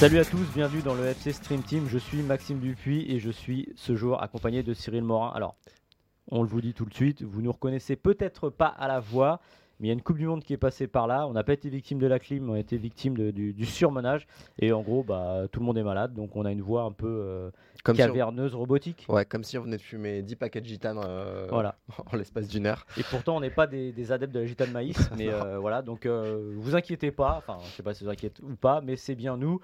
Salut 0.00 0.18
à 0.18 0.24
tous, 0.24 0.46
bienvenue 0.54 0.80
dans 0.80 0.94
le 0.94 1.04
FC 1.04 1.30
Stream 1.30 1.62
Team. 1.62 1.86
Je 1.86 1.98
suis 1.98 2.22
Maxime 2.22 2.58
Dupuis 2.58 3.04
et 3.12 3.20
je 3.20 3.30
suis 3.30 3.68
ce 3.76 3.94
jour 3.94 4.22
accompagné 4.22 4.62
de 4.62 4.72
Cyril 4.72 5.02
Morin. 5.02 5.30
Alors, 5.34 5.56
on 6.30 6.42
le 6.42 6.48
vous 6.48 6.62
dit 6.62 6.72
tout 6.72 6.86
de 6.86 6.94
suite, 6.94 7.20
vous 7.20 7.42
nous 7.42 7.52
reconnaissez 7.52 7.96
peut-être 7.96 8.48
pas 8.48 8.68
à 8.68 8.88
la 8.88 8.98
voix, 8.98 9.40
mais 9.80 9.86
il 9.86 9.88
y 9.88 9.90
a 9.90 9.94
une 9.94 10.02
Coupe 10.02 10.18
du 10.18 10.26
Monde 10.26 10.44
qui 10.44 10.52
est 10.52 10.58
passée 10.58 10.86
par 10.86 11.06
là. 11.06 11.26
On 11.26 11.32
n'a 11.32 11.42
pas 11.42 11.54
été 11.54 11.68
victime 11.70 11.98
de 11.98 12.06
la 12.06 12.18
clim, 12.18 12.48
on 12.50 12.54
a 12.54 12.58
été 12.58 12.76
victime 12.76 13.16
de- 13.16 13.30
du, 13.30 13.52
du 13.52 13.64
surmenage. 13.66 14.26
Et 14.58 14.72
en 14.72 14.82
gros, 14.82 15.02
bah, 15.02 15.44
tout 15.50 15.60
le 15.60 15.66
monde 15.66 15.78
est 15.78 15.82
malade, 15.82 16.12
donc 16.14 16.36
on 16.36 16.44
a 16.44 16.52
une 16.52 16.60
voix 16.60 16.82
un 16.82 16.92
peu 16.92 17.08
euh, 17.08 17.50
Comme 17.82 17.96
si, 17.96 18.02
on... 18.02 18.06
caverneuse, 18.06 18.54
robotique. 18.54 19.06
ouais, 19.08 19.24
comme 19.24 19.42
si 19.42 19.56
on 19.58 19.62
venait 19.62 19.78
de 19.78 19.82
fumer 19.82 20.22
10 20.22 20.36
paquets 20.36 20.60
de 20.60 20.66
gitane 20.66 21.00
euh, 21.04 21.46
Voilà. 21.50 21.76
en 22.12 22.16
l'espace 22.16 22.46
d'une 22.48 22.66
heure. 22.66 22.86
Et 22.98 23.02
pourtant, 23.02 23.36
on 23.36 23.40
n'est 23.40 23.50
pas 23.50 23.66
des, 23.66 23.92
des 23.92 24.12
adeptes 24.12 24.34
de 24.34 24.40
la 24.40 24.46
gitane 24.46 24.70
maïs, 24.72 25.10
mais 25.16 25.28
euh, 25.28 25.58
voilà. 25.58 25.82
Donc, 25.82 26.04
euh, 26.06 26.52
vous 26.56 26.76
inquiétez 26.76 27.10
pas. 27.10 27.36
Enfin, 27.38 27.58
je 27.64 27.70
sais 27.70 27.82
pas 27.82 27.94
si 27.94 28.04
vous 28.04 28.10
inquiétez 28.10 28.42
ou 28.42 28.54
pas, 28.56 28.80
mais 28.82 28.96
c'est 28.96 29.14
bien 29.14 29.36
nous. 29.36 29.60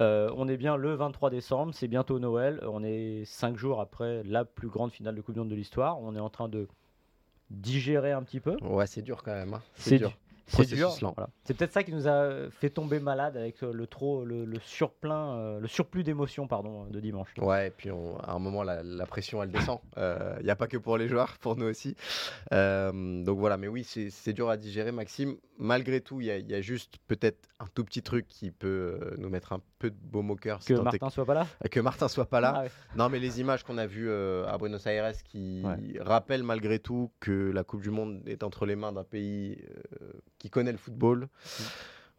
Euh, 0.00 0.30
on 0.36 0.46
est 0.48 0.56
bien 0.56 0.76
le 0.76 0.94
23 0.94 1.30
décembre, 1.30 1.74
c'est 1.74 1.88
bientôt 1.88 2.18
Noël. 2.20 2.60
On 2.68 2.84
est 2.84 3.24
5 3.24 3.56
jours 3.56 3.80
après 3.80 4.22
la 4.24 4.44
plus 4.44 4.68
grande 4.68 4.92
finale 4.92 5.16
de 5.16 5.20
Coupe 5.20 5.34
du 5.34 5.40
Monde 5.40 5.48
de 5.50 5.54
l'histoire. 5.56 6.00
On 6.00 6.14
est 6.14 6.20
en 6.20 6.30
train 6.30 6.48
de 6.48 6.68
digérer 7.50 8.12
un 8.12 8.22
petit 8.22 8.40
peu. 8.40 8.56
Ouais, 8.62 8.86
c'est 8.86 9.02
dur 9.02 9.22
quand 9.22 9.32
même. 9.34 9.54
hein. 9.54 9.62
C'est 9.74 9.98
dur. 9.98 10.08
du- 10.10 10.14
C'est 10.46 10.66
dur. 10.74 10.90
voilà. 11.00 11.28
C'est 11.44 11.56
peut-être 11.56 11.72
ça 11.72 11.84
qui 11.84 11.92
nous 11.92 12.08
a 12.08 12.50
fait 12.50 12.70
tomber 12.70 12.98
malade 12.98 13.36
avec 13.36 13.62
euh, 13.62 13.72
le 13.72 13.86
trop, 13.86 14.24
le, 14.24 14.44
le 14.44 14.58
surplein, 14.60 15.36
euh, 15.36 15.60
le 15.60 15.68
surplus 15.68 16.02
d'émotions, 16.02 16.48
pardon, 16.48 16.86
de 16.86 16.98
dimanche. 16.98 17.28
Ouais, 17.38 17.68
et 17.68 17.70
puis 17.70 17.92
on- 17.92 18.18
à 18.18 18.32
un 18.32 18.38
moment, 18.40 18.64
la, 18.64 18.82
la 18.82 19.06
pression, 19.06 19.42
elle 19.44 19.52
descend. 19.52 19.78
Il 19.96 20.42
n'y 20.44 20.50
a 20.50 20.56
pas 20.56 20.66
que 20.66 20.76
pour 20.76 20.98
les 20.98 21.06
joueurs, 21.08 21.38
pour 21.38 21.54
nous 21.56 21.66
aussi. 21.66 21.94
Euh, 22.52 23.22
donc 23.24 23.38
voilà, 23.38 23.56
mais 23.56 23.68
oui, 23.68 23.84
c'est 23.84 24.32
dur 24.32 24.48
à 24.50 24.56
digérer, 24.56 24.90
Maxime. 24.92 25.36
Malgré 25.58 26.00
tout, 26.00 26.20
il 26.20 26.26
y, 26.26 26.30
a- 26.30 26.38
il 26.38 26.50
y 26.50 26.54
a 26.54 26.60
juste 26.60 26.96
peut-être 27.06 27.48
un 27.60 27.66
tout 27.74 27.84
petit 27.84 28.02
truc 28.02 28.26
qui 28.26 28.50
peut 28.50 28.98
euh, 29.00 29.14
nous 29.18 29.28
mettre 29.28 29.52
un 29.52 29.60
peu 29.80 29.90
de 29.90 30.34
cœur. 30.40 30.62
si 30.62 30.72
Que 30.74 30.78
Martin 30.78 31.10
soit 31.10 31.24
pas 31.24 31.34
là. 31.34 31.46
que, 31.70 31.80
Martin 31.80 32.06
soit 32.08 32.26
pas 32.26 32.40
là. 32.40 32.52
Ah 32.56 32.62
ouais. 32.62 32.70
Non, 32.96 33.08
mais 33.08 33.18
les 33.18 33.40
images 33.40 33.64
qu'on 33.64 33.78
a 33.78 33.86
vues 33.86 34.08
euh, 34.08 34.46
à 34.46 34.56
Buenos 34.58 34.86
Aires 34.86 35.12
qui 35.24 35.62
Ouais. 35.64 35.98
rappellent 36.00 36.42
malgré 36.44 36.78
tout 36.78 37.10
que 37.18 37.50
la 37.50 37.64
Coupe 37.64 37.80
du 37.82 37.90
Monde 37.90 38.22
est 38.26 38.42
entre 38.44 38.66
les 38.66 38.76
mains 38.76 38.92
d'un 38.92 39.04
pays 39.04 39.58
euh, 40.02 40.12
qui 40.38 40.50
connaît 40.50 40.72
le 40.72 40.78
football. 40.78 41.28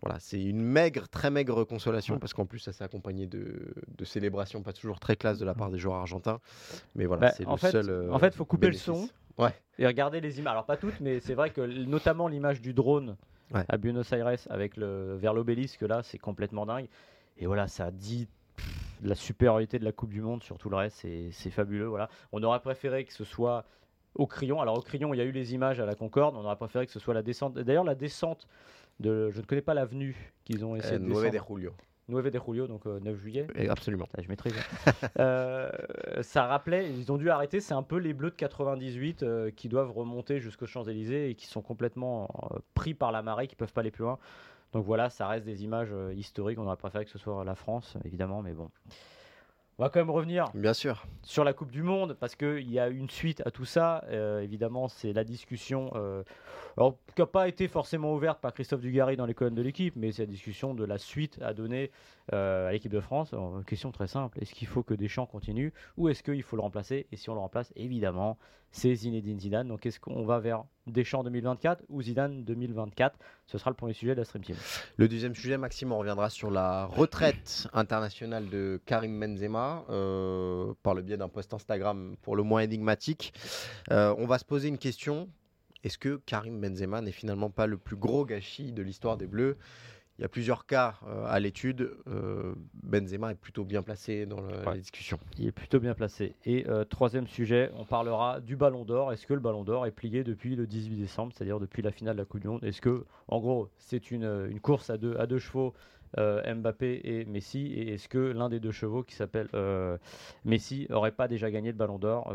Voilà, 0.01 0.17
c'est 0.19 0.41
une 0.43 0.61
maigre, 0.63 1.07
très 1.07 1.29
maigre 1.29 1.63
consolation 1.63 2.17
parce 2.17 2.33
qu'en 2.33 2.47
plus, 2.47 2.57
ça 2.57 2.73
s'est 2.73 2.83
accompagné 2.83 3.27
de, 3.27 3.71
de 3.87 4.05
célébrations 4.05 4.63
pas 4.63 4.73
toujours 4.73 4.99
très 4.99 5.15
classe 5.15 5.37
de 5.37 5.45
la 5.45 5.53
part 5.53 5.69
des 5.69 5.77
joueurs 5.77 5.97
argentins. 5.97 6.39
Mais 6.95 7.05
voilà, 7.05 7.27
Bah, 7.27 7.33
c'est 7.37 7.45
le 7.47 7.55
fait- 7.57 7.71
seul. 7.71 7.89
euh, 7.89 8.11
en 8.11 8.17
fait, 8.17 8.33
faut 8.33 8.45
couper 8.45 8.67
le 8.67 8.73
son. 8.73 9.07
Ouais, 9.37 9.53
Et 9.77 9.85
regardez 9.85 10.19
les 10.19 10.39
images. 10.39 10.51
Alors 10.53 10.65
pas 10.65 10.77
toutes, 10.77 10.99
mais 11.01 11.19
c'est 11.19 11.35
vrai 11.35 11.51
que 11.51 11.61
notamment 11.61 12.27
l'image 12.27 12.61
du 12.61 12.73
drone 12.73 13.15
Ouais. 13.53 13.65
à 13.67 13.77
Buenos 13.77 14.09
Aires 14.13 14.29
avec 14.49 14.77
le 14.77 15.17
vers 15.17 15.33
l'obélisque 15.33 15.81
là, 15.81 16.01
c'est 16.03 16.17
complètement 16.17 16.65
dingue. 16.65 16.87
Et 17.37 17.45
voilà, 17.47 17.67
ça 17.67 17.91
dit 17.91 18.27
pff, 18.55 18.67
la 19.03 19.15
supériorité 19.15 19.79
de 19.79 19.85
la 19.85 19.91
Coupe 19.91 20.11
du 20.11 20.21
Monde 20.21 20.43
sur 20.43 20.57
tout 20.57 20.69
le 20.69 20.75
reste. 20.75 20.97
C'est 21.01 21.29
c'est 21.31 21.49
fabuleux. 21.51 21.87
Voilà, 21.87 22.09
on 22.31 22.41
aurait 22.43 22.61
préféré 22.61 23.05
que 23.05 23.13
ce 23.13 23.23
soit 23.23 23.65
au 24.15 24.27
crayon. 24.27 24.61
Alors 24.61 24.77
au 24.77 24.81
crayon, 24.81 25.13
il 25.13 25.17
y 25.17 25.21
a 25.21 25.25
eu 25.25 25.31
les 25.31 25.53
images 25.53 25.79
à 25.79 25.85
la 25.85 25.95
Concorde. 25.95 26.35
On 26.35 26.45
aurait 26.45 26.55
préféré 26.55 26.85
que 26.85 26.91
ce 26.91 26.99
soit 26.99 27.13
la 27.13 27.23
descente. 27.23 27.53
D'ailleurs, 27.55 27.83
la 27.83 27.95
descente 27.95 28.47
de, 28.99 29.29
je 29.31 29.39
ne 29.39 29.45
connais 29.45 29.61
pas 29.61 29.73
l'avenue 29.73 30.33
qu'ils 30.43 30.63
ont 30.65 30.75
essayé 30.75 30.95
euh, 30.95 30.99
de 30.99 31.05
Nueve 31.05 31.25
de 31.25 31.29
descendre. 31.29 31.55
Julio. 31.55 31.73
9 32.09 32.29
de 32.29 32.39
Julio, 32.45 32.67
donc 32.67 32.85
euh, 32.87 32.99
9 32.99 33.15
juillet. 33.17 33.47
Et 33.55 33.69
absolument. 33.69 34.05
Putain, 34.05 34.21
je 34.21 34.27
maîtrise. 34.27 34.53
hein. 34.85 34.91
Euh, 35.19 35.69
ça 36.21 36.45
rappelait, 36.45 36.89
ils 36.91 37.11
ont 37.11 37.17
dû 37.17 37.29
arrêter, 37.29 37.61
c'est 37.61 37.73
un 37.73 37.83
peu 37.83 37.97
les 37.97 38.13
Bleus 38.13 38.31
de 38.31 38.35
98 38.35 39.23
euh, 39.23 39.51
qui 39.51 39.69
doivent 39.69 39.91
remonter 39.91 40.39
jusqu'aux 40.39 40.65
Champs-Élysées 40.65 41.29
et 41.29 41.35
qui 41.35 41.45
sont 41.45 41.61
complètement 41.61 42.27
euh, 42.51 42.57
pris 42.73 42.93
par 42.93 43.11
la 43.11 43.21
marée, 43.21 43.47
qui 43.47 43.55
peuvent 43.55 43.71
pas 43.71 43.81
aller 43.81 43.91
plus 43.91 44.03
loin. 44.03 44.17
Donc 44.73 44.85
voilà, 44.85 45.09
ça 45.09 45.27
reste 45.27 45.45
des 45.45 45.63
images 45.63 45.91
euh, 45.91 46.13
historiques. 46.13 46.59
On 46.59 46.65
aurait 46.65 46.77
préféré 46.77 47.05
que 47.05 47.11
ce 47.11 47.17
soit 47.17 47.43
la 47.43 47.55
France, 47.55 47.97
évidemment, 48.05 48.41
mais 48.41 48.53
bon. 48.53 48.69
On 49.81 49.83
va 49.83 49.89
quand 49.89 49.99
même 49.99 50.11
revenir 50.11 50.45
Bien 50.53 50.73
sûr. 50.73 51.07
sur 51.23 51.43
la 51.43 51.53
Coupe 51.53 51.71
du 51.71 51.81
Monde 51.81 52.15
parce 52.19 52.35
qu'il 52.35 52.69
y 52.69 52.77
a 52.77 52.87
une 52.89 53.09
suite 53.09 53.41
à 53.47 53.49
tout 53.49 53.65
ça. 53.65 54.03
Euh, 54.09 54.41
évidemment, 54.41 54.87
c'est 54.87 55.11
la 55.11 55.23
discussion, 55.23 55.89
euh, 55.95 56.21
alors, 56.77 56.97
qui 57.15 57.21
n'a 57.21 57.25
pas 57.25 57.47
été 57.47 57.67
forcément 57.67 58.13
ouverte 58.13 58.39
par 58.39 58.53
Christophe 58.53 58.81
Dugarry 58.81 59.17
dans 59.17 59.25
les 59.25 59.33
colonnes 59.33 59.55
de 59.55 59.61
l'équipe, 59.63 59.95
mais 59.95 60.11
c'est 60.11 60.23
la 60.23 60.31
discussion 60.31 60.75
de 60.75 60.83
la 60.83 60.99
suite 60.99 61.39
à 61.41 61.55
donner 61.55 61.89
euh, 62.31 62.67
à 62.67 62.73
l'équipe 62.73 62.91
de 62.91 62.99
France. 62.99 63.33
Alors, 63.33 63.65
question 63.65 63.91
très 63.91 64.05
simple 64.05 64.37
est-ce 64.39 64.53
qu'il 64.53 64.67
faut 64.67 64.83
que 64.83 64.93
Deschamps 64.93 65.25
continue 65.25 65.73
ou 65.97 66.09
est-ce 66.09 66.21
qu'il 66.21 66.43
faut 66.43 66.57
le 66.57 66.61
remplacer? 66.61 67.07
Et 67.11 67.15
si 67.15 67.31
on 67.31 67.33
le 67.33 67.39
remplace, 67.39 67.73
évidemment, 67.75 68.37
c'est 68.71 68.93
Zinedine 68.95 69.39
Zidane. 69.39 69.67
Donc, 69.67 69.85
est-ce 69.85 69.99
qu'on 69.99 70.23
va 70.23 70.39
vers 70.39 70.63
Deschamps 70.87 71.23
2024 71.23 71.83
ou 71.89 72.01
Zidane 72.01 72.43
2024 72.43 73.17
Ce 73.47 73.57
sera 73.57 73.69
le 73.69 73.75
premier 73.75 73.93
sujet 73.93 74.13
de 74.13 74.19
la 74.19 74.25
Stream 74.25 74.43
Team. 74.43 74.55
Le 74.97 75.07
deuxième 75.07 75.35
sujet, 75.35 75.57
Maxime, 75.57 75.91
on 75.91 75.99
reviendra 75.99 76.29
sur 76.29 76.49
la 76.49 76.85
retraite 76.85 77.67
internationale 77.73 78.49
de 78.49 78.81
Karim 78.85 79.19
Benzema 79.19 79.85
euh, 79.89 80.73
par 80.83 80.95
le 80.95 81.01
biais 81.01 81.17
d'un 81.17 81.29
post 81.29 81.53
Instagram 81.53 82.15
pour 82.21 82.35
le 82.35 82.43
moins 82.43 82.61
énigmatique. 82.61 83.33
Euh, 83.91 84.15
on 84.17 84.25
va 84.25 84.37
se 84.37 84.45
poser 84.45 84.69
une 84.69 84.77
question. 84.77 85.29
Est-ce 85.83 85.97
que 85.97 86.21
Karim 86.25 86.61
Benzema 86.61 87.01
n'est 87.01 87.11
finalement 87.11 87.49
pas 87.49 87.67
le 87.67 87.77
plus 87.77 87.95
gros 87.95 88.25
gâchis 88.25 88.71
de 88.71 88.81
l'histoire 88.83 89.17
des 89.17 89.27
Bleus? 89.27 89.57
Il 90.21 90.23
y 90.23 90.25
a 90.25 90.29
plusieurs 90.29 90.67
cas 90.67 90.99
euh, 91.07 91.25
à 91.25 91.39
l'étude. 91.39 91.95
Euh, 92.07 92.53
Benzema 92.83 93.31
est 93.31 93.35
plutôt 93.35 93.63
bien 93.65 93.81
placé 93.81 94.27
dans 94.27 94.39
le- 94.39 94.51
la 94.63 94.69
Ouais. 94.73 94.77
discussion. 94.77 95.17
Il 95.39 95.47
est 95.47 95.51
plutôt 95.51 95.79
bien 95.79 95.95
placé. 95.95 96.35
Et 96.45 96.67
euh, 96.69 96.83
troisième 96.85 97.25
sujet, 97.25 97.71
on 97.75 97.85
parlera 97.85 98.39
du 98.39 98.55
Ballon 98.55 98.85
d'Or. 98.85 99.11
Est-ce 99.11 99.25
que 99.25 99.33
le 99.33 99.39
Ballon 99.39 99.63
d'Or 99.63 99.87
est 99.87 99.91
plié 99.91 100.23
depuis 100.23 100.55
le 100.55 100.67
18 100.67 100.97
décembre, 100.97 101.33
c'est-à-dire 101.35 101.59
depuis 101.59 101.81
la 101.81 101.89
finale 101.91 102.17
de 102.17 102.21
la 102.21 102.25
Coupe 102.25 102.39
du 102.41 102.47
Monde? 102.49 102.63
Est-ce 102.63 102.81
que, 102.81 103.03
en 103.29 103.39
gros, 103.39 103.69
c'est 103.79 104.11
une, 104.11 104.45
une 104.51 104.59
course 104.59 104.91
à 104.91 104.97
deux, 104.99 105.17
à 105.17 105.25
deux 105.25 105.39
chevaux, 105.39 105.73
Mbappé 106.15 107.01
et 107.03 107.25
Messi? 107.25 107.73
Et 107.73 107.93
est-ce 107.95 108.07
que 108.07 108.19
l'un 108.19 108.47
des 108.49 108.59
deux 108.59 108.69
chevaux, 108.69 109.01
qui 109.01 109.15
s'appelle 109.15 109.49
Messi, 110.45 110.85
aurait 110.91 111.13
pas 111.13 111.27
déjà 111.27 111.49
gagné 111.49 111.71
le 111.71 111.77
Ballon 111.79 111.97
d'Or 111.97 112.31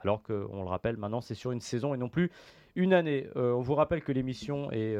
Alors 0.00 0.20
qu'on 0.24 0.62
le 0.64 0.68
rappelle, 0.68 0.96
maintenant, 0.96 1.20
c'est 1.20 1.34
sur 1.36 1.52
une 1.52 1.60
saison 1.60 1.94
et 1.94 1.96
non 1.96 2.08
plus 2.08 2.32
une 2.74 2.92
année? 2.92 3.28
On 3.36 3.60
vous 3.60 3.76
rappelle 3.76 4.02
que 4.02 4.10
l'émission 4.10 4.72
est 4.72 4.96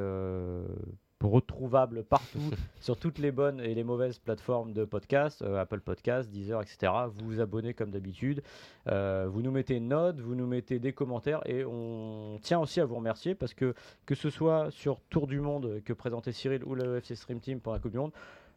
retrouvable 1.27 2.05
partout 2.05 2.51
sur 2.81 2.97
toutes 2.97 3.19
les 3.19 3.33
bonnes 3.33 3.61
et 3.61 3.75
les 3.75 3.85
mauvaises 3.85 4.19
plateformes 4.19 4.73
de 4.73 4.85
podcast, 4.85 5.43
euh, 5.43 5.61
Apple 5.61 5.81
Podcast, 5.81 6.31
Deezer, 6.31 6.61
etc. 6.63 6.93
Vous 7.09 7.27
vous 7.27 7.41
abonnez 7.41 7.75
comme 7.75 7.91
d'habitude, 7.91 8.43
Euh, 8.87 9.27
vous 9.31 9.41
nous 9.41 9.51
mettez 9.51 9.77
une 9.77 9.89
note, 9.89 10.21
vous 10.21 10.35
nous 10.35 10.47
mettez 10.47 10.79
des 10.79 10.93
commentaires 10.93 11.41
et 11.47 11.65
on 11.65 12.39
tient 12.43 12.61
aussi 12.61 12.81
à 12.81 12.85
vous 12.85 12.97
remercier 12.97 13.35
parce 13.35 13.55
que 13.55 13.75
que 14.05 14.15
ce 14.15 14.29
soit 14.29 14.71
sur 14.71 15.01
Tour 15.09 15.27
du 15.27 15.41
Monde 15.41 15.81
que 15.85 15.95
présentait 15.95 16.33
Cyril 16.33 16.63
ou 16.65 16.75
le 16.75 16.99
FC 16.99 17.15
Stream 17.17 17.41
Team 17.41 17.61
pour 17.61 17.73
la 17.73 17.79
Coupe 17.79 17.93
du 17.93 17.99
Monde, 17.99 18.13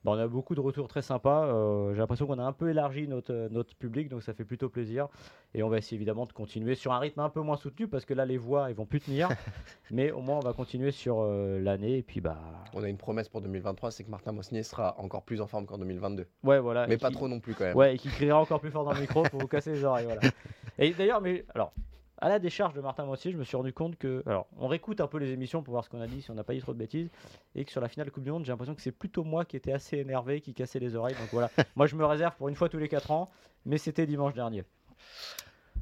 bah, 0.08 0.14
on 0.16 0.20
a 0.20 0.28
beaucoup 0.28 0.56
de 0.56 0.62
retours 0.62 0.88
très 0.88 1.02
sympas. 1.02 1.46
Euh, 1.48 1.92
J'ai 1.94 2.00
l'impression 2.00 2.26
qu'on 2.28 2.40
a 2.40 2.44
un 2.44 2.54
peu 2.54 2.70
élargi 2.70 3.08
notre, 3.08 3.34
euh, 3.34 3.50
notre 3.52 3.76
public, 3.76 4.08
donc 4.08 4.24
ça 4.24 4.34
fait 4.34 4.46
plutôt 4.46 4.70
plaisir. 4.70 5.08
Et 5.54 5.64
on 5.64 5.70
va 5.70 5.78
essayer 5.80 5.96
évidemment 5.98 6.26
de 6.26 6.32
continuer 6.32 6.76
sur 6.76 6.94
un 6.94 7.00
rythme 7.00 7.20
un 7.20 7.30
peu 7.30 7.42
moins 7.42 7.58
soutenu 7.58 7.88
parce 7.88 8.06
que 8.06 8.14
là 8.14 8.26
les 8.26 8.38
voix 8.38 8.70
ils 8.70 8.76
vont 8.76 8.86
plus 8.86 9.02
tenir, 9.02 9.28
mais 9.92 10.12
au 10.12 10.22
moins 10.22 10.38
on 10.38 10.42
va 10.42 10.54
continuer 10.54 10.92
sur 10.92 11.20
euh, 11.22 11.60
l'année 11.60 11.98
et 11.98 12.04
puis 12.04 12.22
bah 12.22 12.38
On 12.74 12.84
a 12.84 12.90
une 12.90 12.98
promesse 12.98 13.28
pour 13.28 13.42
2023, 13.42 13.92
c'est 13.92 14.04
que 14.06 14.10
Martin 14.10 14.32
Mosnier 14.32 14.64
sera 14.64 14.96
encore 15.00 15.24
plus 15.24 15.42
en 15.42 15.48
forme 15.48 15.66
qu'en 15.66 15.78
2022. 15.78 16.26
ouais 16.44 16.60
voilà. 16.60 16.88
Mais 16.88 16.98
pas 16.98 17.10
qui- 17.10 17.16
trop 17.16 17.28
non 17.28 17.40
plus 17.42 17.54
quand 17.54 17.66
même. 17.66 17.76
Ouais, 17.76 17.96
et 17.96 17.98
qui 17.98 18.08
criera 18.08 18.40
encore 18.40 18.60
plus 18.62 18.72
fort 18.72 18.86
dans 18.86 18.94
le 18.94 19.02
micro 19.02 19.24
pour 19.24 19.40
vous 19.42 19.48
casser 19.48 19.72
les 19.74 19.84
oreilles. 19.84 20.06
Voilà. 20.06 20.22
Et 20.80 20.92
d'ailleurs, 20.94 21.20
mais 21.22 21.44
alors, 21.56 21.74
à 22.20 22.30
la 22.30 22.40
décharge 22.40 22.74
de 22.74 22.82
Martin 22.82 23.06
Mossier, 23.06 23.32
je 23.32 23.38
me 23.38 23.44
suis 23.44 23.56
rendu 23.56 23.74
compte 23.74 23.98
que. 23.98 24.24
Alors, 24.26 24.48
on 24.58 24.68
réécoute 24.68 25.02
un 25.02 25.08
peu 25.08 25.18
les 25.18 25.32
émissions 25.32 25.62
pour 25.62 25.74
voir 25.74 25.84
ce 25.84 25.90
qu'on 25.90 26.02
a 26.02 26.08
dit, 26.08 26.22
si 26.22 26.32
on 26.32 26.34
n'a 26.34 26.44
pas 26.44 26.54
dit 26.54 26.60
trop 26.62 26.74
de 26.74 26.78
bêtises. 26.80 27.10
Et 27.56 27.64
que 27.64 27.72
sur 27.72 27.82
la 27.82 27.88
finale 27.90 28.12
Coupe 28.12 28.24
du 28.24 28.32
Monde, 28.32 28.46
j'ai 28.46 28.52
l'impression 28.52 28.76
que 28.76 28.82
c'est 28.82 28.92
plutôt 28.92 29.24
moi 29.24 29.46
qui 29.46 29.56
étais 29.56 29.72
assez 29.72 29.98
énervé, 29.98 30.42
qui 30.42 30.54
cassait 30.54 30.80
les 30.80 30.96
oreilles. 30.96 31.16
Donc 31.16 31.30
voilà. 31.32 31.52
moi, 31.76 31.86
je 31.86 31.96
me 31.96 32.06
réserve 32.06 32.36
pour 32.36 32.50
une 32.50 32.56
fois 32.56 32.70
tous 32.70 32.80
les 32.80 32.90
4 32.90 33.12
ans, 33.12 33.30
mais 33.66 33.78
c'était 33.78 34.06
dimanche 34.06 34.34
dernier. 34.34 34.64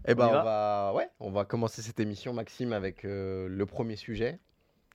Eh 0.07 0.13
ben, 0.13 0.27
On 0.27 0.31
va. 0.31 0.91
Ouais, 0.93 1.09
on 1.19 1.31
va 1.31 1.45
commencer 1.45 1.81
cette 1.81 1.99
émission, 1.99 2.33
Maxime, 2.33 2.73
avec 2.73 3.05
euh, 3.05 3.47
le 3.47 3.65
premier 3.65 3.95
sujet. 3.95 4.39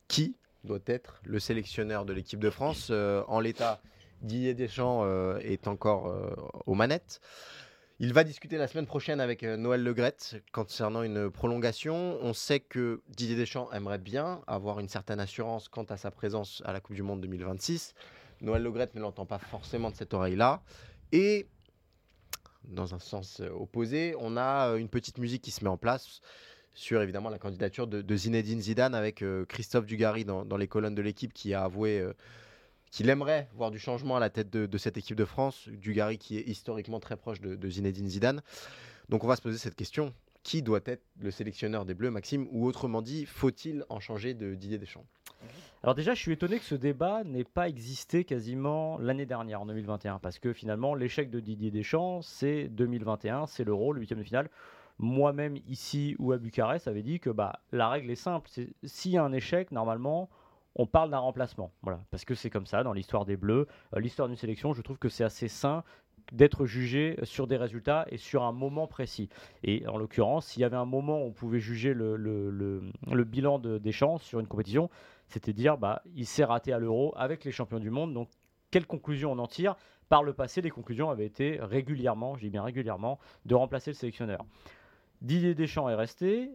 Qui 0.08 0.36
doit 0.64 0.80
être 0.86 1.20
le 1.24 1.38
sélectionneur 1.38 2.04
de 2.04 2.12
l'équipe 2.12 2.40
de 2.40 2.50
France 2.50 2.88
Euh, 2.90 3.22
En 3.28 3.40
l'état, 3.40 3.80
Didier 4.22 4.54
Deschamps 4.54 5.06
est 5.38 5.68
encore 5.68 6.12
aux 6.66 6.74
manettes. 6.74 7.22
Il 8.02 8.14
va 8.14 8.24
discuter 8.24 8.56
la 8.56 8.66
semaine 8.66 8.86
prochaine 8.86 9.20
avec 9.20 9.42
Noël 9.42 9.82
Legrette 9.82 10.42
concernant 10.52 11.02
une 11.02 11.30
prolongation. 11.30 12.16
On 12.22 12.32
sait 12.32 12.58
que 12.58 13.02
Didier 13.10 13.36
Deschamps 13.36 13.70
aimerait 13.72 13.98
bien 13.98 14.40
avoir 14.46 14.80
une 14.80 14.88
certaine 14.88 15.20
assurance 15.20 15.68
quant 15.68 15.82
à 15.82 15.98
sa 15.98 16.10
présence 16.10 16.62
à 16.64 16.72
la 16.72 16.80
Coupe 16.80 16.96
du 16.96 17.02
Monde 17.02 17.20
2026. 17.20 17.92
Noël 18.40 18.62
Legrette 18.62 18.94
ne 18.94 19.02
l'entend 19.02 19.26
pas 19.26 19.38
forcément 19.38 19.90
de 19.90 19.96
cette 19.96 20.14
oreille-là. 20.14 20.62
Et 21.12 21.46
dans 22.64 22.94
un 22.94 22.98
sens 22.98 23.42
opposé, 23.54 24.14
on 24.18 24.38
a 24.38 24.76
une 24.78 24.88
petite 24.88 25.18
musique 25.18 25.42
qui 25.42 25.50
se 25.50 25.62
met 25.62 25.70
en 25.70 25.76
place 25.76 26.22
sur 26.72 27.02
évidemment 27.02 27.28
la 27.28 27.38
candidature 27.38 27.86
de, 27.86 28.16
Zinedine 28.16 28.62
Zidane 28.62 28.94
avec 28.94 29.22
Christophe 29.46 29.84
Dugarry 29.84 30.24
dans, 30.24 30.56
les 30.56 30.68
colonnes 30.68 30.94
de 30.94 31.02
l'équipe 31.02 31.34
qui 31.34 31.52
a 31.52 31.64
avoué 31.64 32.02
qu'il 32.90 33.08
aimerait 33.08 33.48
voir 33.54 33.70
du 33.70 33.78
changement 33.78 34.16
à 34.16 34.20
la 34.20 34.30
tête 34.30 34.50
de, 34.50 34.78
cette 34.78 34.96
équipe 34.96 35.16
de 35.16 35.24
France. 35.24 35.68
Dugarry 35.68 36.18
qui 36.18 36.38
est 36.38 36.46
historiquement 36.46 37.00
très 37.00 37.16
proche 37.16 37.40
de, 37.40 37.68
Zinedine 37.68 38.08
Zidane. 38.08 38.42
Donc 39.08 39.24
on 39.24 39.26
va 39.26 39.36
se 39.36 39.42
poser 39.42 39.58
cette 39.58 39.76
question. 39.76 40.12
Qui 40.42 40.62
doit 40.62 40.80
être 40.86 41.04
le 41.20 41.30
sélectionneur 41.30 41.84
des 41.84 41.92
Bleus, 41.94 42.10
Maxime? 42.10 42.48
Ou 42.50 42.66
autrement 42.66 43.02
dit, 43.02 43.26
faut-il 43.26 43.84
en 43.90 44.00
changer 44.00 44.32
de 44.32 44.54
Didier 44.54 44.78
Deschamps? 44.78 45.04
Alors 45.82 45.94
déjà, 45.94 46.14
je 46.14 46.20
suis 46.20 46.32
étonné 46.32 46.58
que 46.58 46.64
ce 46.64 46.74
débat 46.74 47.24
n'ait 47.24 47.44
pas 47.44 47.68
existé 47.68 48.24
quasiment 48.24 48.98
l'année 48.98 49.26
dernière, 49.26 49.60
en 49.62 49.66
2021, 49.66 50.18
parce 50.18 50.38
que 50.38 50.52
finalement, 50.52 50.94
l'échec 50.94 51.30
de 51.30 51.40
Didier 51.40 51.70
Deschamps, 51.70 52.22
c'est 52.22 52.68
2021, 52.68 53.46
c'est 53.46 53.64
l'Euro, 53.64 53.92
le 53.92 54.00
huitième 54.00 54.18
de 54.18 54.24
finale. 54.24 54.50
Moi-même, 54.98 55.56
ici 55.68 56.16
ou 56.18 56.32
à 56.32 56.38
Bucarest, 56.38 56.88
avait 56.88 57.02
dit 57.02 57.20
que 57.20 57.30
bah, 57.30 57.60
la 57.72 57.88
règle 57.88 58.10
est 58.10 58.16
simple. 58.16 58.50
S'il 58.82 59.12
y 59.12 59.18
a 59.18 59.24
un 59.24 59.32
échec, 59.32 59.72
normalement, 59.72 60.28
on 60.76 60.86
parle 60.86 61.10
d'un 61.10 61.18
remplacement. 61.18 61.72
Voilà, 61.82 62.00
parce 62.10 62.24
que 62.24 62.34
c'est 62.34 62.50
comme 62.50 62.66
ça 62.66 62.82
dans 62.82 62.92
l'histoire 62.92 63.24
des 63.24 63.36
Bleus, 63.36 63.66
euh, 63.94 64.00
l'histoire 64.00 64.28
d'une 64.28 64.36
sélection. 64.36 64.72
Je 64.72 64.82
trouve 64.82 64.98
que 64.98 65.08
c'est 65.08 65.24
assez 65.24 65.48
sain 65.48 65.84
d'être 66.32 66.64
jugé 66.64 67.18
sur 67.22 67.46
des 67.46 67.56
résultats 67.56 68.06
et 68.10 68.16
sur 68.16 68.44
un 68.44 68.52
moment 68.52 68.86
précis. 68.86 69.28
Et 69.64 69.86
en 69.88 69.96
l'occurrence, 69.96 70.46
s'il 70.46 70.62
y 70.62 70.64
avait 70.64 70.76
un 70.76 70.84
moment 70.84 71.22
où 71.22 71.26
on 71.26 71.32
pouvait 71.32 71.58
juger 71.58 71.92
le, 71.92 72.16
le, 72.16 73.24
bilan 73.24 73.58
de, 73.58 73.78
des 73.78 73.92
chances 73.92 74.22
sur 74.22 74.38
une 74.38 74.46
compétition, 74.46 74.90
c'était 75.28 75.52
dire 75.52 75.78
bah 75.78 76.02
il 76.14 76.26
s'est 76.26 76.44
raté 76.44 76.72
à 76.72 76.78
l'euro 76.78 77.12
avec 77.16 77.44
les 77.44 77.52
champions 77.52 77.80
du 77.80 77.90
monde. 77.90 78.14
Donc 78.14 78.28
quelle 78.70 78.86
conclusion 78.86 79.32
on 79.32 79.38
en 79.38 79.46
tire? 79.46 79.76
Par 80.08 80.22
le 80.22 80.32
passé, 80.32 80.60
les 80.60 80.70
conclusions 80.70 81.10
avaient 81.10 81.26
été 81.26 81.58
régulièrement, 81.60 82.34
je 82.34 82.42
dis 82.42 82.50
bien 82.50 82.62
régulièrement, 82.62 83.18
de 83.44 83.54
remplacer 83.54 83.90
le 83.90 83.94
sélectionneur. 83.94 84.44
Didier 85.22 85.54
Deschamps 85.54 85.88
est 85.88 85.94
resté, 85.94 86.50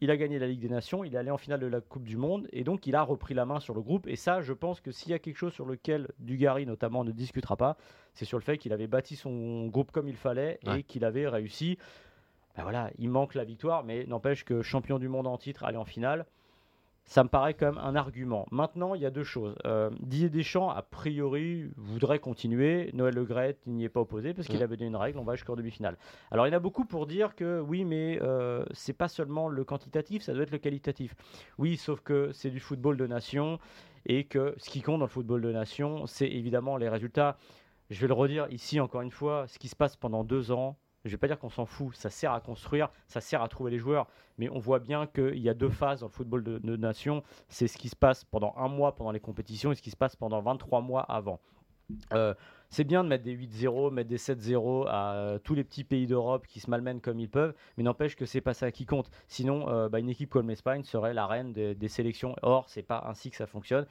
il 0.00 0.10
a 0.10 0.16
gagné 0.16 0.38
la 0.38 0.46
Ligue 0.46 0.60
des 0.60 0.68
Nations, 0.68 1.02
il 1.04 1.14
est 1.14 1.18
allé 1.18 1.30
en 1.30 1.38
finale 1.38 1.60
de 1.60 1.66
la 1.66 1.80
Coupe 1.80 2.04
du 2.04 2.16
Monde 2.16 2.46
et 2.52 2.62
donc 2.62 2.86
il 2.86 2.94
a 2.94 3.02
repris 3.02 3.34
la 3.34 3.44
main 3.44 3.60
sur 3.60 3.74
le 3.74 3.80
groupe. 3.80 4.06
Et 4.06 4.16
ça, 4.16 4.40
je 4.40 4.52
pense 4.52 4.80
que 4.80 4.92
s'il 4.92 5.10
y 5.10 5.14
a 5.14 5.18
quelque 5.18 5.36
chose 5.36 5.52
sur 5.52 5.66
lequel 5.66 6.08
Dugarry 6.20 6.66
notamment 6.66 7.04
ne 7.04 7.10
discutera 7.10 7.56
pas, 7.56 7.76
c'est 8.14 8.24
sur 8.24 8.38
le 8.38 8.44
fait 8.44 8.58
qu'il 8.58 8.72
avait 8.72 8.86
bâti 8.86 9.16
son 9.16 9.66
groupe 9.66 9.90
comme 9.90 10.08
il 10.08 10.16
fallait 10.16 10.60
et 10.74 10.82
qu'il 10.82 11.04
avait 11.04 11.28
réussi. 11.28 11.78
Ben 12.56 12.62
voilà, 12.62 12.90
il 12.98 13.08
manque 13.08 13.34
la 13.34 13.44
victoire, 13.44 13.84
mais 13.84 14.04
n'empêche 14.06 14.44
que 14.44 14.62
champion 14.62 14.98
du 14.98 15.08
monde 15.08 15.28
en 15.28 15.38
titre, 15.38 15.64
aller 15.64 15.76
en 15.76 15.84
finale, 15.84 16.26
ça 17.08 17.24
me 17.24 17.30
paraît 17.30 17.54
quand 17.54 17.72
même 17.72 17.82
un 17.82 17.96
argument. 17.96 18.46
Maintenant, 18.50 18.94
il 18.94 19.00
y 19.00 19.06
a 19.06 19.10
deux 19.10 19.24
choses. 19.24 19.54
Euh, 19.64 19.88
Didier 20.00 20.28
Deschamps, 20.28 20.68
a 20.68 20.82
priori, 20.82 21.64
voudrait 21.76 22.18
continuer. 22.18 22.90
Noël 22.92 23.14
Le 23.14 23.26
il 23.66 23.72
n'y 23.72 23.84
est 23.84 23.88
pas 23.88 24.00
opposé 24.00 24.34
parce 24.34 24.46
qu'il 24.46 24.60
mm. 24.60 24.62
avait 24.62 24.76
donné 24.76 24.88
une 24.88 24.96
règle, 24.96 25.18
on 25.18 25.24
va 25.24 25.34
jusqu'en 25.34 25.56
demi-finale. 25.56 25.96
Alors, 26.30 26.46
il 26.46 26.50
y 26.50 26.52
en 26.52 26.56
a 26.56 26.60
beaucoup 26.60 26.84
pour 26.84 27.06
dire 27.06 27.34
que 27.34 27.60
oui, 27.60 27.86
mais 27.86 28.18
euh, 28.20 28.62
c'est 28.72 28.92
pas 28.92 29.08
seulement 29.08 29.48
le 29.48 29.64
quantitatif, 29.64 30.22
ça 30.22 30.34
doit 30.34 30.42
être 30.42 30.50
le 30.50 30.58
qualitatif. 30.58 31.14
Oui, 31.56 31.78
sauf 31.78 32.00
que 32.02 32.30
c'est 32.32 32.50
du 32.50 32.60
football 32.60 32.98
de 32.98 33.06
nation 33.06 33.58
et 34.04 34.24
que 34.24 34.54
ce 34.58 34.68
qui 34.68 34.82
compte 34.82 34.98
dans 34.98 35.06
le 35.06 35.10
football 35.10 35.40
de 35.40 35.50
nation, 35.50 36.06
c'est 36.06 36.28
évidemment 36.28 36.76
les 36.76 36.90
résultats. 36.90 37.38
Je 37.88 37.98
vais 38.02 38.08
le 38.08 38.14
redire 38.14 38.48
ici 38.50 38.80
encore 38.80 39.00
une 39.00 39.10
fois, 39.10 39.46
ce 39.48 39.58
qui 39.58 39.68
se 39.68 39.76
passe 39.76 39.96
pendant 39.96 40.24
deux 40.24 40.52
ans, 40.52 40.76
je 41.08 41.14
ne 41.14 41.16
vais 41.16 41.20
pas 41.20 41.26
dire 41.26 41.38
qu'on 41.38 41.50
s'en 41.50 41.66
fout, 41.66 41.94
ça 41.94 42.10
sert 42.10 42.32
à 42.32 42.40
construire, 42.40 42.90
ça 43.06 43.20
sert 43.20 43.42
à 43.42 43.48
trouver 43.48 43.70
les 43.70 43.78
joueurs, 43.78 44.06
mais 44.38 44.48
on 44.50 44.58
voit 44.58 44.78
bien 44.78 45.06
qu'il 45.06 45.38
y 45.38 45.48
a 45.48 45.54
deux 45.54 45.68
phases 45.68 46.00
dans 46.00 46.06
le 46.06 46.12
football 46.12 46.42
de, 46.44 46.76
nation. 46.76 47.22
C'est 47.48 47.68
ce 47.68 47.76
qui 47.78 47.88
se 47.88 47.96
passe 47.96 48.24
pendant 48.24 48.54
un 48.56 48.68
mois 48.68 48.94
pendant 48.94 49.10
les 49.10 49.20
compétitions 49.20 49.72
et 49.72 49.74
ce 49.74 49.82
qui 49.82 49.90
se 49.90 49.96
passe 49.96 50.16
pendant 50.16 50.40
23 50.40 50.80
mois 50.80 51.02
avant. 51.02 51.40
Euh, 52.12 52.34
c'est 52.70 52.84
bien 52.84 53.02
de 53.02 53.08
mettre 53.08 53.24
des 53.24 53.34
8-0, 53.34 53.90
mettre 53.92 54.10
des 54.10 54.18
7-0 54.18 54.86
à 54.88 55.14
euh, 55.14 55.38
tous 55.38 55.54
les 55.54 55.64
petits 55.64 55.84
pays 55.84 56.06
d'Europe 56.06 56.46
qui 56.46 56.60
se 56.60 56.68
malmènent 56.68 57.00
comme 57.00 57.18
ils 57.18 57.30
peuvent, 57.30 57.54
mais 57.76 57.82
n'empêche 57.82 58.14
que 58.14 58.26
c'est 58.26 58.42
pas 58.42 58.52
ça 58.52 58.70
qui 58.70 58.84
compte. 58.84 59.10
Sinon, 59.26 59.68
euh, 59.70 59.88
bah, 59.88 59.98
une 59.98 60.10
équipe 60.10 60.28
comme 60.28 60.48
l'Espagne 60.48 60.84
serait 60.84 61.14
la 61.14 61.26
reine 61.26 61.54
des, 61.54 61.74
des 61.74 61.88
sélections. 61.88 62.36
Or, 62.42 62.68
c'est 62.68 62.82
pas 62.82 63.04
ainsi 63.08 63.30
que 63.30 63.36
ça 63.36 63.46
fonctionne. 63.46 63.86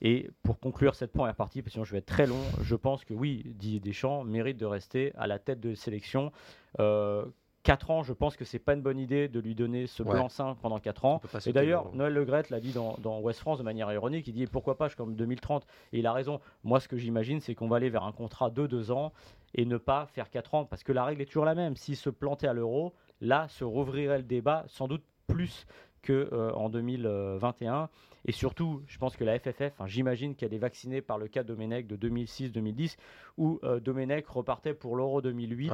Et 0.00 0.30
pour 0.42 0.58
conclure 0.58 0.94
cette 0.94 1.12
première 1.12 1.34
partie, 1.34 1.62
parce 1.62 1.70
que 1.70 1.72
sinon 1.72 1.84
je 1.84 1.92
vais 1.92 1.98
être 1.98 2.06
très 2.06 2.26
long, 2.26 2.42
je 2.62 2.74
pense 2.74 3.04
que 3.04 3.14
oui, 3.14 3.42
Didier 3.46 3.80
Deschamps 3.80 4.24
mérite 4.24 4.56
de 4.56 4.66
rester 4.66 5.12
à 5.16 5.26
la 5.26 5.38
tête 5.38 5.60
de 5.60 5.74
sélection. 5.74 6.32
Euh, 6.80 7.24
4 7.64 7.90
ans, 7.90 8.02
je 8.02 8.12
pense 8.12 8.36
que 8.36 8.44
c'est 8.44 8.58
pas 8.58 8.74
une 8.74 8.82
bonne 8.82 8.98
idée 8.98 9.26
de 9.26 9.40
lui 9.40 9.54
donner 9.54 9.86
ce 9.86 10.02
blanc-seing 10.02 10.54
pendant 10.60 10.78
4 10.78 11.04
ans. 11.06 11.22
Et 11.46 11.52
d'ailleurs, 11.52 11.94
Noël 11.94 12.12
Legrette 12.12 12.50
l'a 12.50 12.60
dit 12.60 12.72
dans, 12.72 12.96
dans, 12.98 13.20
West 13.20 13.40
France 13.40 13.58
de 13.58 13.62
manière 13.62 13.90
ironique, 13.90 14.28
il 14.28 14.34
dit 14.34 14.46
pourquoi 14.46 14.76
pas, 14.76 14.90
comme 14.90 15.16
2030. 15.16 15.66
Et 15.94 16.00
il 16.00 16.06
a 16.06 16.12
raison. 16.12 16.40
Moi, 16.62 16.78
ce 16.78 16.88
que 16.88 16.98
j'imagine, 16.98 17.40
c'est 17.40 17.54
qu'on 17.54 17.66
va 17.66 17.76
aller 17.76 17.88
vers 17.88 18.04
un 18.04 18.12
contrat 18.12 18.50
de 18.50 18.66
2 18.66 18.90
ans 18.90 19.12
et 19.54 19.64
ne 19.64 19.78
pas 19.78 20.06
faire 20.06 20.28
4 20.30 20.54
ans, 20.54 20.64
parce 20.66 20.84
que 20.84 20.92
la 20.92 21.04
règle 21.04 21.22
est 21.22 21.26
toujours 21.26 21.46
la 21.46 21.54
même. 21.54 21.74
S'il 21.74 21.96
se 21.96 22.10
plantait 22.10 22.48
à 22.48 22.52
l'euro, 22.52 22.92
là 23.22 23.48
se 23.48 23.64
rouvrirait 23.64 24.18
le 24.18 24.24
débat, 24.24 24.64
sans 24.66 24.86
doute 24.86 25.02
plus 25.26 25.66
qu'en 26.06 26.12
euh, 26.12 26.52
en 26.52 26.68
2021. 26.68 27.88
Et 28.24 28.32
surtout, 28.32 28.82
je 28.86 28.98
pense 28.98 29.16
que 29.16 29.24
la 29.24 29.38
FFF, 29.38 29.72
j'imagine 29.86 30.34
qu'elle 30.34 30.54
est 30.54 30.58
vaccinée 30.58 31.02
par 31.02 31.18
le 31.18 31.28
cas 31.28 31.42
Domenech 31.42 31.86
de 31.86 31.96
2006-2010, 31.96 32.96
où 33.36 33.60
euh, 33.64 33.80
Domenech 33.80 34.26
repartait 34.28 34.74
pour 34.74 34.96
l'Euro 34.96 35.20
2008 35.22 35.72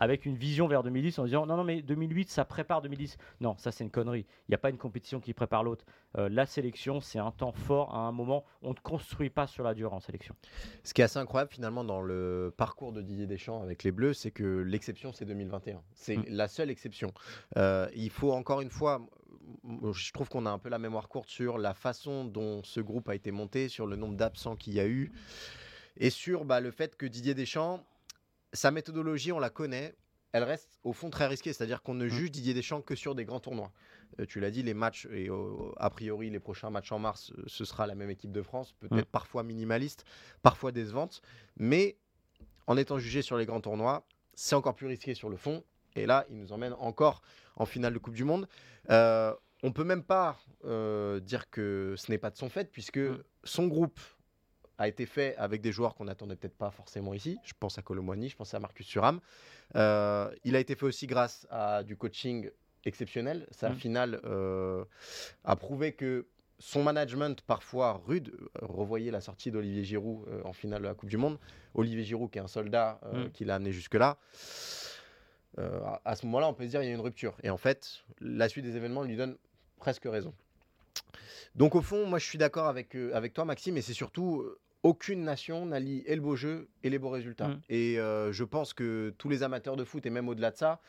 avec 0.00 0.26
une 0.26 0.36
vision 0.36 0.68
vers 0.68 0.82
2010 0.84 1.18
en 1.18 1.24
disant 1.24 1.44
non, 1.44 1.56
non, 1.56 1.64
mais 1.64 1.82
2008, 1.82 2.30
ça 2.30 2.44
prépare 2.44 2.82
2010. 2.82 3.18
Non, 3.40 3.56
ça 3.58 3.72
c'est 3.72 3.84
une 3.84 3.90
connerie. 3.90 4.26
Il 4.48 4.52
n'y 4.52 4.54
a 4.54 4.58
pas 4.58 4.70
une 4.70 4.78
compétition 4.78 5.20
qui 5.20 5.34
prépare 5.34 5.64
l'autre. 5.64 5.84
Euh, 6.16 6.28
la 6.28 6.46
sélection, 6.46 7.00
c'est 7.00 7.18
un 7.18 7.32
temps 7.32 7.52
fort 7.52 7.94
à 7.94 7.98
un 7.98 8.12
moment. 8.12 8.44
On 8.62 8.70
ne 8.70 8.78
construit 8.80 9.28
pas 9.28 9.48
sur 9.48 9.64
la 9.64 9.74
durée 9.74 9.94
en 9.94 10.00
sélection. 10.00 10.36
Ce 10.84 10.94
qui 10.94 11.00
est 11.00 11.04
assez 11.04 11.18
incroyable 11.18 11.50
finalement 11.50 11.82
dans 11.82 12.00
le 12.00 12.54
parcours 12.56 12.92
de 12.92 13.02
Didier 13.02 13.26
Deschamps 13.26 13.60
avec 13.60 13.82
les 13.82 13.90
Bleus, 13.90 14.14
c'est 14.14 14.30
que 14.30 14.44
l'exception, 14.44 15.12
c'est 15.12 15.24
2021. 15.24 15.82
C'est 15.94 16.16
mm. 16.16 16.24
la 16.28 16.46
seule 16.46 16.70
exception. 16.70 17.12
il 17.56 18.10
faut 18.10 18.32
encore 18.32 18.60
une 18.60 18.70
fois, 18.70 19.00
je 19.92 20.12
trouve 20.12 20.28
qu'on 20.28 20.46
a 20.46 20.50
un 20.50 20.58
peu 20.58 20.68
la 20.68 20.78
mémoire 20.78 21.08
courte 21.08 21.28
sur 21.28 21.58
la 21.58 21.74
façon 21.88 22.24
dont 22.24 22.62
ce 22.64 22.80
groupe 22.80 23.08
a 23.08 23.14
été 23.14 23.30
monté, 23.30 23.68
sur 23.68 23.86
le 23.86 23.96
nombre 23.96 24.14
d'absents 24.14 24.56
qu'il 24.56 24.74
y 24.74 24.80
a 24.80 24.86
eu, 24.86 25.10
et 25.96 26.10
sur 26.10 26.44
bah, 26.44 26.60
le 26.60 26.70
fait 26.70 26.96
que 26.96 27.06
Didier 27.06 27.34
Deschamps, 27.34 27.82
sa 28.52 28.70
méthodologie, 28.70 29.32
on 29.32 29.38
la 29.38 29.48
connaît, 29.48 29.94
elle 30.32 30.44
reste 30.44 30.78
au 30.84 30.92
fond 30.92 31.08
très 31.08 31.26
risquée, 31.26 31.54
c'est-à-dire 31.54 31.82
qu'on 31.82 31.94
ne 31.94 32.04
mmh. 32.04 32.10
juge 32.10 32.30
Didier 32.30 32.52
Deschamps 32.52 32.82
que 32.82 32.94
sur 32.94 33.14
des 33.14 33.24
grands 33.24 33.40
tournois. 33.40 33.72
Euh, 34.20 34.26
tu 34.26 34.38
l'as 34.38 34.50
dit, 34.50 34.62
les 34.62 34.74
matchs, 34.74 35.06
et 35.10 35.30
a 35.78 35.88
priori 35.88 36.28
les 36.28 36.40
prochains 36.40 36.68
matchs 36.68 36.92
en 36.92 36.98
mars, 36.98 37.32
euh, 37.38 37.44
ce 37.46 37.64
sera 37.64 37.86
la 37.86 37.94
même 37.94 38.10
équipe 38.10 38.32
de 38.32 38.42
France, 38.42 38.74
peut-être 38.80 39.08
mmh. 39.08 39.10
parfois 39.10 39.42
minimaliste, 39.42 40.04
parfois 40.42 40.70
décevante, 40.70 41.22
mais 41.56 41.96
en 42.66 42.76
étant 42.76 42.98
jugé 42.98 43.22
sur 43.22 43.38
les 43.38 43.46
grands 43.46 43.62
tournois, 43.62 44.06
c'est 44.34 44.54
encore 44.54 44.74
plus 44.74 44.88
risqué 44.88 45.14
sur 45.14 45.30
le 45.30 45.38
fond, 45.38 45.64
et 45.96 46.04
là, 46.04 46.26
il 46.28 46.36
nous 46.36 46.52
emmène 46.52 46.74
encore 46.74 47.22
en 47.56 47.64
finale 47.64 47.94
de 47.94 47.98
Coupe 47.98 48.14
du 48.14 48.24
Monde. 48.24 48.46
On 49.62 49.72
peut 49.72 49.84
même 49.84 50.04
pas 50.04 50.38
euh, 50.64 51.20
dire 51.20 51.50
que 51.50 51.94
ce 51.96 52.10
n'est 52.10 52.18
pas 52.18 52.30
de 52.30 52.36
son 52.36 52.48
fait, 52.48 52.70
puisque 52.70 52.98
mm. 52.98 53.22
son 53.44 53.66
groupe 53.66 54.00
a 54.78 54.86
été 54.86 55.06
fait 55.06 55.36
avec 55.36 55.60
des 55.60 55.72
joueurs 55.72 55.94
qu'on 55.94 56.04
n'attendait 56.04 56.36
peut-être 56.36 56.56
pas 56.56 56.70
forcément 56.70 57.12
ici. 57.12 57.38
Je 57.42 57.52
pense 57.58 57.78
à 57.78 57.82
Colomboigny, 57.82 58.28
je 58.28 58.36
pense 58.36 58.54
à 58.54 58.60
Marcus 58.60 58.86
Thuram. 58.86 59.20
Euh, 59.74 60.32
il 60.44 60.54
a 60.54 60.60
été 60.60 60.76
fait 60.76 60.86
aussi 60.86 61.06
grâce 61.06 61.46
à 61.50 61.82
du 61.82 61.96
coaching 61.96 62.48
exceptionnel. 62.84 63.46
Sa 63.50 63.70
mm. 63.70 63.74
finale 63.74 64.20
euh, 64.24 64.84
a 65.44 65.56
prouvé 65.56 65.92
que 65.92 66.28
son 66.60 66.82
management 66.82 67.40
parfois 67.42 68.00
rude, 68.06 68.36
revoyez 68.60 69.10
la 69.10 69.20
sortie 69.20 69.50
d'Olivier 69.50 69.84
Giroud 69.84 70.26
en 70.44 70.52
finale 70.52 70.82
de 70.82 70.88
la 70.88 70.94
Coupe 70.94 71.08
du 71.08 71.16
Monde. 71.16 71.38
Olivier 71.74 72.02
Giroud 72.02 72.30
qui 72.30 72.38
est 72.38 72.42
un 72.42 72.48
soldat 72.48 73.00
mm. 73.12 73.30
qui 73.30 73.44
l'a 73.44 73.56
amené 73.56 73.72
jusque-là. 73.72 74.18
Euh, 75.58 75.80
à, 76.04 76.14
ce 76.14 76.24
moment-là, 76.26 76.48
on 76.48 76.54
peut 76.54 76.64
se 76.64 76.70
dire 76.70 76.80
qu'il 76.80 76.88
y 76.88 76.92
a 76.92 76.94
une 76.94 77.00
rupture. 77.00 77.36
Et 77.42 77.50
en 77.50 77.56
fait, 77.56 78.04
la 78.20 78.48
suite 78.48 78.64
des 78.64 78.76
événements 78.76 79.02
lui 79.02 79.16
donne 79.16 79.36
presque 79.78 80.04
raison. 80.04 80.34
Donc 81.54 81.74
au 81.74 81.82
fond, 81.82 82.06
moi 82.06 82.18
je 82.18 82.26
suis 82.26 82.38
d'accord 82.38 82.66
avec, 82.66 82.94
euh, 82.94 83.10
avec 83.14 83.34
toi 83.34 83.44
Maxime, 83.44 83.76
et 83.76 83.82
c'est 83.82 83.94
surtout 83.94 84.42
euh, 84.42 84.58
aucune 84.82 85.24
nation 85.24 85.66
n'allie 85.66 86.02
et 86.06 86.14
le 86.14 86.20
beau 86.20 86.36
jeu 86.36 86.68
et 86.84 86.90
les 86.90 86.98
beaux 86.98 87.10
résultats. 87.10 87.48
Mm. 87.48 87.60
Et 87.68 87.94
je 87.96 88.44
pense 88.44 88.74
que 88.74 89.12
tous 89.18 89.28
les 89.28 89.42
amateurs 89.42 89.76
de 89.76 89.82
foot, 89.82 90.06
et 90.06 90.10
même 90.10 90.28
au-delà 90.28 90.52
de 90.52 90.56
ça, 90.56 90.80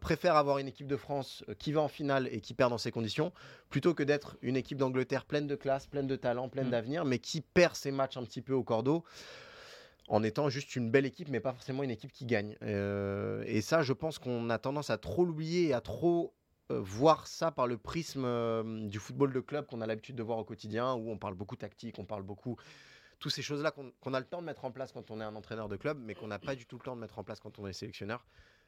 préfèrent 0.00 0.36
avoir 0.36 0.56
une 0.56 0.68
équipe 0.68 0.86
de 0.86 0.96
France 0.96 1.44
qui 1.58 1.72
va 1.72 1.82
en 1.82 1.88
finale 1.88 2.28
et 2.32 2.40
qui 2.40 2.54
perd 2.54 2.70
dans 2.70 2.78
ces 2.78 2.90
conditions, 2.90 3.32
plutôt 3.68 3.92
que 3.92 4.02
d'être 4.02 4.38
une 4.40 4.56
équipe 4.56 4.78
d'Angleterre 4.78 5.26
pleine 5.26 5.46
de 5.46 5.54
classe, 5.54 5.86
pleine 5.86 6.06
de 6.06 6.16
talent, 6.16 6.48
pleine 6.48 6.68
mm. 6.68 6.70
d'avenir, 6.70 7.04
mais 7.04 7.18
qui 7.18 7.42
perd 7.42 7.74
ses 7.74 7.90
matchs 7.90 8.16
un 8.16 8.24
petit 8.24 8.40
peu 8.40 8.54
au 8.54 8.62
cordeau 8.62 9.04
en 10.08 10.22
étant 10.22 10.48
juste 10.48 10.76
une 10.76 10.90
belle 10.90 11.06
équipe, 11.06 11.28
mais 11.28 11.40
pas 11.40 11.52
forcément 11.52 11.82
une 11.82 11.90
équipe 11.90 12.12
qui 12.12 12.26
gagne. 12.26 12.56
Euh, 12.62 13.42
et 13.46 13.60
ça, 13.60 13.82
je 13.82 13.92
pense 13.92 14.18
qu'on 14.18 14.50
a 14.50 14.58
tendance 14.58 14.90
à 14.90 14.98
trop 14.98 15.24
l'oublier 15.24 15.68
et 15.68 15.72
à 15.72 15.80
trop 15.80 16.32
euh, 16.32 16.45
voir 16.70 17.26
ça 17.26 17.50
par 17.50 17.66
le 17.66 17.78
prisme 17.78 18.24
euh, 18.24 18.88
du 18.88 18.98
football 18.98 19.32
de 19.32 19.40
club 19.40 19.66
qu'on 19.66 19.80
a 19.80 19.86
l'habitude 19.86 20.16
de 20.16 20.22
voir 20.22 20.38
au 20.38 20.44
quotidien, 20.44 20.94
où 20.94 21.10
on 21.10 21.18
parle 21.18 21.34
beaucoup 21.34 21.56
tactique, 21.56 21.98
on 21.98 22.04
parle 22.04 22.22
beaucoup 22.22 22.56
toutes 23.18 23.32
ces 23.32 23.42
choses-là 23.42 23.70
qu'on 23.70 24.14
a 24.14 24.20
le 24.20 24.26
temps 24.26 24.40
de 24.40 24.46
mettre 24.46 24.64
en 24.64 24.72
place 24.72 24.92
quand 24.92 25.10
on 25.10 25.20
est 25.20 25.24
un 25.24 25.34
entraîneur 25.36 25.68
de 25.68 25.76
club, 25.76 25.98
mais 25.98 26.14
qu'on 26.14 26.26
n'a 26.26 26.38
pas 26.38 26.54
du 26.54 26.66
tout 26.66 26.76
le 26.76 26.82
temps 26.82 26.96
de 26.96 27.00
mettre 27.00 27.18
en 27.18 27.24
place 27.24 27.40
quand 27.40 27.58
on 27.58 27.66
est 27.66 27.72
sélectionneur. 27.72 28.26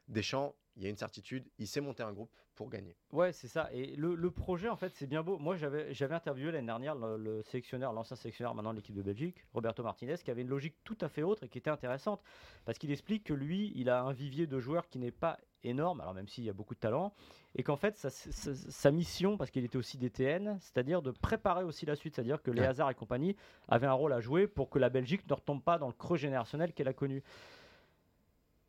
Deschamps, 0.09 0.53
il 0.75 0.83
y 0.83 0.87
a 0.87 0.89
une 0.89 0.97
certitude, 0.97 1.45
il 1.57 1.67
sait 1.67 1.81
monter 1.81 2.03
un 2.03 2.11
groupe 2.11 2.31
pour 2.55 2.69
gagner. 2.69 2.95
Ouais, 3.11 3.31
c'est 3.31 3.47
ça. 3.47 3.69
Et 3.71 3.95
le, 3.95 4.31
projet, 4.31 4.67
en 4.67 4.75
fait, 4.75 4.93
c'est 4.95 5.07
bien 5.07 5.23
beau. 5.23 5.37
Moi, 5.37 5.55
j'avais 5.55 6.13
interviewé 6.13 6.51
l'année 6.51 6.67
dernière 6.67 6.95
le, 6.95 7.41
sélectionneur, 7.43 7.93
l'ancien 7.93 8.15
sélectionneur 8.15 8.53
maintenant 8.53 8.71
de 8.71 8.77
l'équipe 8.77 8.95
de 8.95 9.01
Belgique, 9.01 9.45
Roberto 9.53 9.83
Martinez, 9.83 10.15
qui 10.17 10.31
avait 10.31 10.41
une 10.41 10.49
logique 10.49 10.75
tout 10.83 10.97
à 11.01 11.09
fait 11.09 11.23
autre 11.23 11.43
et 11.43 11.47
qui 11.47 11.57
était 11.57 11.69
intéressante. 11.69 12.21
Parce 12.65 12.77
qu'il 12.77 12.91
explique 12.91 13.23
que 13.23 13.33
lui, 13.33 13.71
il 13.75 13.89
a 13.89 14.01
un 14.01 14.11
vivier 14.11 14.47
de 14.47 14.59
joueurs 14.59 14.87
qui 14.87 14.99
n'est 14.99 15.11
pas 15.11 15.37
énorme, 15.63 16.01
alors 16.01 16.13
même 16.13 16.27
s'il 16.27 16.43
y 16.43 16.49
a 16.49 16.53
beaucoup 16.53 16.75
de 16.75 16.79
talent, 16.79 17.13
et 17.55 17.63
qu'en 17.63 17.75
fait, 17.75 17.97
sa, 17.97 18.91
mission, 18.91 19.37
parce 19.37 19.51
qu'il 19.51 19.63
était 19.63 19.77
aussi 19.77 19.97
DTN, 19.97 20.57
c'est-à-dire 20.61 21.01
de 21.01 21.11
préparer 21.11 21.63
aussi 21.63 21.85
la 21.85 21.95
suite, 21.95 22.15
c'est-à-dire 22.15 22.41
que 22.41 22.51
les 22.51 22.63
hasards 22.63 22.91
et 22.91 22.95
compagnie 22.95 23.35
avaient 23.67 23.87
un 23.87 23.93
rôle 23.93 24.13
à 24.13 24.19
jouer 24.19 24.47
pour 24.47 24.69
que 24.69 24.79
la 24.79 24.89
Belgique 24.89 25.27
ne 25.29 25.33
retombe 25.33 25.61
pas 25.63 25.77
dans 25.77 25.87
le 25.87 25.93
creux 25.93 26.17
générationnel 26.17 26.73
qu'elle 26.73 26.87
a 26.87 26.93
connu. 26.93 27.23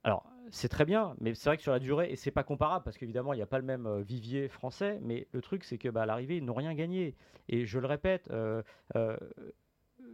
Alors, 0.03 0.25
c'est 0.51 0.69
très 0.69 0.85
bien, 0.85 1.15
mais 1.21 1.35
c'est 1.35 1.49
vrai 1.49 1.57
que 1.57 1.63
sur 1.63 1.73
la 1.73 1.79
durée, 1.79 2.11
et 2.11 2.17
c'est 2.17 2.31
pas 2.31 2.43
comparable 2.43 2.85
parce 2.85 2.99
qu'évidemment, 2.99 3.33
il 3.33 3.37
n'y 3.37 3.43
a 3.43 3.47
pas 3.47 3.59
le 3.59 3.65
même 3.65 3.87
euh, 3.87 4.03
vivier 4.03 4.49
français, 4.49 4.99
mais 5.03 5.27
le 5.33 5.41
truc, 5.41 5.65
c'est 5.65 5.79
que 5.79 5.89
bah, 5.89 6.03
à 6.03 6.07
l'arrivée, 6.07 6.37
ils 6.37 6.45
n'ont 6.45 6.55
rien 6.55 6.75
gagné. 6.75 7.17
Et 7.49 7.67
je 7.67 7.79
le 7.79 7.87
répète, 7.87 8.29
euh, 8.31 8.63
euh, 8.97 9.17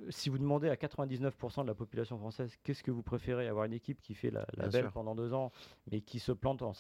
si 0.09 0.29
vous 0.29 0.39
demandez 0.39 0.69
à 0.69 0.75
99% 0.75 1.63
de 1.63 1.67
la 1.67 1.75
population 1.75 2.19
française 2.19 2.57
qu'est-ce 2.63 2.83
que 2.83 2.91
vous 2.91 3.03
préférez, 3.03 3.49
avoir 3.49 3.65
une 3.65 3.73
équipe 3.73 4.01
qui 4.01 4.15
fait 4.15 4.31
la, 4.31 4.47
belle 4.69 4.91
pendant 4.91 5.15
deux 5.15 5.33
ans, 5.33 5.53
mais 5.91 6.01
qui 6.01 6.19
se 6.19 6.33
plante 6.33 6.63
en, 6.63 6.73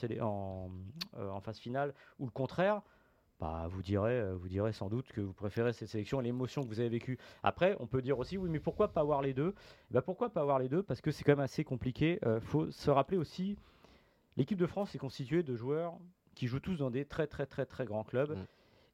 en 1.19 1.41
phase 1.41 1.59
finale, 1.59 1.95
ou 2.19 2.27
le 2.27 2.31
contraire, 2.31 2.83
bah, 3.39 3.67
vous, 3.69 3.83
direz, 3.83 4.19
euh, 4.19 4.35
vous 4.35 4.49
direz 4.49 4.73
sans 4.73 4.89
doute 4.89 5.13
que 5.13 5.21
vous 5.21 5.35
préférez 5.35 5.73
cette 5.75 5.89
sélection 5.89 6.21
et 6.21 6.25
l'émotion 6.25 6.63
que 6.63 6.69
vous 6.69 6.81
avez 6.81 6.89
vécue. 6.89 7.19
Après, 7.43 7.77
on 7.81 7.87
peut 7.87 8.01
dire 8.01 8.19
aussi, 8.19 8.39
oui, 8.39 8.49
mais 8.49 8.61
pourquoi 8.61 8.89
pas 8.89 9.03
avoir 9.03 9.21
les 9.21 9.35
deux? 9.35 9.55
Bah, 9.91 10.01
Pourquoi 10.01 10.31
pas 10.31 10.41
avoir 10.41 10.59
les 10.59 10.69
deux? 10.69 10.83
Parce 10.83 11.03
que 11.03 11.11
c'est 11.11 11.23
quand 11.23 11.33
même 11.33 11.41
assez 11.41 11.63
compliqué. 11.63 12.19
Il 12.23 12.29
euh, 12.29 12.41
faut 12.41 12.71
se 12.71 12.91
rappeler 12.91 13.19
aussi, 13.19 13.57
l'équipe 14.39 14.59
de 14.59 14.67
France 14.67 14.95
est 14.95 14.99
constituée 14.99 15.43
de 15.43 15.55
joueurs 15.55 15.99
qui 16.35 16.47
jouent 16.47 16.61
tous 16.61 16.77
dans 16.77 16.91
des 16.91 17.05
très 17.05 17.27
très 17.27 17.47
très 17.47 17.67
très 17.67 17.85
grands 17.85 18.05
clubs. 18.05 18.37
Mm. 18.37 18.45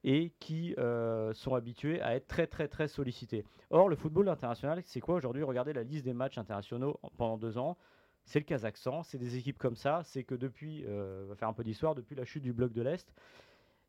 et 0.05 0.33
qui 0.41 0.75
euh, 0.79 1.33
sont 1.33 1.55
habitués 1.55 2.01
à 2.01 2.17
être 2.17 2.27
très 2.27 2.49
très 2.49 2.67
très 2.67 2.89
sollicités. 2.89 3.45
Or, 3.71 3.89
le 3.89 3.95
football 3.95 4.29
international, 4.29 4.83
c'est 4.85 5.01
quoi 5.01 5.15
aujourd'hui? 5.15 5.45
Regardez 5.45 5.73
la 5.73 5.85
liste 5.85 6.05
des 6.05 6.13
matchs 6.13 6.39
internationaux 6.39 6.99
pendant 7.17 7.39
deux 7.39 7.57
ans. 7.57 7.77
C'est 8.25 8.41
le 8.41 8.45
Kazakhstan, 8.45 9.05
c'est 9.05 9.19
des 9.19 9.37
équipes 9.37 9.59
comme 9.59 9.77
ça. 9.77 10.03
C'est 10.03 10.25
que 10.25 10.35
depuis, 10.35 10.85
on 10.89 11.27
va 11.27 11.37
faire 11.37 11.49
un 11.49 11.53
peu 11.53 11.63
d'histoire, 11.63 11.95
depuis 11.95 12.17
la 12.17 12.25
chute 12.25 12.43
du 12.43 12.53
bloc 12.53 12.73
de 12.73 12.83
l'Est, 12.83 13.13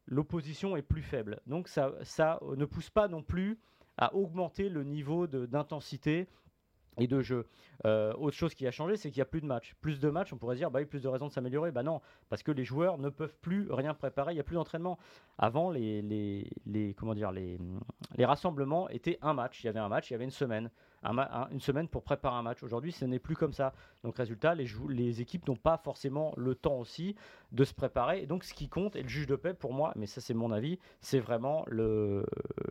l'opposition 0.06 0.76
est 0.76 0.82
plus 0.82 1.02
faible. 1.02 1.40
Donc 1.48 1.68
ça, 1.68 1.94
ça 2.04 2.40
ne 2.56 2.66
pousse 2.66 2.90
pas 2.90 3.08
non 3.08 3.24
plus 3.24 3.60
à 3.98 4.16
augmenter 4.16 4.70
le 4.70 4.84
niveau 4.84 5.28
d'intensité 5.28 6.28
et 6.98 7.08
de 7.08 7.22
jeu. 7.22 7.48
Euh, 7.86 8.14
autre 8.14 8.36
chose 8.36 8.54
qui 8.54 8.68
a 8.68 8.72
changé, 8.72 8.98
c'est 8.98 9.10
qu'il 9.10 9.20
n'y 9.20 9.24
a 9.24 9.26
plus 9.26 9.42
de 9.42 9.48
matchs. 9.48 9.76
Plus 9.82 10.00
de 10.00 10.10
matchs, 10.10 10.32
on 10.34 10.38
pourrait 10.38 10.56
dire, 10.56 10.70
bah 10.70 10.80
oui, 10.80 10.86
plus 10.86 11.02
de 11.02 11.08
raisons 11.08 11.28
de 11.28 11.32
s'améliorer. 11.32 11.72
Bah 11.72 11.84
non, 11.84 12.02
parce 12.30 12.44
que 12.44 12.52
les 12.52 12.66
joueurs 12.66 12.98
ne 12.98 13.10
peuvent 13.10 13.36
plus 13.42 13.72
rien 13.72 13.94
préparer, 13.94 14.34
il 14.34 14.36
n'y 14.36 14.42
a 14.42 14.44
plus 14.44 14.56
d'entraînement. 14.56 14.98
Avant, 15.38 15.72
les, 15.72 16.02
les, 16.02 16.50
les, 16.66 16.94
comment 16.94 17.16
dire, 17.16 17.32
les, 17.32 17.58
les 18.16 18.26
rassemblements 18.26 18.90
étaient 18.90 19.18
un 19.22 19.34
match. 19.34 19.64
Il 19.64 19.68
y 19.68 19.70
avait 19.70 19.80
un 19.80 19.90
match, 19.90 20.10
il 20.10 20.14
y 20.14 20.16
avait 20.16 20.26
une 20.26 20.32
semaine 20.32 20.70
une 21.52 21.60
semaine 21.60 21.88
pour 21.88 22.04
préparer 22.04 22.36
un 22.36 22.44
match. 22.44 22.64
Aujourd'hui, 22.64 22.92
ce 22.92 23.06
n'est 23.06 23.20
plus 23.20 23.36
comme 23.36 23.54
ça. 23.54 23.74
Donc, 24.04 24.18
résultat, 24.18 24.56
les, 24.56 24.68
les 24.90 25.22
équipes 25.22 25.48
n'ont 25.48 25.56
pas 25.56 25.78
forcément 25.78 26.34
le 26.36 26.56
temps 26.56 26.80
aussi 26.80 27.16
de 27.52 27.64
se 27.64 27.74
préparer. 27.74 28.24
Et 28.24 28.26
donc, 28.26 28.44
ce 28.44 28.54
qui 28.54 28.68
compte, 28.68 28.96
et 28.96 29.04
le 29.04 29.08
juge 29.08 29.28
de 29.28 29.36
paix, 29.36 29.54
pour 29.54 29.74
moi, 29.74 29.94
mais 29.96 30.08
ça, 30.08 30.20
c'est 30.20 30.34
mon 30.34 30.52
avis, 30.52 30.80
c'est 31.00 31.20
vraiment 31.20 31.64
le, 31.68 32.26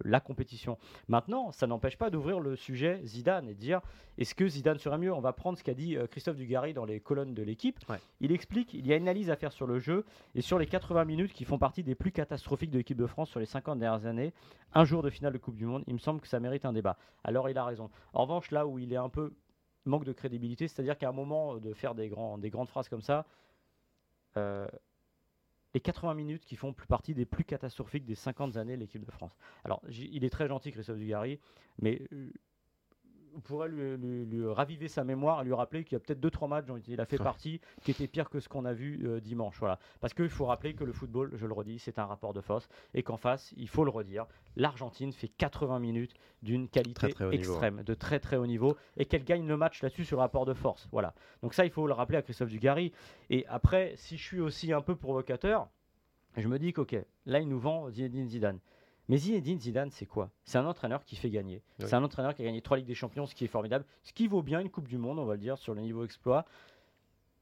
la 0.05 0.21
compétition. 0.21 0.77
Maintenant, 1.09 1.51
ça 1.53 1.67
n'empêche 1.67 1.97
pas 1.97 2.11
d'ouvrir 2.11 2.41
le 2.41 2.57
sujet 2.57 3.01
Zidane 3.05 3.49
et 3.49 3.55
de 3.55 3.61
dire 3.61 3.81
est-ce 4.19 4.35
que 4.35 4.47
Zidane 4.47 4.79
serait 4.79 4.99
mieux? 4.99 5.13
On 5.13 5.21
va 5.21 5.33
prendre 5.33 5.57
ce 5.57 5.65
qu'a 5.65 5.75
dit 5.75 5.97
euh, 5.97 6.07
Christophe 6.07 6.37
Dugarry 6.37 6.75
dans 6.75 6.85
les 6.85 7.01
colonnes 7.01 7.35
de 7.35 7.43
l'équipe. 7.43 7.79
Il 8.21 8.33
explique 8.33 8.75
il 8.75 8.87
y 8.87 8.93
a 8.93 8.97
une 8.97 9.03
analyse 9.03 9.31
à 9.31 9.37
faire 9.37 9.53
sur 9.53 9.67
le 9.67 9.79
jeu 9.79 10.05
et 10.35 10.43
sur 10.43 10.59
les 10.59 10.67
80 10.67 11.05
minutes 11.05 11.33
qui 11.33 11.45
font 11.45 11.59
partie 11.59 11.83
des 11.83 11.95
plus 11.95 12.13
catastrophiques 12.13 12.71
de 12.71 12.79
l'équipe 12.79 12.99
de 12.99 13.07
France 13.07 13.31
sur 13.31 13.41
les 13.41 13.47
50 13.47 13.79
dernières 13.79 14.07
années. 14.07 14.33
Un 14.75 14.85
jour 14.85 15.03
de 15.03 15.11
finale 15.11 15.33
de 15.33 15.39
Coupe 15.39 15.57
du 15.57 15.67
Monde, 15.67 15.85
il 15.87 15.95
me 15.95 15.99
semble 15.99 16.21
que 16.21 16.29
ça 16.29 16.41
mérite 16.41 16.65
un 16.65 16.73
débat. 16.73 16.97
Alors, 17.25 17.49
il 17.51 17.59
a 17.59 17.65
raison. 17.65 17.91
En 18.15 18.23
revanche, 18.23 18.51
là 18.51 18.67
où 18.67 18.79
il 18.79 18.93
est 18.93 18.97
un 18.97 19.11
peu 19.11 19.33
manque 19.85 20.05
de 20.05 20.13
crédibilité, 20.13 20.69
c'est-à-dire 20.69 20.97
qu'à 20.99 21.09
un 21.09 21.13
moment 21.13 21.57
de 21.57 21.75
faire 21.75 21.95
des 21.95 22.09
grandes 22.09 22.69
phrases 22.69 22.89
comme 22.89 23.03
ça, 23.03 23.27
euh, 24.37 24.67
les 25.75 25.81
80 25.81 26.15
minutes 26.15 26.45
qui 26.45 26.57
font 26.57 26.73
plus 26.73 26.87
partie 26.87 27.15
des 27.15 27.25
plus 27.25 27.45
catastrophiques 27.45 28.05
des 28.05 28.15
50 28.15 28.57
années 28.57 28.77
de 28.77 28.81
l'équipe 28.81 29.05
de 29.05 29.11
France. 29.11 29.37
Alors, 29.65 29.83
il 29.89 30.25
est 30.25 30.31
très 30.31 30.47
gentil, 30.47 30.71
Christophe 30.71 30.99
Dugarry, 30.99 31.41
mais 31.81 32.03
euh, 32.13 32.31
on 33.35 33.41
pourrait 33.41 33.69
lui, 33.69 34.47
raviver 34.47 34.89
sa 34.89 35.05
mémoire 35.05 35.43
et 35.43 35.45
lui 35.45 35.55
rappeler 35.55 35.85
qu'il 35.85 35.95
y 35.95 35.97
a 35.97 36.01
peut-être 36.01 36.21
2-3 36.21 36.49
matchs 36.49 36.67
dont 36.67 36.77
il 36.77 37.01
a 37.01 37.05
fait 37.05 37.19
partie 37.19 37.61
qui 37.83 37.91
étaient 37.91 38.07
pires 38.07 38.31
que 38.31 38.41
ce 38.41 38.49
qu'on 38.49 38.65
a 38.65 38.73
vu 38.73 39.07
euh, 39.07 39.21
dimanche. 39.21 39.59
Voilà. 39.59 39.79
Parce 40.01 40.15
qu'il 40.15 40.29
faut 40.29 40.47
rappeler 40.47 40.75
que 40.75 40.85
le 40.85 40.93
football, 40.93 41.31
je 41.35 41.47
le 41.47 41.53
redis, 41.53 41.79
c'est 41.79 41.99
un 41.99 42.07
rapport 42.07 42.33
de 42.33 42.41
force 42.41 42.69
et 42.95 43.03
qu'en 43.03 43.17
face, 43.17 43.53
il 43.57 43.69
faut 43.69 43.85
le 43.85 43.91
redire, 43.91 44.27
l'Argentine 44.57 45.13
fait 45.13 45.29
80 45.29 45.79
minutes 45.79 46.15
d'une 46.43 46.69
qualité 46.69 47.15
extrême, 47.33 47.83
de 47.83 47.95
très 47.95 48.21
très 48.21 48.37
haut 48.37 48.47
niveau 48.47 48.77
et 48.97 49.05
qu'elle 49.05 49.25
gagne 49.25 49.47
le 49.47 49.57
match 49.57 49.83
là-dessus 49.83 50.05
sur 50.05 50.17
le 50.17 50.23
rapport 50.23 50.47
de 50.47 50.55
force. 50.55 50.89
Voilà. 50.93 51.15
Donc 51.43 51.55
ça, 51.55 51.65
il 51.65 51.71
faut 51.71 51.87
le 51.87 51.93
rappeler 51.93 52.19
à 52.19 52.23
Christophe 52.23 52.51
Dugarry. 52.51 52.93
Et 53.31 53.47
après, 53.47 53.93
si 53.97 54.17
je 54.17 54.23
suis 54.23 54.41
aussi 54.41 54.73
un 54.73 54.81
peu 54.81 54.97
provocateur, 54.97 55.69
je 56.37 56.49
me 56.49 56.59
dis 56.59 56.73
qu'ok, 56.73 56.97
là, 57.27 57.41
il 57.41 57.49
nous 57.49 57.61
vend 57.61 57.91
Zinedine 57.91 58.29
Zidane. 58.29 58.59
Mais 59.09 59.17
Zinedine 59.17 59.59
Zidane, 59.59 59.91
c'est 59.91 60.07
quoi? 60.07 60.31
C'est 60.45 60.59
un 60.59 60.67
entraîneur 60.67 61.05
qui 61.05 61.17
fait 61.17 61.31
gagner. 61.31 61.63
C'est 61.81 61.95
un 61.95 62.05
entraîneur 62.05 62.35
qui 62.35 62.43
a 62.43 62.45
gagné 62.45 62.63
trois 62.63 62.77
Ligues 62.77 62.87
des 62.87 62.95
Champions, 62.95 63.27
ce 63.27 63.35
qui 63.35 63.45
est 63.45 63.49
formidable, 63.49 63.85
ce 64.03 64.13
qui 64.13 64.29
vaut 64.29 64.43
bien 64.43 64.61
une 64.61 64.71
Coupe 64.71 64.89
du 64.89 64.99
Monde, 64.99 65.19
on 65.19 65.25
va 65.25 65.35
le 65.35 65.41
dire, 65.41 65.59
sur 65.59 65.75
le 65.75 65.81
niveau 65.81 66.05
exploit. 66.05 66.45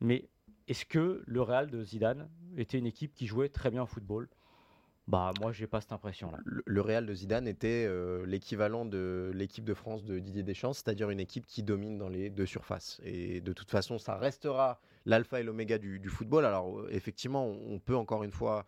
Mais 0.00 0.28
est-ce 0.68 0.86
que 0.86 1.22
le 1.26 1.42
Real 1.42 1.70
de 1.70 1.82
Zidane 1.82 2.30
était 2.56 2.78
une 2.78 2.86
équipe 2.86 3.12
qui 3.14 3.26
jouait 3.26 3.48
très 3.48 3.70
bien 3.70 3.82
au 3.82 3.86
football? 3.86 4.28
Bah 5.08 5.32
moi 5.40 5.50
j'ai 5.50 5.66
pas 5.66 5.80
cette 5.80 5.90
impression 5.90 6.30
là. 6.30 6.38
Le, 6.44 6.80
Real 6.80 7.04
de 7.04 7.12
Zidane 7.12 7.48
était 7.48 7.84
euh, 7.88 8.24
l'équivalent 8.26 8.84
de 8.84 9.32
l'équipe 9.34 9.64
de 9.64 9.74
France 9.74 10.04
de 10.04 10.20
Didier 10.20 10.44
Deschamps, 10.44 10.72
c'est-à-dire 10.72 11.10
une 11.10 11.18
équipe 11.18 11.46
qui 11.46 11.64
domine 11.64 11.98
dans 11.98 12.08
les 12.08 12.30
deux 12.30 12.46
surfaces. 12.46 13.00
Et 13.02 13.40
de 13.40 13.52
toute 13.52 13.70
façon, 13.70 13.98
ça 13.98 14.16
restera 14.16 14.80
l'alpha 15.06 15.40
et 15.40 15.42
l'oméga 15.42 15.78
du, 15.78 15.98
du, 15.98 16.08
football. 16.08 16.44
Alors 16.44 16.78
euh, 16.78 16.88
effectivement, 16.92 17.44
on 17.46 17.80
peut 17.80 17.96
encore 17.96 18.22
une 18.22 18.30
fois 18.30 18.66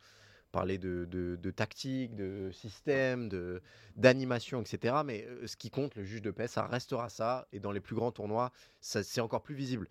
parler 0.52 0.78
de, 0.78 1.06
de, 1.10 1.50
tactique, 1.50 2.14
de 2.14 2.50
système, 2.52 3.28
de, 3.28 3.62
d'animation, 3.96 4.60
etc. 4.60 4.96
Mais 5.04 5.26
euh, 5.26 5.46
ce 5.46 5.56
qui 5.56 5.70
compte, 5.70 5.96
le 5.96 6.04
juge 6.04 6.22
de 6.22 6.30
paix, 6.30 6.46
ça 6.46 6.66
restera 6.66 7.08
ça. 7.08 7.48
Et 7.52 7.58
dans 7.58 7.72
les 7.72 7.80
plus 7.80 7.96
grands 7.96 8.12
tournois, 8.12 8.52
c'est 8.80 9.20
encore 9.20 9.42
plus 9.42 9.54
visible. 9.54 9.88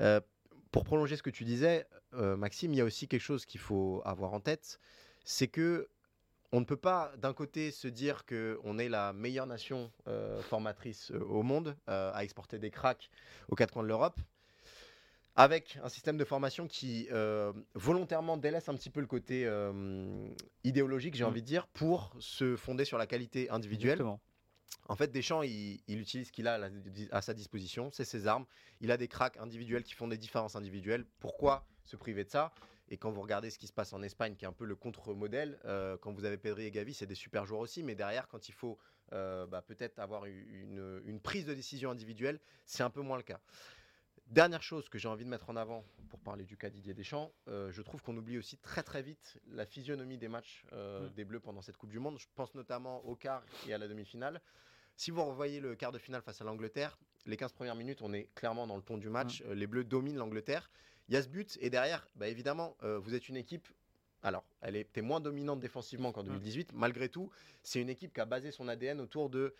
Euh, 0.00 0.20
pour 0.70 0.84
prolonger 0.84 1.16
ce 1.16 1.22
que 1.22 1.30
tu 1.30 1.44
disais, 1.44 1.86
euh, 2.14 2.36
Maxime, 2.36 2.72
il 2.72 2.76
y 2.76 2.80
a 2.80 2.84
aussi 2.84 3.08
quelque 3.08 3.20
chose 3.20 3.44
qu'il 3.44 3.60
faut 3.60 4.00
avoir 4.04 4.32
en 4.32 4.40
tête, 4.40 4.80
c'est 5.24 5.48
que 5.48 5.88
on 6.52 6.60
ne 6.60 6.64
peut 6.64 6.76
pas 6.76 7.12
d'un 7.18 7.32
côté 7.32 7.72
se 7.72 7.88
dire 7.88 8.24
qu'on 8.24 8.78
est 8.78 8.88
la 8.88 9.12
meilleure 9.12 9.48
nation 9.48 9.90
formatrice 10.42 11.10
au 11.10 11.42
monde 11.42 11.76
à 11.88 12.22
exporter 12.22 12.60
des 12.60 12.70
cracks 12.70 13.10
aux 13.48 13.56
quatre 13.56 13.72
coins 13.72 13.82
de 13.82 13.88
l'Europe 13.88 14.20
avec 15.36 15.78
un 15.82 15.88
système 15.88 16.16
de 16.16 16.24
formation 16.24 16.68
qui 16.68 17.08
euh, 17.10 17.52
volontairement 17.74 18.36
délaisse 18.36 18.68
un 18.68 18.74
petit 18.74 18.90
peu 18.90 19.00
le 19.00 19.06
côté 19.06 19.44
euh, 19.46 20.28
idéologique, 20.62 21.14
j'ai 21.14 21.24
mm. 21.24 21.28
envie 21.28 21.42
de 21.42 21.46
dire, 21.46 21.66
pour 21.68 22.14
se 22.20 22.56
fonder 22.56 22.84
sur 22.84 22.98
la 22.98 23.06
qualité 23.06 23.50
individuelle. 23.50 24.02
En 24.88 24.96
fait, 24.96 25.10
Deschamps, 25.10 25.42
il, 25.42 25.80
il 25.88 26.00
utilise 26.00 26.28
ce 26.28 26.32
qu'il 26.32 26.46
a 26.46 26.60
à 27.10 27.22
sa 27.22 27.34
disposition, 27.34 27.90
c'est 27.90 28.04
ses 28.04 28.26
armes. 28.26 28.44
Il 28.80 28.90
a 28.90 28.96
des 28.96 29.08
cracks 29.08 29.38
individuels 29.38 29.82
qui 29.82 29.94
font 29.94 30.08
des 30.08 30.18
différences 30.18 30.56
individuelles. 30.56 31.06
Pourquoi 31.20 31.66
se 31.84 31.96
priver 31.96 32.24
de 32.24 32.30
ça? 32.30 32.52
Et 32.90 32.98
quand 32.98 33.10
vous 33.10 33.22
regardez 33.22 33.48
ce 33.48 33.58
qui 33.58 33.66
se 33.66 33.72
passe 33.72 33.94
en 33.94 34.02
Espagne, 34.02 34.36
qui 34.36 34.44
est 34.44 34.48
un 34.48 34.52
peu 34.52 34.66
le 34.66 34.76
contre-modèle, 34.76 35.58
euh, 35.64 35.96
quand 35.96 36.12
vous 36.12 36.26
avez 36.26 36.36
Pedri 36.36 36.66
et 36.66 36.70
Gavi, 36.70 36.92
c'est 36.92 37.06
des 37.06 37.14
super 37.14 37.46
joueurs 37.46 37.62
aussi, 37.62 37.82
mais 37.82 37.94
derrière, 37.94 38.28
quand 38.28 38.48
il 38.48 38.52
faut 38.52 38.78
bah, 39.10 39.62
peut-être 39.64 40.00
avoir 40.00 40.24
une, 40.24 41.00
une, 41.04 41.20
prise 41.20 41.46
de 41.46 41.54
décision 41.54 41.92
individuelle, 41.92 42.40
c'est 42.66 42.82
un 42.82 42.90
peu 42.90 43.00
moins 43.00 43.16
le 43.16 43.22
cas. 43.22 43.38
Dernière 44.28 44.62
chose 44.62 44.88
que 44.88 44.98
j'ai 44.98 45.08
envie 45.08 45.24
de 45.24 45.30
mettre 45.30 45.50
en 45.50 45.56
avant 45.56 45.84
pour 46.08 46.18
parler 46.18 46.44
du 46.44 46.56
cas 46.56 46.70
Didier 46.70 46.94
Deschamps, 46.94 47.32
euh, 47.48 47.70
je 47.70 47.82
trouve 47.82 48.02
qu'on 48.02 48.16
oublie 48.16 48.38
aussi 48.38 48.56
très 48.56 48.82
très 48.82 49.02
vite 49.02 49.38
la 49.48 49.66
physionomie 49.66 50.16
des 50.16 50.28
matchs 50.28 50.64
euh, 50.72 51.08
mm. 51.08 51.12
des 51.14 51.24
Bleus 51.24 51.40
pendant 51.40 51.60
cette 51.60 51.76
Coupe 51.76 51.90
du 51.90 51.98
Monde. 51.98 52.18
Je 52.18 52.26
pense 52.34 52.54
notamment 52.54 53.04
au 53.06 53.14
quart 53.14 53.44
et 53.68 53.74
à 53.74 53.78
la 53.78 53.86
demi-finale. 53.86 54.40
Si 54.96 55.10
vous 55.10 55.24
revoyez 55.24 55.60
le 55.60 55.74
quart 55.74 55.92
de 55.92 55.98
finale 55.98 56.22
face 56.22 56.40
à 56.40 56.44
l'Angleterre, 56.44 56.98
les 57.26 57.36
15 57.36 57.52
premières 57.52 57.74
minutes, 57.74 58.00
on 58.02 58.12
est 58.12 58.28
clairement 58.34 58.66
dans 58.66 58.76
le 58.76 58.82
ton 58.82 58.96
du 58.96 59.08
match. 59.08 59.42
Mm. 59.42 59.46
Euh, 59.48 59.54
les 59.54 59.66
Bleus 59.66 59.84
dominent 59.84 60.16
l'Angleterre. 60.16 60.70
Il 61.08 61.14
y 61.14 61.16
a 61.18 61.22
ce 61.22 61.28
but 61.28 61.58
et 61.60 61.68
derrière, 61.68 62.08
bah, 62.16 62.28
évidemment, 62.28 62.78
vous 62.80 63.14
êtes 63.14 63.28
une 63.28 63.36
équipe 63.36 63.68
alors, 64.22 64.42
elle 64.62 64.74
était 64.74 65.02
moins 65.02 65.20
dominante 65.20 65.60
défensivement 65.60 66.10
qu'en 66.10 66.24
2018. 66.24 66.72
Mm. 66.72 66.78
Malgré 66.78 67.08
tout, 67.10 67.30
c'est 67.62 67.82
une 67.82 67.90
équipe 67.90 68.14
qui 68.14 68.20
a 68.22 68.24
basé 68.24 68.50
son 68.50 68.68
ADN 68.68 69.02
autour 69.02 69.28
de 69.28 69.54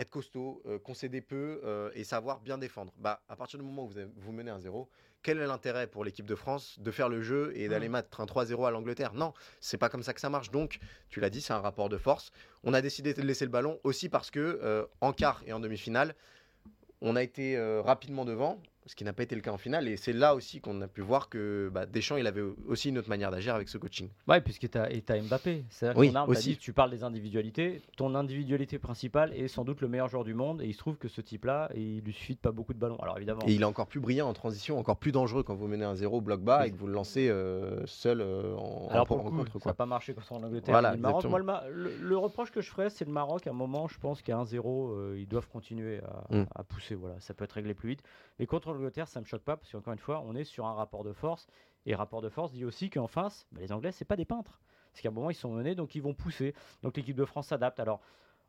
être 0.00 0.10
costaud, 0.10 0.62
euh, 0.66 0.78
concéder 0.78 1.20
peu 1.20 1.60
euh, 1.64 1.90
et 1.94 2.04
savoir 2.04 2.40
bien 2.40 2.58
défendre. 2.58 2.92
Bah, 2.96 3.22
à 3.28 3.36
partir 3.36 3.58
du 3.58 3.64
moment 3.64 3.84
où 3.84 3.88
vous, 3.88 4.00
vous 4.16 4.32
menez 4.32 4.50
un 4.50 4.58
0, 4.58 4.88
quel 5.22 5.38
est 5.38 5.46
l'intérêt 5.46 5.86
pour 5.86 6.04
l'équipe 6.04 6.24
de 6.24 6.34
France 6.34 6.78
de 6.80 6.90
faire 6.90 7.10
le 7.10 7.20
jeu 7.20 7.52
et 7.54 7.68
d'aller 7.68 7.90
mettre 7.90 8.20
un 8.20 8.24
3-0 8.24 8.66
à 8.66 8.70
l'Angleterre? 8.70 9.12
Non, 9.12 9.34
c'est 9.60 9.76
pas 9.76 9.90
comme 9.90 10.02
ça 10.02 10.14
que 10.14 10.20
ça 10.20 10.30
marche. 10.30 10.50
Donc, 10.50 10.78
tu 11.10 11.20
l'as 11.20 11.28
dit, 11.28 11.42
c'est 11.42 11.52
un 11.52 11.60
rapport 11.60 11.90
de 11.90 11.98
force. 11.98 12.32
On 12.64 12.72
a 12.72 12.80
décidé 12.80 13.12
de 13.12 13.20
laisser 13.20 13.44
le 13.44 13.50
ballon 13.50 13.78
aussi 13.84 14.08
parce 14.08 14.30
que 14.30 14.40
euh, 14.62 14.86
en 15.02 15.12
quart 15.12 15.42
et 15.46 15.52
en 15.52 15.60
demi-finale, 15.60 16.14
on 17.02 17.16
a 17.16 17.22
été 17.22 17.58
rapidement 17.80 18.26
devant 18.26 18.60
ce 18.86 18.96
qui 18.96 19.04
n'a 19.04 19.12
pas 19.12 19.22
été 19.22 19.34
le 19.34 19.40
cas 19.40 19.52
en 19.52 19.58
finale. 19.58 19.88
Et 19.88 19.96
c'est 19.96 20.12
là 20.12 20.34
aussi 20.34 20.60
qu'on 20.60 20.80
a 20.80 20.88
pu 20.88 21.00
voir 21.00 21.28
que 21.28 21.70
bah, 21.72 21.86
Deschamps, 21.86 22.16
il 22.16 22.26
avait 22.26 22.42
aussi 22.66 22.88
une 22.88 22.98
autre 22.98 23.08
manière 23.08 23.30
d'agir 23.30 23.54
avec 23.54 23.68
ce 23.68 23.78
coaching. 23.78 24.08
Ouais, 24.26 24.40
puisque 24.40 24.68
tu 24.70 24.78
as, 24.78 24.88
Mbappé. 25.22 25.64
C'est 25.68 25.96
oui, 25.96 26.12
aussi. 26.26 26.56
tu 26.56 26.72
parles 26.72 26.90
des 26.90 27.04
individualités. 27.04 27.82
Ton 27.96 28.14
individualité 28.14 28.78
principale 28.78 29.34
est 29.34 29.48
sans 29.48 29.64
doute 29.64 29.80
le 29.80 29.88
meilleur 29.88 30.08
joueur 30.08 30.24
du 30.24 30.34
monde. 30.34 30.62
Et 30.62 30.66
il 30.66 30.72
se 30.72 30.78
trouve 30.78 30.96
que 30.96 31.08
ce 31.08 31.20
type-là, 31.20 31.70
il 31.74 32.00
lui 32.00 32.12
suffit 32.12 32.34
de 32.34 32.40
pas 32.40 32.52
beaucoup 32.52 32.72
de 32.72 32.78
ballons. 32.78 32.98
Alors 33.00 33.16
évidemment. 33.16 33.42
Et 33.46 33.52
il 33.52 33.62
est 33.62 33.66
encore 33.66 33.86
plus 33.86 34.00
brillant 34.00 34.28
en 34.28 34.32
transition, 34.32 34.78
encore 34.78 34.96
plus 34.96 35.12
dangereux 35.12 35.42
quand 35.42 35.54
vous 35.54 35.66
menez 35.66 35.84
un 35.84 35.94
zéro 35.94 36.20
bloc 36.20 36.40
bas 36.40 36.66
et 36.66 36.70
que 36.70 36.76
vous 36.76 36.86
le 36.86 36.94
lancez 36.94 37.28
euh, 37.28 37.84
seul 37.86 38.20
euh, 38.20 38.54
en, 38.56 38.88
Alors 38.90 39.06
pour 39.06 39.18
rencontre. 39.18 39.58
ça 39.60 39.70
n'a 39.70 39.74
pas 39.74 39.86
marché 39.86 40.14
contre 40.14 40.32
l'Angleterre. 40.40 40.72
Voilà, 40.72 40.92
le, 40.94 41.00
Maroc, 41.00 41.24
moi, 41.24 41.64
le, 41.70 42.16
reproche 42.16 42.50
que 42.50 42.60
je 42.60 42.70
ferais, 42.70 42.90
c'est 42.90 43.04
le 43.04 43.12
Maroc. 43.12 43.46
À 43.46 43.50
un 43.50 43.54
moment, 43.54 43.88
je 43.88 43.98
pense 43.98 44.22
qu'à 44.22 44.36
1-0, 44.36 44.90
euh, 44.90 45.16
ils 45.18 45.28
doivent 45.28 45.48
continuer 45.48 46.00
à, 46.30 46.34
mm. 46.34 46.46
à, 46.54 46.64
pousser. 46.64 46.94
Voilà, 46.94 47.16
ça 47.20 47.34
peut 47.34 47.44
être 47.44 47.52
réglé 47.52 47.74
plus 47.74 47.90
vite. 47.90 48.02
Mais 48.38 48.46
contre 48.46 48.69
l'Angleterre, 48.72 49.08
ça 49.08 49.20
me 49.20 49.24
choque 49.24 49.42
pas 49.42 49.56
parce 49.56 49.70
qu'encore 49.70 49.92
une 49.92 49.98
fois, 49.98 50.22
on 50.24 50.34
est 50.34 50.44
sur 50.44 50.66
un 50.66 50.74
rapport 50.74 51.04
de 51.04 51.12
force. 51.12 51.46
Et 51.86 51.94
rapport 51.94 52.20
de 52.20 52.28
force 52.28 52.52
dit 52.52 52.64
aussi 52.64 52.90
qu'en 52.90 53.06
face, 53.06 53.46
bah, 53.52 53.60
les 53.60 53.72
Anglais, 53.72 53.92
c'est 53.92 54.04
pas 54.04 54.16
des 54.16 54.24
peintres. 54.24 54.60
Parce 54.92 55.02
qu'à 55.02 55.08
un 55.08 55.12
moment, 55.12 55.30
ils 55.30 55.34
sont 55.34 55.52
menés, 55.52 55.74
donc 55.74 55.94
ils 55.94 56.02
vont 56.02 56.14
pousser. 56.14 56.54
Donc 56.82 56.96
l'équipe 56.96 57.16
de 57.16 57.24
France 57.24 57.48
s'adapte. 57.48 57.80
Alors, 57.80 58.00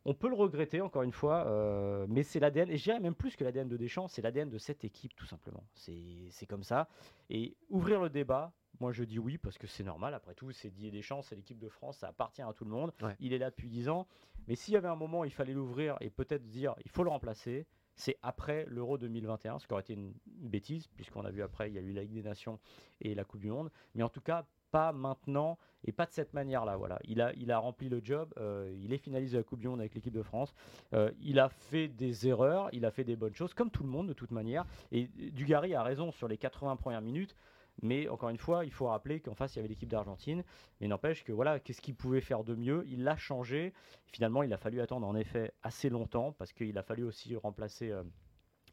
on 0.06 0.14
peut 0.14 0.30
le 0.30 0.36
regretter, 0.36 0.82
encore 0.82 1.04
une 1.04 1.12
fois, 1.12 1.46
euh, 1.46 2.06
mais 2.10 2.24
c'est 2.24 2.40
l'ADN, 2.40 2.70
et 2.72 2.78
je 2.78 2.84
dirais 2.84 3.00
même 3.00 3.14
plus 3.14 3.36
que 3.36 3.44
l'ADN 3.44 3.68
de 3.68 3.78
Deschamps, 3.78 4.08
c'est 4.08 4.22
l'ADN 4.22 4.50
de 4.50 4.58
cette 4.58 4.84
équipe, 4.84 5.16
tout 5.16 5.28
simplement. 5.28 5.64
C'est 5.76 6.48
comme 6.48 6.64
ça. 6.64 6.88
Et 7.30 7.56
ouvrir 7.70 8.02
le 8.02 8.10
débat, 8.10 8.52
moi 8.80 8.92
je 8.92 9.04
dis 9.04 9.20
oui, 9.20 9.38
parce 9.38 9.60
que 9.60 9.68
c'est 9.68 9.84
normal, 9.84 10.16
après 10.16 10.34
tout, 10.34 10.52
c'est 10.52 10.72
Didier 10.72 10.90
Deschamps, 10.90 11.22
c'est 11.22 11.36
l'équipe 11.36 11.60
de 11.60 11.70
France, 11.70 12.00
ça 12.00 12.08
appartient 12.08 12.42
à 12.42 12.52
tout 12.54 12.66
le 12.66 12.72
monde. 12.72 12.92
Il 13.20 13.34
est 13.34 13.38
là 13.38 13.52
depuis 13.52 13.70
10 13.70 13.90
ans. 13.90 14.08
Mais 14.48 14.56
s'il 14.56 14.74
y 14.74 14.78
avait 14.78 14.88
un 14.88 14.96
moment 14.96 15.20
où 15.20 15.26
il 15.26 15.32
fallait 15.32 15.54
l'ouvrir 15.54 15.98
et 16.02 16.10
peut-être 16.10 16.48
dire, 16.48 16.74
il 16.84 16.90
faut 16.90 17.04
le 17.04 17.12
remplacer, 17.12 17.68
c'est 17.96 18.18
après 18.22 18.66
l'Euro 18.68 18.98
2021, 18.98 19.60
ce 19.60 19.68
qui 19.68 19.74
aurait 19.74 19.82
été 19.82 19.94
une 19.94 20.14
bêtise, 20.26 20.88
puisqu'on 20.96 21.26
a 21.26 21.32
vu 21.32 21.42
après, 21.42 21.70
il 21.70 21.76
y 21.76 21.78
a 21.78 21.82
eu 21.82 21.94
la 21.94 22.02
Ligue 22.02 22.14
des 22.14 22.24
Nations 22.24 22.60
et 23.02 23.16
la 23.16 23.24
Coupe 23.24 23.42
du 23.42 23.50
Monde. 23.50 23.70
Mais 23.96 24.04
en 24.04 24.10
tout 24.10 24.22
cas, 24.22 24.46
pas 24.72 24.92
maintenant 24.94 25.58
et 25.84 25.92
pas 25.92 26.06
de 26.06 26.12
cette 26.12 26.34
manière-là. 26.34 26.78
Voilà. 26.78 27.00
Il, 27.04 27.22
a, 27.22 27.34
il 27.34 27.52
a 27.52 27.60
rempli 27.60 27.90
le 27.90 28.02
job, 28.04 28.34
euh, 28.38 28.74
il 28.82 28.94
est 28.94 28.98
finaliste 28.98 29.34
de 29.34 29.40
la 29.40 29.44
Coupe 29.44 29.60
du 29.60 29.68
Monde 29.68 29.82
avec 29.82 29.94
l'équipe 29.94 30.14
de 30.14 30.24
France. 30.24 30.54
Euh, 30.94 31.12
il 31.22 31.40
a 31.40 31.50
fait 31.50 31.88
des 31.88 32.28
erreurs, 32.28 32.70
il 32.72 32.86
a 32.86 32.92
fait 32.92 33.04
des 33.04 33.16
bonnes 33.16 33.36
choses, 33.36 33.54
comme 33.54 33.70
tout 33.70 33.84
le 33.84 33.90
monde 33.90 34.08
de 34.08 34.14
toute 34.14 34.32
manière. 34.32 34.66
Et 34.92 35.08
Dugarry 35.08 35.76
a 35.76 35.84
raison 35.84 36.12
sur 36.12 36.28
les 36.28 36.38
80 36.38 36.78
premières 36.78 37.02
minutes. 37.02 37.36
Mais 37.82 38.08
encore 38.10 38.30
une 38.30 38.38
fois, 38.38 38.66
il 38.66 38.72
faut 38.72 38.88
rappeler 38.88 39.20
qu'en 39.20 39.34
face, 39.34 39.56
il 39.56 39.58
y 39.58 39.60
avait 39.60 39.70
l'équipe 39.70 39.90
d'Argentine. 39.90 40.44
Mais 40.80 40.88
n'empêche 40.88 41.24
que 41.24 41.32
voilà, 41.32 41.60
qu'est-ce 41.60 41.82
qu'il 41.82 41.96
pouvait 41.96 42.22
faire 42.22 42.44
de 42.44 42.56
mieux? 42.56 42.84
Il 42.88 43.04
l'a 43.04 43.18
changé. 43.18 43.74
Finalement, 44.12 44.44
il 44.44 44.54
a 44.54 44.58
fallu 44.58 44.82
attendre 44.82 45.08
en 45.08 45.16
effet 45.16 45.54
assez 45.64 45.90
longtemps 45.90 46.34
parce 46.34 46.54
qu'il 46.54 46.78
a 46.78 46.84
fallu 46.84 47.04
aussi 47.04 47.36
remplacer 47.36 47.92
euh, 47.92 48.04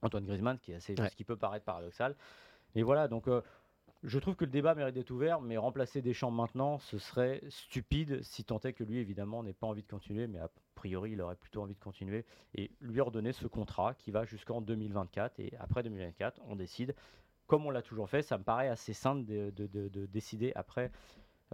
Antoine 0.02 0.24
Griezmann, 0.24 0.58
qui 0.58 0.72
est 0.72 0.76
assez, 0.76 0.94
ce 0.96 1.16
qui 1.16 1.24
peut 1.24 1.36
paraître 1.36 1.64
paradoxal. 1.64 2.16
Mais 2.74 2.82
voilà, 2.82 3.08
donc 3.08 3.28
euh, 3.28 3.40
je 4.04 4.18
trouve 4.18 4.36
que 4.36 4.44
le 4.44 4.50
débat 4.50 4.74
mérite 4.74 4.94
d'être 4.94 5.10
ouvert, 5.10 5.40
mais 5.40 5.56
remplacer 5.56 6.02
Deschamps 6.02 6.30
maintenant, 6.30 6.78
ce 6.78 6.98
serait 6.98 7.42
stupide 7.48 8.22
si 8.22 8.44
tant 8.44 8.60
est 8.60 8.72
que 8.72 8.84
lui, 8.84 8.98
évidemment, 8.98 9.42
n'ait 9.42 9.52
pas 9.52 9.66
envie 9.66 9.82
de 9.82 9.88
continuer, 9.88 10.26
mais 10.26 10.38
a 10.38 10.50
priori, 10.74 11.12
il 11.12 11.20
aurait 11.20 11.34
plutôt 11.34 11.62
envie 11.62 11.74
de 11.74 11.80
continuer 11.80 12.24
et 12.54 12.70
lui 12.80 13.00
redonner 13.00 13.32
ce 13.32 13.46
contrat 13.48 13.94
qui 13.94 14.10
va 14.10 14.24
jusqu'en 14.24 14.60
2024. 14.60 15.40
Et 15.40 15.52
après 15.58 15.82
2024, 15.82 16.40
on 16.46 16.54
décide 16.54 16.94
comme 17.48 17.66
on 17.66 17.70
l'a 17.70 17.82
toujours 17.82 18.08
fait, 18.08 18.22
ça 18.22 18.38
me 18.38 18.44
paraît 18.44 18.68
assez 18.68 18.92
simple 18.92 19.24
de, 19.24 20.06
décider 20.06 20.52
après 20.54 20.92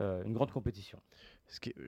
euh, 0.01 0.23
une 0.25 0.35
grande 0.35 0.51
compétition. 0.51 1.01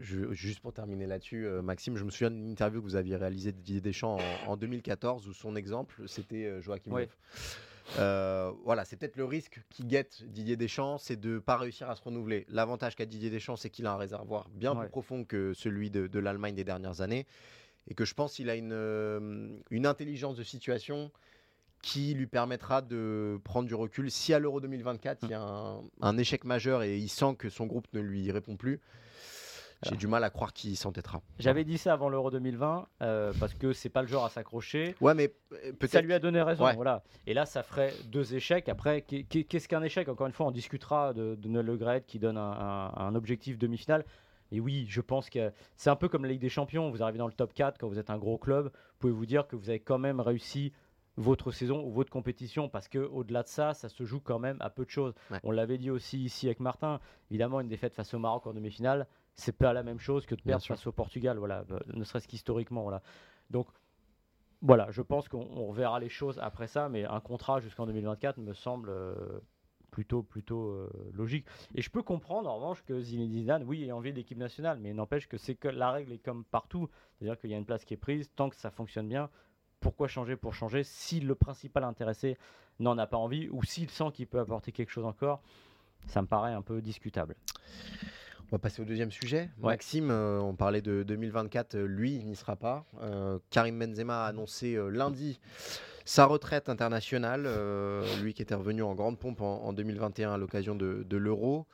juste 0.00 0.60
pour 0.60 0.72
terminer 0.72 1.06
là-dessus, 1.06 1.46
euh, 1.46 1.60
Maxime, 1.60 1.96
je 1.96 2.04
me 2.04 2.10
souviens 2.10 2.30
d'une 2.30 2.48
interview 2.48 2.80
que 2.80 2.86
vous 2.86 2.96
aviez 2.96 3.16
réalisée 3.16 3.52
de 3.52 3.58
Didier 3.58 3.80
Deschamps 3.80 4.18
en, 4.46 4.56
2014 4.56 5.28
où 5.28 5.34
son 5.34 5.56
exemple, 5.56 6.04
c'était 6.06 6.46
euh, 6.46 6.62
Joachim 6.62 6.96
Löw. 6.96 8.54
voilà, 8.64 8.84
c'est 8.84 8.96
peut-être 8.96 9.16
le 9.16 9.24
risque 9.24 9.60
qui 9.70 9.84
guette 9.84 10.22
Didier 10.22 10.56
Deschamps, 10.56 10.98
c'est 10.98 11.20
de 11.20 11.34
ne 11.34 11.38
pas 11.40 11.56
réussir 11.56 11.90
à 11.90 11.96
se 11.96 12.02
renouveler. 12.02 12.46
L'avantage 12.48 12.94
qu'a 12.94 13.06
Didier 13.06 13.28
Deschamps, 13.28 13.56
c'est 13.56 13.70
qu'il 13.70 13.86
a 13.86 13.92
un 13.92 13.96
réservoir 13.96 14.48
bien 14.50 14.76
plus 14.76 14.88
profond 14.88 15.24
que 15.24 15.52
celui 15.52 15.90
de, 15.90 16.18
l'Allemagne 16.20 16.54
des 16.54 16.64
dernières 16.64 17.00
années, 17.00 17.26
et 17.88 17.94
que 17.94 18.04
je 18.04 18.14
pense 18.14 18.34
qu'il 18.34 18.50
a 18.50 18.54
une, 18.54 19.62
une 19.70 19.86
intelligence 19.86 20.36
de 20.36 20.44
situation 20.44 21.10
qui 21.82 22.14
lui 22.14 22.26
permettra 22.26 22.82
de 22.82 23.40
prendre 23.44 23.68
du 23.68 23.74
recul. 23.74 24.10
Si 24.10 24.34
à 24.34 24.38
l'Euro 24.38 24.60
2024, 24.60 25.20
il 25.22 25.30
y 25.30 25.34
a 25.34 25.78
un, 26.00 26.18
échec 26.18 26.44
majeur 26.44 26.82
et 26.82 26.96
il 26.96 27.08
sent 27.08 27.36
que 27.38 27.48
son 27.48 27.66
groupe 27.66 27.86
ne 27.92 28.00
lui 28.00 28.30
répond 28.32 28.56
plus, 28.56 28.80
j'ai 29.82 29.96
du 29.96 30.06
mal 30.06 30.24
à 30.24 30.30
croire 30.30 30.52
qu'il 30.52 30.76
s'entêtera. 30.76 31.20
J'avais 31.38 31.64
dit 31.64 31.78
ça 31.78 31.92
avant 31.92 32.08
l'Euro 32.08 32.30
2020 32.30 32.88
euh, 33.02 33.32
parce 33.38 33.54
que 33.54 33.72
c'est 33.72 33.90
pas 33.90 34.02
le 34.02 34.08
genre 34.08 34.24
à 34.24 34.30
s'accrocher. 34.30 34.94
Ouais, 35.00 35.14
mais 35.14 35.34
euh, 35.52 35.72
peut-être. 35.72 35.92
Ça 35.92 36.00
lui 36.00 36.14
a 36.14 36.18
donné 36.18 36.42
raison. 36.42 36.66
Voilà. 36.74 37.04
Et 37.26 37.34
là, 37.34 37.46
ça 37.46 37.62
ferait 37.62 37.92
deux 38.06 38.34
échecs. 38.34 38.68
Après, 38.68 39.02
qu'est-ce 39.02 39.68
qu'un 39.68 39.82
échec? 39.82 40.08
Encore 40.08 40.26
une 40.26 40.32
fois, 40.32 40.46
on 40.46 40.50
discutera 40.50 41.12
de, 41.12 41.34
de 41.34 41.48
Noël 41.48 41.66
Le 41.66 42.00
qui 42.00 42.18
donne 42.18 42.38
un, 42.38 42.92
un 42.96 43.14
objectif 43.14 43.58
demi-finale. 43.58 44.04
Et 44.52 44.60
oui, 44.60 44.86
je 44.88 45.00
pense 45.00 45.28
que 45.28 45.52
c'est 45.76 45.90
un 45.90 45.96
peu 45.96 46.08
comme 46.08 46.24
la 46.24 46.30
Ligue 46.30 46.40
des 46.40 46.48
Champions. 46.48 46.90
Vous 46.90 47.02
arrivez 47.02 47.18
dans 47.18 47.26
le 47.26 47.32
top 47.32 47.52
4 47.52 47.78
quand 47.78 47.88
vous 47.88 47.98
êtes 47.98 48.10
un 48.10 48.18
gros 48.18 48.38
club. 48.38 48.66
Vous 48.66 48.98
pouvez 48.98 49.12
vous 49.12 49.26
dire 49.26 49.46
que 49.46 49.56
vous 49.56 49.68
avez 49.68 49.80
quand 49.80 49.98
même 49.98 50.20
réussi 50.20 50.72
votre 51.16 51.50
saison 51.50 51.82
ou 51.84 51.90
votre 51.90 52.10
compétition 52.10 52.68
parce 52.68 52.88
que 52.88 52.98
au-delà 52.98 53.42
de 53.42 53.48
ça, 53.48 53.74
ça 53.74 53.88
se 53.88 54.04
joue 54.04 54.20
quand 54.20 54.38
même 54.38 54.58
à 54.60 54.70
peu 54.70 54.84
de 54.84 54.90
choses. 54.90 55.14
On 55.42 55.50
l'avait 55.50 55.78
dit 55.78 55.90
aussi 55.90 56.22
ici 56.22 56.46
avec 56.46 56.60
Martin. 56.60 57.00
Évidemment, 57.30 57.60
une 57.60 57.68
défaite 57.68 57.94
face 57.94 58.12
au 58.14 58.18
Maroc 58.18 58.46
en 58.46 58.52
demi-finale, 58.52 59.06
c'est 59.34 59.56
pas 59.56 59.72
la 59.72 59.82
même 59.82 59.98
chose 59.98 60.26
que 60.26 60.34
de 60.34 60.42
perdre 60.42 60.64
face 60.64 60.86
au 60.86 60.92
Portugal. 60.92 61.38
Voilà, 61.38 61.64
euh, 61.70 61.78
ne 61.92 62.04
serait-ce 62.04 62.28
qu'historiquement. 62.28 62.82
Voilà. 62.82 63.02
Donc 63.50 63.66
voilà, 64.62 64.90
je 64.90 65.02
pense 65.02 65.28
qu'on 65.28 65.66
reverra 65.66 66.00
les 66.00 66.08
choses 66.08 66.38
après 66.40 66.66
ça, 66.66 66.88
mais 66.88 67.04
un 67.04 67.20
contrat 67.20 67.60
jusqu'en 67.60 67.86
2024 67.86 68.38
me 68.38 68.54
semble 68.54 68.88
euh, 68.88 69.14
plutôt 69.90 70.22
plutôt 70.22 70.68
euh, 70.68 70.90
logique. 71.12 71.46
Et 71.74 71.82
je 71.82 71.90
peux 71.90 72.02
comprendre 72.02 72.50
en 72.50 72.56
revanche 72.56 72.82
que 72.84 73.00
Zinedine 73.00 73.40
Zidane, 73.40 73.64
oui, 73.64 73.84
ait 73.84 73.92
envie 73.92 74.12
de 74.12 74.16
l'équipe 74.16 74.38
nationale, 74.38 74.78
mais 74.80 74.92
n'empêche 74.92 75.28
que 75.28 75.36
c'est 75.36 75.54
que 75.54 75.68
la 75.68 75.90
règle 75.90 76.12
est 76.12 76.18
comme 76.18 76.44
partout, 76.44 76.88
c'est-à-dire 77.14 77.38
qu'il 77.38 77.50
y 77.50 77.54
a 77.54 77.58
une 77.58 77.66
place 77.66 77.84
qui 77.84 77.94
est 77.94 77.98
prise, 77.98 78.30
tant 78.34 78.48
que 78.48 78.56
ça 78.56 78.70
fonctionne 78.70 79.08
bien, 79.08 79.30
pourquoi 79.86 80.08
changer 80.08 80.34
pour 80.34 80.52
changer 80.52 80.82
si 80.82 81.20
le 81.20 81.36
principal 81.36 81.84
intéressé 81.84 82.36
n'en 82.80 82.98
a 82.98 83.06
pas 83.06 83.18
envie 83.18 83.48
ou 83.52 83.62
s'il 83.62 83.88
sent 83.88 84.10
qu'il 84.12 84.26
peut 84.26 84.40
apporter 84.40 84.72
quelque 84.72 84.90
chose 84.90 85.04
encore 85.04 85.40
Ça 86.08 86.22
me 86.22 86.26
paraît 86.26 86.54
un 86.54 86.60
peu 86.60 86.82
discutable. 86.82 87.36
On 88.50 88.56
va 88.56 88.58
passer 88.58 88.82
au 88.82 88.84
deuxième 88.84 89.12
sujet. 89.12 89.48
Maxime, 89.58 90.10
euh, 90.10 90.40
on 90.40 90.56
parlait 90.56 90.82
de 90.82 91.04
2024, 91.04 91.76
euh, 91.76 91.86
lui, 91.86 92.16
il 92.16 92.26
n'y 92.26 92.34
sera 92.34 92.56
pas. 92.56 92.84
Euh, 93.00 93.38
Karim 93.50 93.78
Benzema 93.78 94.24
a 94.24 94.26
annoncé 94.26 94.76
lundi 94.90 95.38
sa 96.04 96.24
retraite 96.24 96.68
internationale, 96.68 97.48
lui 98.20 98.34
qui 98.34 98.42
était 98.42 98.56
revenu 98.56 98.82
en 98.82 98.96
grande 98.96 99.20
pompe 99.20 99.40
en, 99.40 99.72
2021 99.72 100.32
à 100.32 100.36
l'occasion 100.36 100.74
de, 100.74 101.04
de 101.08 101.16
l'Euro 101.16 101.68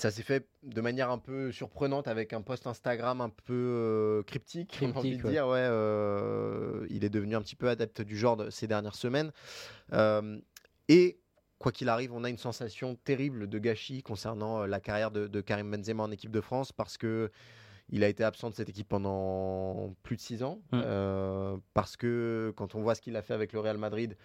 ça 0.00 0.10
s'est 0.10 0.22
fait 0.22 0.48
de 0.62 0.80
manière 0.80 1.10
un 1.10 1.18
peu 1.18 1.52
surprenante 1.52 2.08
avec 2.08 2.32
un 2.32 2.42
post 2.42 2.66
Instagram 2.66 3.20
un 3.20 3.28
peu 3.28 3.52
euh, 3.52 4.22
cryptique, 4.22 4.70
cryptique 4.70 4.96
envie 4.96 5.16
de 5.16 5.28
dire. 5.28 5.46
Ouais, 5.46 5.58
euh, 5.60 6.86
il 6.90 7.04
est 7.04 7.10
devenu 7.10 7.36
un 7.36 7.42
petit 7.42 7.56
peu 7.56 7.68
adepte 7.68 8.00
du 8.02 8.16
genre 8.16 8.46
ces 8.50 8.66
dernières 8.66 8.94
semaines. 8.94 9.32
Euh, 9.92 10.38
et 10.88 11.20
quoi 11.58 11.72
qu'il 11.72 11.88
arrive, 11.88 12.12
on 12.12 12.24
a 12.24 12.30
une 12.30 12.38
sensation 12.38 12.96
terrible 13.04 13.48
de 13.48 13.58
gâchis 13.58 14.02
concernant 14.02 14.66
la 14.66 14.80
carrière 14.80 15.10
de, 15.10 15.26
de, 15.26 15.40
Karim 15.40 15.70
Benzema 15.70 16.02
en 16.02 16.10
équipe 16.10 16.30
de 16.30 16.40
France 16.40 16.72
parce 16.72 16.96
que 16.96 17.30
il 17.90 18.04
a 18.04 18.08
été 18.08 18.24
absent 18.24 18.50
de 18.50 18.54
cette 18.54 18.68
équipe 18.68 18.88
pendant 18.88 19.94
plus 20.02 20.16
de 20.16 20.20
six 20.20 20.42
ans. 20.42 20.60
Mm. 20.72 20.80
Euh, 20.84 21.56
parce 21.74 21.96
que 21.96 22.52
quand 22.56 22.74
on 22.74 22.82
voit 22.82 22.94
ce 22.94 23.00
qu'il 23.00 23.16
a 23.16 23.22
fait 23.22 23.34
avec 23.34 23.52
le 23.52 23.60
Real 23.60 23.78
Madrid, 23.78 24.16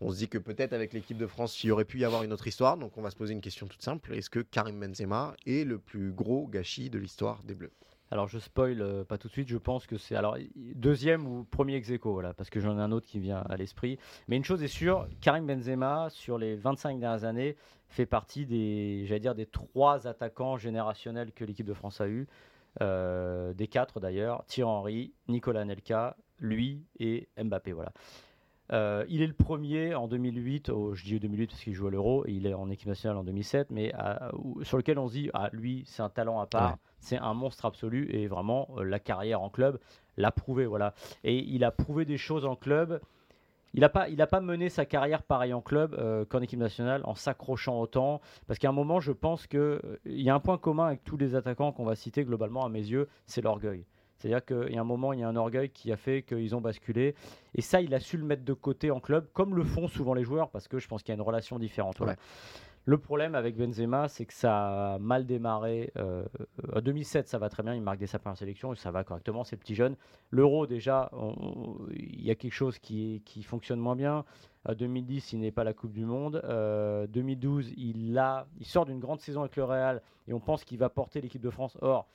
on 0.00 0.10
se 0.10 0.16
dit 0.16 0.28
que 0.28 0.38
peut-être 0.38 0.72
avec 0.72 0.92
l'équipe 0.92 1.18
de 1.18 1.26
France, 1.26 1.62
il 1.62 1.68
y 1.68 1.70
aurait 1.70 1.84
pu 1.84 1.98
y 1.98 2.04
avoir 2.04 2.22
une 2.22 2.32
autre 2.32 2.46
histoire. 2.46 2.76
Donc 2.76 2.96
on 2.96 3.02
va 3.02 3.10
se 3.10 3.16
poser 3.16 3.32
une 3.32 3.40
question 3.40 3.66
toute 3.66 3.82
simple. 3.82 4.14
Est-ce 4.14 4.30
que 4.30 4.40
Karim 4.40 4.80
Benzema 4.80 5.34
est 5.46 5.64
le 5.64 5.78
plus 5.78 6.12
gros 6.12 6.46
gâchis 6.46 6.90
de 6.90 6.98
l'histoire 6.98 7.42
des 7.44 7.54
Bleus? 7.54 7.72
Alors 8.12 8.28
je 8.28 8.38
spoil 8.38 8.80
euh, 8.80 9.04
pas 9.04 9.18
tout 9.18 9.26
de 9.26 9.32
suite, 9.32 9.48
je 9.48 9.56
pense 9.56 9.84
que 9.86 9.98
c'est 9.98 10.14
alors 10.14 10.36
deuxième 10.54 11.26
ou 11.26 11.42
premier 11.42 11.74
ex 11.74 11.90
voilà, 12.04 12.34
parce 12.34 12.50
que 12.50 12.60
j'en 12.60 12.78
ai 12.78 12.80
un 12.80 12.92
autre 12.92 13.06
qui 13.06 13.18
vient 13.18 13.42
à 13.48 13.56
l'esprit. 13.56 13.98
Mais 14.28 14.36
une 14.36 14.44
chose 14.44 14.62
est 14.62 14.68
sûre, 14.68 15.08
Karim 15.20 15.44
Benzema 15.44 16.08
sur 16.10 16.38
les 16.38 16.54
25 16.54 17.00
dernières 17.00 17.24
années 17.24 17.56
fait 17.88 18.06
partie 18.06 18.46
des, 18.46 19.04
j'allais 19.06 19.20
dire, 19.20 19.34
des 19.34 19.46
trois 19.46 20.06
attaquants 20.06 20.56
générationnels 20.56 21.32
que 21.32 21.44
l'équipe 21.44 21.66
de 21.66 21.74
France 21.74 22.00
a 22.00 22.08
eu. 22.08 22.28
Euh, 22.82 23.54
des 23.54 23.68
quatre 23.68 24.00
d'ailleurs, 24.00 24.44
Thierry 24.46 24.70
Henry, 24.70 25.14
Nicolas 25.28 25.64
Nelka, 25.64 26.16
lui 26.38 26.84
et 26.98 27.28
Mbappé. 27.42 27.72
Voilà. 27.72 27.92
Euh, 28.72 29.04
il 29.08 29.22
est 29.22 29.26
le 29.26 29.32
premier 29.32 29.94
en 29.94 30.08
2008, 30.08 30.72
je 30.94 31.04
dis 31.04 31.20
2008 31.20 31.46
parce 31.46 31.60
qu'il 31.62 31.72
joue 31.72 31.86
à 31.86 31.90
l'Euro, 31.90 32.26
et 32.26 32.32
il 32.32 32.46
est 32.46 32.54
en 32.54 32.68
équipe 32.68 32.88
nationale 32.88 33.16
en 33.16 33.24
2007, 33.24 33.70
mais 33.70 33.92
sur 34.62 34.76
lequel 34.76 34.98
on 34.98 35.08
se 35.08 35.12
dit, 35.12 35.30
ah, 35.34 35.50
lui, 35.52 35.84
c'est 35.86 36.02
un 36.02 36.08
talent 36.08 36.40
à 36.40 36.46
part, 36.46 36.78
c'est 36.98 37.18
un 37.18 37.34
monstre 37.34 37.64
absolu, 37.64 38.08
et 38.10 38.26
vraiment, 38.26 38.68
euh, 38.76 38.82
la 38.82 38.98
carrière 38.98 39.42
en 39.42 39.50
club 39.50 39.78
l'a 40.16 40.32
prouvé. 40.32 40.66
Voilà. 40.66 40.94
Et 41.24 41.38
il 41.38 41.64
a 41.64 41.70
prouvé 41.70 42.04
des 42.04 42.18
choses 42.18 42.44
en 42.44 42.56
club 42.56 43.00
il 43.76 43.80
n'a 43.80 43.90
pas, 43.90 44.06
pas 44.08 44.40
mené 44.40 44.70
sa 44.70 44.86
carrière 44.86 45.22
pareil 45.22 45.52
en 45.52 45.60
club 45.60 45.94
euh, 45.98 46.24
qu'en 46.24 46.40
équipe 46.40 46.58
nationale 46.58 47.02
en 47.04 47.14
s'accrochant 47.14 47.78
autant. 47.78 48.22
Parce 48.46 48.58
qu'à 48.58 48.70
un 48.70 48.72
moment, 48.72 49.00
je 49.00 49.12
pense 49.12 49.46
qu'il 49.46 49.60
euh, 49.60 49.80
y 50.06 50.30
a 50.30 50.34
un 50.34 50.40
point 50.40 50.56
commun 50.56 50.86
avec 50.86 51.04
tous 51.04 51.18
les 51.18 51.34
attaquants 51.34 51.72
qu'on 51.72 51.84
va 51.84 51.94
citer 51.94 52.24
globalement, 52.24 52.64
à 52.64 52.70
mes 52.70 52.80
yeux, 52.80 53.06
c'est 53.26 53.42
l'orgueil. 53.42 53.84
C'est-à-dire 54.16 54.42
qu'il 54.46 54.74
y 54.74 54.78
a 54.78 54.80
un 54.80 54.84
moment, 54.84 55.12
il 55.12 55.20
y 55.20 55.22
a 55.22 55.28
un 55.28 55.36
orgueil 55.36 55.68
qui 55.68 55.92
a 55.92 55.98
fait 55.98 56.22
qu'ils 56.22 56.56
ont 56.56 56.62
basculé. 56.62 57.14
Et 57.54 57.60
ça, 57.60 57.82
il 57.82 57.92
a 57.94 58.00
su 58.00 58.16
le 58.16 58.24
mettre 58.24 58.44
de 58.44 58.54
côté 58.54 58.90
en 58.90 58.98
club, 58.98 59.28
comme 59.34 59.54
le 59.54 59.62
font 59.62 59.88
souvent 59.88 60.14
les 60.14 60.24
joueurs, 60.24 60.48
parce 60.48 60.68
que 60.68 60.78
je 60.78 60.88
pense 60.88 61.02
qu'il 61.02 61.12
y 61.12 61.12
a 61.12 61.16
une 61.16 61.26
relation 61.26 61.58
différente. 61.58 62.00
Le 62.88 62.98
problème 62.98 63.34
avec 63.34 63.56
Benzema, 63.56 64.06
c'est 64.06 64.26
que 64.26 64.32
ça 64.32 64.94
a 64.94 64.98
mal 65.00 65.26
démarré. 65.26 65.92
Euh, 65.96 66.24
en 66.72 66.80
2007, 66.80 67.26
ça 67.26 67.36
va 67.36 67.48
très 67.48 67.64
bien, 67.64 67.74
il 67.74 67.82
marque 67.82 67.98
des 67.98 68.06
sa 68.06 68.20
première 68.20 68.38
sélection 68.38 68.72
ça 68.76 68.92
va 68.92 69.02
correctement, 69.02 69.42
c'est 69.42 69.56
petit 69.56 69.74
jeune. 69.74 69.96
L'Euro, 70.30 70.68
déjà, 70.68 71.10
il 71.96 72.22
y 72.24 72.30
a 72.30 72.36
quelque 72.36 72.52
chose 72.52 72.78
qui, 72.78 73.22
qui 73.24 73.42
fonctionne 73.42 73.80
moins 73.80 73.96
bien. 73.96 74.24
En 74.68 74.74
2010, 74.74 75.32
il 75.32 75.40
n'est 75.40 75.50
pas 75.50 75.64
la 75.64 75.74
Coupe 75.74 75.92
du 75.92 76.04
Monde. 76.04 76.40
2012, 77.10 77.66
euh, 77.66 77.72
il, 77.76 78.16
a, 78.18 78.46
il 78.60 78.66
sort 78.66 78.86
d'une 78.86 79.00
grande 79.00 79.18
saison 79.18 79.40
avec 79.40 79.56
le 79.56 79.64
Real 79.64 80.00
et 80.28 80.32
on 80.32 80.40
pense 80.40 80.62
qu'il 80.62 80.78
va 80.78 80.88
porter 80.88 81.20
l'équipe 81.20 81.42
de 81.42 81.50
France. 81.50 81.76
Or, 81.80 82.06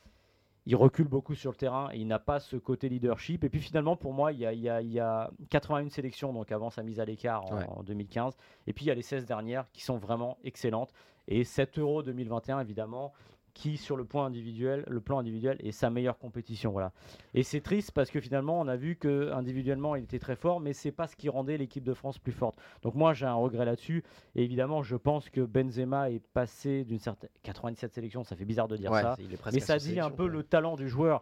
il 0.65 0.75
recule 0.75 1.07
beaucoup 1.07 1.33
sur 1.33 1.51
le 1.51 1.57
terrain 1.57 1.89
et 1.91 1.97
il 1.97 2.07
n'a 2.07 2.19
pas 2.19 2.39
ce 2.39 2.55
côté 2.55 2.87
leadership. 2.87 3.43
Et 3.43 3.49
puis 3.49 3.59
finalement, 3.59 3.95
pour 3.95 4.13
moi, 4.13 4.31
il 4.31 4.39
y 4.39 4.45
a, 4.45 4.53
il 4.53 4.91
y 4.91 4.99
a, 4.99 5.31
81 5.49 5.89
sélections, 5.89 6.33
donc 6.33 6.51
avant 6.51 6.69
sa 6.69 6.83
mise 6.83 6.99
à 6.99 7.05
l'écart 7.05 7.45
en, 7.45 7.83
2015. 7.83 8.35
Et 8.67 8.73
puis 8.73 8.85
il 8.85 8.87
y 8.89 8.91
a 8.91 8.95
les 8.95 9.01
16 9.01 9.25
dernières 9.25 9.69
qui 9.71 9.83
sont 9.83 9.97
vraiment 9.97 10.37
excellentes. 10.43 10.93
Et 11.27 11.43
7 11.43 11.79
euros 11.79 12.03
2021, 12.03 12.59
évidemment, 12.59 13.13
qui 13.53 13.77
sur 13.77 13.95
le 13.95 14.05
point 14.05 14.25
individuel, 14.25 14.83
le 14.87 15.01
plan 15.01 15.19
individuel 15.19 15.57
est 15.59 15.71
sa 15.71 15.89
meilleure 15.89 16.17
compétition. 16.17 16.71
Voilà. 16.71 16.91
Et 17.33 17.43
c'est 17.43 17.61
triste 17.61 17.91
parce 17.91 18.09
que 18.09 18.19
finalement 18.19 18.59
on 18.59 18.67
a 18.67 18.75
vu 18.75 18.95
que 18.95 19.31
individuellement 19.31 19.95
il 19.95 20.03
était 20.03 20.19
très 20.19 20.35
fort, 20.35 20.59
mais 20.59 20.73
c'est 20.73 20.91
pas 20.91 21.07
ce 21.07 21.15
qui 21.15 21.29
rendait 21.29 21.57
l'équipe 21.57 21.83
de 21.83 21.93
France 21.93 22.19
plus 22.19 22.31
forte. 22.31 22.57
Donc 22.81 22.95
moi 22.95 23.13
j'ai 23.13 23.25
un 23.25 23.35
regret 23.35 23.65
là-dessus. 23.65 24.03
Et 24.35 24.43
évidemment 24.43 24.83
je 24.83 24.95
pense 24.95 25.29
que 25.29 25.41
Benzema 25.41 26.09
est 26.09 26.25
passé 26.33 26.83
d'une 26.83 26.99
certaine 26.99 27.29
97 27.43 27.93
sélections, 27.93 28.23
ça 28.23 28.35
fait 28.35 28.45
bizarre 28.45 28.67
de 28.67 28.77
dire 28.77 28.93
ça, 28.93 29.17
mais 29.53 29.59
ça 29.59 29.77
dit 29.77 29.99
un 29.99 30.11
peu 30.11 30.27
le 30.27 30.43
talent 30.43 30.75
du 30.75 30.87
joueur 30.89 31.21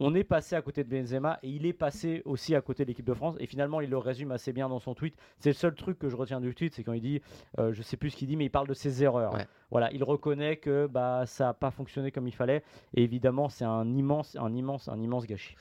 on 0.00 0.14
est 0.14 0.24
passé 0.24 0.56
à 0.56 0.62
côté 0.62 0.82
de 0.82 0.88
Benzema 0.88 1.38
et 1.42 1.50
il 1.50 1.66
est 1.66 1.74
passé 1.74 2.22
aussi 2.24 2.54
à 2.54 2.62
côté 2.62 2.84
de 2.84 2.88
l'équipe 2.88 3.04
de 3.04 3.14
France. 3.14 3.36
Et 3.38 3.46
finalement, 3.46 3.82
il 3.82 3.90
le 3.90 3.98
résume 3.98 4.32
assez 4.32 4.52
bien 4.52 4.68
dans 4.68 4.80
son 4.80 4.94
tweet. 4.94 5.14
C'est 5.38 5.50
le 5.50 5.54
seul 5.54 5.74
truc 5.74 5.98
que 5.98 6.08
je 6.08 6.16
retiens 6.16 6.40
du 6.40 6.54
tweet, 6.54 6.74
c'est 6.74 6.82
quand 6.82 6.94
il 6.94 7.02
dit, 7.02 7.20
euh, 7.58 7.72
je 7.72 7.82
sais 7.82 7.98
plus 7.98 8.10
ce 8.10 8.16
qu'il 8.16 8.26
dit, 8.26 8.36
mais 8.36 8.46
il 8.46 8.50
parle 8.50 8.66
de 8.66 8.74
ses 8.74 9.04
erreurs. 9.04 9.36
Voilà, 9.70 9.92
il 9.92 10.02
reconnaît 10.02 10.56
que 10.56 10.86
bah 10.86 11.24
ça 11.26 11.44
n'a 11.44 11.54
pas 11.54 11.70
fonctionné 11.70 12.10
comme 12.10 12.26
il 12.26 12.34
fallait. 12.34 12.64
Et 12.94 13.04
évidemment, 13.04 13.48
c'est 13.48 13.64
un 13.64 13.94
immense, 13.94 14.36
un 14.36 14.52
immense, 14.54 14.88
un 14.88 15.00
immense 15.00 15.26
gâchis. 15.26 15.54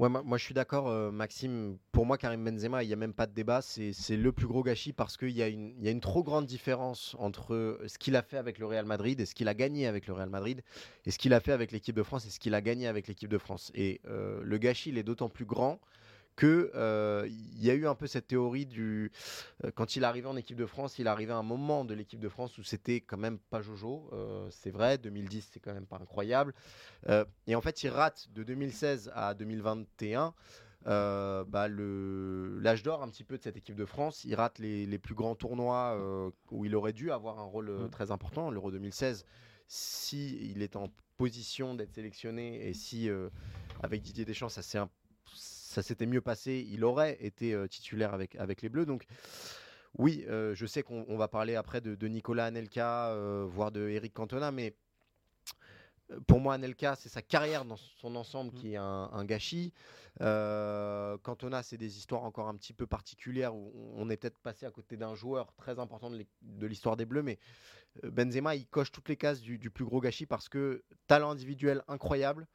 Ouais, 0.00 0.08
moi, 0.08 0.38
je 0.38 0.44
suis 0.44 0.54
d'accord, 0.54 0.88
euh, 0.88 1.12
Maxime. 1.12 1.78
Pour 1.92 2.04
moi, 2.04 2.18
Karim 2.18 2.44
Benzema, 2.44 2.82
il 2.82 2.88
n'y 2.88 2.92
a 2.92 2.96
même 2.96 3.12
pas 3.14 3.28
de 3.28 3.32
débat. 3.32 3.62
C'est 3.62 4.16
le 4.16 4.32
plus 4.32 4.48
gros 4.48 4.64
gâchis 4.64 4.92
parce 4.92 5.16
qu'il 5.16 5.30
y, 5.30 5.42
a 5.42 5.46
une, 5.46 6.00
trop 6.00 6.24
grande 6.24 6.46
différence 6.46 7.14
entre 7.20 7.78
ce 7.86 7.96
qu'il 7.96 8.16
a 8.16 8.22
fait 8.22 8.36
avec 8.36 8.58
le 8.58 8.66
Real 8.66 8.86
Madrid 8.86 9.20
et 9.20 9.26
ce 9.26 9.36
qu'il 9.36 9.46
a 9.46 9.54
gagné 9.54 9.86
avec 9.86 10.08
le 10.08 10.14
Real 10.14 10.30
Madrid 10.30 10.62
et 11.06 11.12
ce 11.12 11.18
qu'il 11.18 11.32
a 11.32 11.38
fait 11.38 11.52
avec 11.52 11.70
l'équipe 11.70 11.94
de 11.94 12.02
France 12.02 12.26
et 12.26 12.30
ce 12.30 12.40
qu'il 12.40 12.54
a 12.54 12.60
gagné 12.60 12.88
avec 12.88 13.06
l'équipe 13.06 13.30
de 13.30 13.38
France. 13.38 13.70
Et 13.76 14.00
euh, 14.08 14.40
le 14.42 14.58
gâchis, 14.58 14.88
il 14.88 14.98
est 14.98 15.04
d'autant 15.04 15.28
plus 15.28 15.44
grand 15.44 15.78
que 16.36 16.70
euh, 16.74 17.26
il 17.28 17.64
y 17.64 17.70
a 17.70 17.74
eu 17.74 17.86
un 17.86 17.94
peu 17.94 18.06
cette 18.06 18.26
théorie 18.26 18.66
du 18.66 19.12
euh, 19.64 19.70
quand 19.74 19.96
il 19.96 20.04
arrivait 20.04 20.28
en 20.28 20.36
équipe 20.36 20.56
de 20.56 20.66
France, 20.66 20.98
il 20.98 21.06
arrivait 21.06 21.32
à 21.32 21.36
un 21.36 21.42
moment 21.42 21.84
de 21.84 21.94
l'équipe 21.94 22.20
de 22.20 22.28
France 22.28 22.58
où 22.58 22.62
c'était 22.62 23.00
quand 23.00 23.16
même 23.16 23.38
pas 23.38 23.60
Jojo, 23.60 24.08
euh, 24.12 24.48
c'est 24.50 24.70
vrai, 24.70 24.98
2010 24.98 25.50
c'est 25.52 25.60
quand 25.60 25.74
même 25.74 25.86
pas 25.86 25.96
incroyable, 25.96 26.54
et 27.46 27.54
en 27.54 27.60
fait 27.60 27.82
il 27.82 27.88
rate 27.88 28.28
de 28.32 28.42
2016 28.42 29.12
à 29.14 29.34
2021. 29.34 30.34
bah, 30.84 31.68
l'âge 31.68 32.82
d'or 32.82 33.02
un 33.02 33.08
petit 33.08 33.24
peu 33.24 33.38
de 33.38 33.42
cette 33.42 33.56
équipe 33.56 33.76
de 33.76 33.84
France. 33.84 34.24
Il 34.24 34.34
rate 34.34 34.58
les, 34.58 34.86
les 34.86 34.98
plus 34.98 35.14
grands 35.14 35.34
tournois 35.34 35.96
où 36.50 36.64
il 36.64 36.74
aurait 36.74 36.92
dû 36.92 37.10
avoir 37.10 37.38
un 37.38 37.44
rôle 37.44 37.70
mmh. 37.70 37.90
très 37.90 38.10
important. 38.10 38.50
L'Euro 38.50 38.70
2016, 38.70 39.24
si 39.68 40.50
il 40.50 40.62
est 40.62 40.76
en 40.76 40.88
position 41.16 41.74
d'être 41.74 41.94
sélectionné 41.94 42.68
et 42.68 42.74
si 42.74 43.08
avec 43.82 44.02
Didier 44.02 44.24
Deschamps 44.24 44.48
ça 44.48 44.62
s'est 44.62 44.78
ça 45.74 45.82
s'était 45.82 46.06
mieux 46.06 46.20
passé, 46.20 46.66
il 46.70 46.84
aurait 46.84 47.18
été 47.20 47.56
titulaire 47.68 48.14
avec, 48.14 48.36
avec 48.36 48.62
les 48.62 48.68
Bleus. 48.68 48.86
Donc, 48.86 49.06
oui, 49.98 50.24
euh, 50.28 50.54
je 50.54 50.66
sais 50.66 50.82
qu'on 50.82 51.16
va 51.16 51.28
parler 51.28 51.54
après 51.54 51.80
de, 51.80 52.08
Nicolas 52.08 52.46
Anelka, 52.46 53.10
euh, 53.10 53.46
voire 53.48 53.70
de 53.70 53.88
Eric 53.88 54.12
Cantona, 54.12 54.50
mais 54.50 54.74
pour 56.26 56.40
moi, 56.40 56.54
Anelka, 56.54 56.96
c'est 56.96 57.08
sa 57.08 57.22
carrière 57.22 57.64
dans 57.64 57.76
son 57.76 58.16
ensemble 58.16 58.50
mmh. 58.50 58.60
qui 58.60 58.72
est 58.72 58.76
un, 58.76 59.24
gâchis. 59.24 59.72
Cantona, 60.18 61.62
c'est 61.62 61.76
des 61.76 61.96
histoires 61.96 62.24
encore 62.24 62.48
un 62.48 62.56
petit 62.56 62.72
peu 62.72 62.86
particulières 62.86 63.54
où 63.54 63.92
on 63.96 64.10
est 64.10 64.16
peut-être 64.16 64.38
passé 64.38 64.66
à 64.66 64.70
côté 64.70 64.96
d'un 64.96 65.14
joueur 65.14 65.54
très 65.54 65.78
important 65.78 66.10
de 66.10 66.66
l'histoire 66.66 66.96
des 66.96 67.06
Bleus, 67.06 67.22
mais 67.22 67.38
Benzema, 68.02 68.56
il 68.56 68.66
coche 68.66 68.90
toutes 68.90 69.08
les 69.08 69.16
cases 69.16 69.40
du, 69.40 69.58
du, 69.58 69.70
plus 69.70 69.84
gros 69.84 70.00
gâchis 70.00 70.26
parce 70.26 70.48
que 70.48 70.82
talent 71.06 71.30
individuel 71.30 71.82
incroyable, 71.86 72.48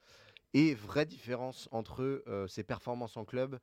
et 0.54 0.74
vraie 0.74 1.06
différence 1.06 1.70
entre 1.72 2.24
euh, 2.28 2.48
ses 2.48 2.64
performances 2.64 3.18
en 3.18 3.26
club 3.26 3.60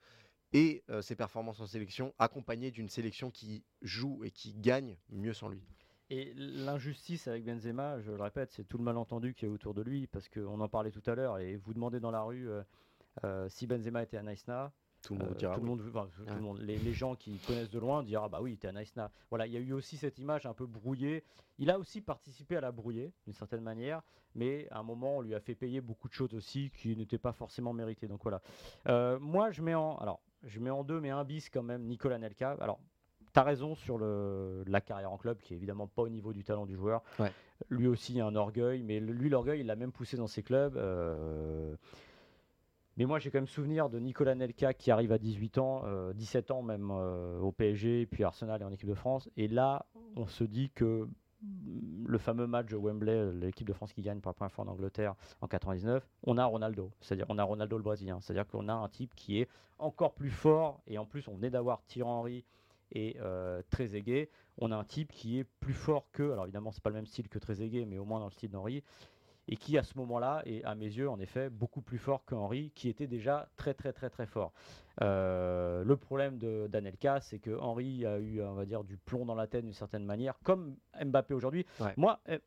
et 0.53 0.85
euh, 0.91 1.03
ses 1.03 1.17
performances 1.17 1.61
en 1.61 1.67
sélection, 1.67 2.15
accompagnées 2.19 2.71
d'une 2.71 2.89
sélection 2.89 3.31
qui 3.31 3.65
joue 3.83 4.23
et 4.25 4.31
qui 4.31 4.55
gagne 4.55 4.97
mieux 5.09 5.35
sans 5.35 5.49
lui. 5.49 5.63
Et 6.09 6.33
l'injustice 6.37 7.27
avec 7.27 7.45
Benzema, 7.45 8.01
je 8.01 8.13
le 8.13 8.23
répète, 8.23 8.53
c'est 8.53 8.65
tout 8.65 8.79
le 8.79 8.85
malentendu 8.85 9.35
qui 9.35 9.45
est 9.45 9.49
autour 9.49 9.75
de 9.75 9.83
lui, 9.83 10.07
parce 10.07 10.29
qu'on 10.29 10.61
en 10.61 10.69
parlait 10.69 10.93
tout 10.93 11.03
à 11.07 11.17
l'heure, 11.17 11.39
et 11.39 11.57
vous 11.57 11.75
demandez 11.75 11.99
dans 11.99 12.13
la 12.13 12.23
rue 12.23 12.49
euh, 13.25 13.49
si 13.49 13.67
Benzema 13.67 14.05
était 14.05 14.17
un 14.17 14.23
Naïsna, 14.23 14.73
tout 15.07 15.15
le 15.15 15.25
monde, 15.25 15.37
tout 15.39 16.35
le 16.35 16.41
monde, 16.41 16.61
les, 16.61 16.93
gens 16.93 17.15
qui 17.15 17.39
connaissent 17.39 17.71
de 17.71 17.79
loin 17.79 18.03
diront 18.03 18.25
ah 18.25 18.29
bah 18.29 18.39
oui, 18.43 18.57
t'es 18.57 18.69
un 18.69 18.73
Naïsna. 18.73 19.11
Voilà, 19.31 19.47
il 19.47 19.53
y 19.53 19.57
a 19.57 19.61
eu 19.61 19.73
aussi 19.73 19.97
cette 19.97 20.19
image 20.19 20.47
un 20.47 20.55
peu 20.55 20.67
brouillée. 20.67 21.25
Il 21.59 21.71
a 21.71 21.79
aussi 21.79 22.01
participé 22.01 22.57
à 22.57 22.61
la 22.61 22.73
brouiller 22.73 23.13
d'une 23.25 23.35
certaine 23.35 23.63
manière, 23.63 24.03
mais 24.35 24.69
à 24.71 24.79
un 24.79 24.83
moment, 24.83 25.19
on 25.19 25.21
lui 25.21 25.35
a 25.35 25.41
fait 25.41 25.55
payer 25.55 25.81
beaucoup 25.81 26.09
de 26.09 26.13
choses 26.13 26.35
aussi 26.35 26.71
qui 26.71 26.97
n'étaient 26.97 27.19
pas 27.19 27.33
forcément 27.33 27.73
méritées. 27.73 28.09
Donc 28.09 28.23
voilà. 28.23 28.43
Euh, 28.89 29.19
moi, 29.19 29.51
je 29.51 29.63
mets 29.63 29.75
en, 29.75 29.97
alors, 29.97 30.21
je 30.43 30.61
mets 30.61 30.71
en 30.71 30.85
deux, 30.85 31.01
mais 31.01 31.11
un 31.11 31.25
bis 31.25 31.49
quand 31.49 31.63
même, 31.63 31.85
Nicolas 31.85 32.19
Nelka. 32.19 32.57
Alors, 32.61 32.79
tu 33.33 33.41
as 33.41 33.43
raison 33.43 33.75
sur 33.75 33.99
le, 33.99 34.65
la 34.67 34.81
carrière 34.81 35.13
en 35.13 35.19
club, 35.19 35.39
qui 35.39 35.55
est 35.55 35.57
évidemment 35.57 35.87
pas 35.87 36.03
au 36.03 36.09
niveau 36.09 36.33
du 36.33 36.45
talent 36.45 36.67
du 36.67 36.75
joueur. 36.75 37.03
Lui 37.71 37.87
aussi, 37.87 38.21
a 38.21 38.27
un 38.27 38.35
orgueil, 38.35 38.83
mais 38.83 39.01
lui, 39.01 39.29
l'orgueil, 39.29 39.61
il 39.61 39.67
l'a 39.67 39.77
même 39.77 39.93
poussé 39.93 40.17
dans 40.17 40.27
ses 40.27 40.43
clubs. 40.43 40.77
Euh, 40.77 41.75
mais 42.97 43.05
moi, 43.05 43.19
j'ai 43.19 43.31
quand 43.31 43.39
même 43.39 43.47
souvenir 43.47 43.91
de 43.91 43.99
Nicolas 43.99 44.35
Nelka 44.35 44.73
qui 44.73 44.91
arrive 44.91 45.13
à 45.13 45.19
18 45.19 45.59
ans, 45.59 45.85
17 46.15 46.51
euh, 46.51 46.55
ans 46.55 46.63
même 46.63 46.91
au 46.91 47.53
PSG, 47.53 48.07
puis 48.07 48.25
Arsenal 48.25 48.63
et 48.63 48.65
en 48.65 48.73
équipe 48.73 48.89
de 48.89 48.95
France. 48.95 49.29
Et 49.37 49.49
là, 49.49 49.87
on 50.17 50.27
se 50.27 50.45
dit 50.45 50.71
que 50.71 51.09
le 52.07 52.19
fameux 52.19 52.47
match 52.47 52.69
de 52.69 52.77
Wembley, 52.77 53.33
l'équipe 53.33 53.69
de 53.69 53.73
France 53.75 53.93
qui 53.93 54.03
gagne 54.03 54.21
pour 54.21 54.31
la 54.31 54.35
première 54.35 54.53
fois 54.53 54.65
en 54.65 54.69
Angleterre 54.69 55.15
en 55.41 55.49
99, 55.49 56.09
on 56.25 56.39
a 56.39 56.45
Ronaldo, 56.45 56.91
c'est-à-dire 57.01 57.27
on 57.29 57.39
a 57.39 57.45
Ronaldo 57.45 57.77
le 57.77 57.83
Brésilien, 57.83 58.21
c'est-à-dire 58.21 58.47
qu'on 58.47 58.69
a 58.69 58.73
un 58.73 58.89
type 58.89 59.15
qui 59.15 59.41
est 59.41 59.49
encore 59.79 60.15
plus 60.15 60.31
fort. 60.31 60.81
Et 60.87 60.97
en 60.97 61.05
plus 61.05 61.29
on 61.29 61.35
venait 61.35 61.51
d'avoir 61.51 61.83
Thierry 61.85 62.09
Henry 62.09 62.45
et 62.93 63.17
euh, 63.21 63.63
on 64.59 64.71
a 64.71 64.77
un 64.77 64.85
type 64.85 65.13
qui 65.13 65.39
est 65.39 65.45
plus 65.45 65.75
fort 65.75 66.07
que, 66.13 66.23
alors 66.23 66.45
évidemment 66.45 66.73
c'est 66.73 66.83
pas 66.83 66.91
le 66.91 66.97
même 66.97 67.07
style 67.07 67.29
que 67.29 67.39
Trezeguet, 67.39 67.85
mais 67.85 67.99
au 67.99 68.05
moins 68.05 68.21
dans 68.21 68.27
le 68.27 68.33
style 68.33 68.51
d'Henry, 68.51 68.83
et 69.49 69.57
qui 69.57 69.79
à 69.79 69.83
ce 69.83 69.97
moment-là 69.99 70.43
est 70.45 70.65
à 70.65 70.75
mes 70.75 70.87
yeux 70.87 71.09
en 71.09 71.19
effet 71.21 71.51
beaucoup 71.51 71.81
plus 71.81 71.99
fort 71.99 72.25
que 72.25 72.35
Henry, 72.35 72.73
qui 72.75 72.89
était 72.89 73.07
déjà 73.07 73.49
très 73.57 73.75
très 73.75 73.93
très 73.93 74.11
très 74.11 74.27
fort. 74.27 74.53
Euh, 75.03 75.85
le 75.85 75.97
problème 75.97 76.39
d'Anelka, 76.69 77.21
c'est 77.21 77.39
que 77.39 77.57
Henry 77.59 78.07
a 78.07 78.19
eu, 78.19 78.43
on 78.43 78.55
va 78.55 78.65
dire, 78.65 78.83
du 78.83 78.97
plomb 78.97 79.25
dans 79.25 79.35
la 79.35 79.47
tête 79.47 79.65
d'une 79.65 79.75
certaine 79.75 80.05
manière, 80.05 80.39
comme 80.43 80.77
Mbappé 81.05 81.35
aujourd'hui. 81.35 81.67
Moi, 81.97 82.19
eh, 82.29 82.41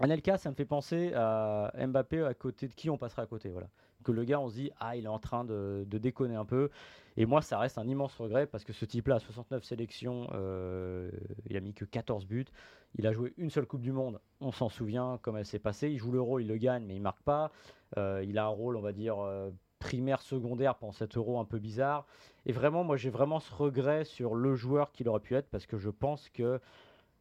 Anelka, 0.00 0.36
ça 0.36 0.50
me 0.50 0.54
fait 0.54 0.66
penser 0.66 1.12
à 1.14 1.72
Mbappé 1.74 2.22
à 2.22 2.34
côté 2.34 2.68
de 2.68 2.74
qui 2.74 2.90
on 2.90 2.98
passera 2.98 3.22
à 3.22 3.26
côté. 3.26 3.50
Voilà. 3.50 3.68
Que 4.06 4.12
le 4.12 4.22
gars, 4.22 4.38
on 4.38 4.48
se 4.48 4.54
dit, 4.54 4.70
ah, 4.78 4.94
il 4.94 5.06
est 5.06 5.08
en 5.08 5.18
train 5.18 5.44
de, 5.44 5.84
déconner 5.90 6.36
un 6.36 6.44
peu. 6.44 6.70
Et 7.16 7.26
moi, 7.26 7.42
ça 7.42 7.58
reste 7.58 7.76
un 7.76 7.88
immense 7.88 8.14
regret 8.14 8.46
parce 8.46 8.62
que 8.62 8.72
ce 8.72 8.84
type-là, 8.84 9.18
69 9.18 9.64
sélections, 9.64 10.28
euh, 10.32 11.10
il 11.50 11.56
a 11.56 11.60
mis 11.60 11.74
que 11.74 11.84
14 11.84 12.24
buts. 12.24 12.46
Il 12.94 13.08
a 13.08 13.12
joué 13.12 13.34
une 13.36 13.50
seule 13.50 13.66
Coupe 13.66 13.80
du 13.80 13.90
Monde, 13.90 14.20
on 14.40 14.52
s'en 14.52 14.68
souvient 14.68 15.18
comme 15.22 15.36
elle 15.36 15.44
s'est 15.44 15.58
passée. 15.58 15.88
Il 15.88 15.98
joue 15.98 16.12
l'Euro, 16.12 16.38
il 16.38 16.46
le 16.46 16.56
gagne, 16.56 16.84
mais 16.86 16.94
il 16.94 17.02
marque 17.02 17.22
pas. 17.22 17.50
Euh, 17.98 18.24
il 18.24 18.38
a 18.38 18.44
un 18.44 18.48
rôle, 18.48 18.76
on 18.76 18.80
va 18.80 18.92
dire, 18.92 19.18
euh, 19.18 19.50
primaire, 19.80 20.22
secondaire 20.22 20.76
pendant 20.76 20.92
cet 20.92 21.16
euro 21.16 21.40
un 21.40 21.44
peu 21.44 21.58
bizarre. 21.58 22.06
Et 22.44 22.52
vraiment, 22.52 22.84
moi, 22.84 22.96
j'ai 22.96 23.10
vraiment 23.10 23.40
ce 23.40 23.52
regret 23.52 24.04
sur 24.04 24.36
le 24.36 24.54
joueur 24.54 24.92
qu'il 24.92 25.08
aurait 25.08 25.18
pu 25.18 25.34
être 25.34 25.48
parce 25.50 25.66
que 25.66 25.78
je 25.78 25.90
pense 25.90 26.28
que 26.28 26.60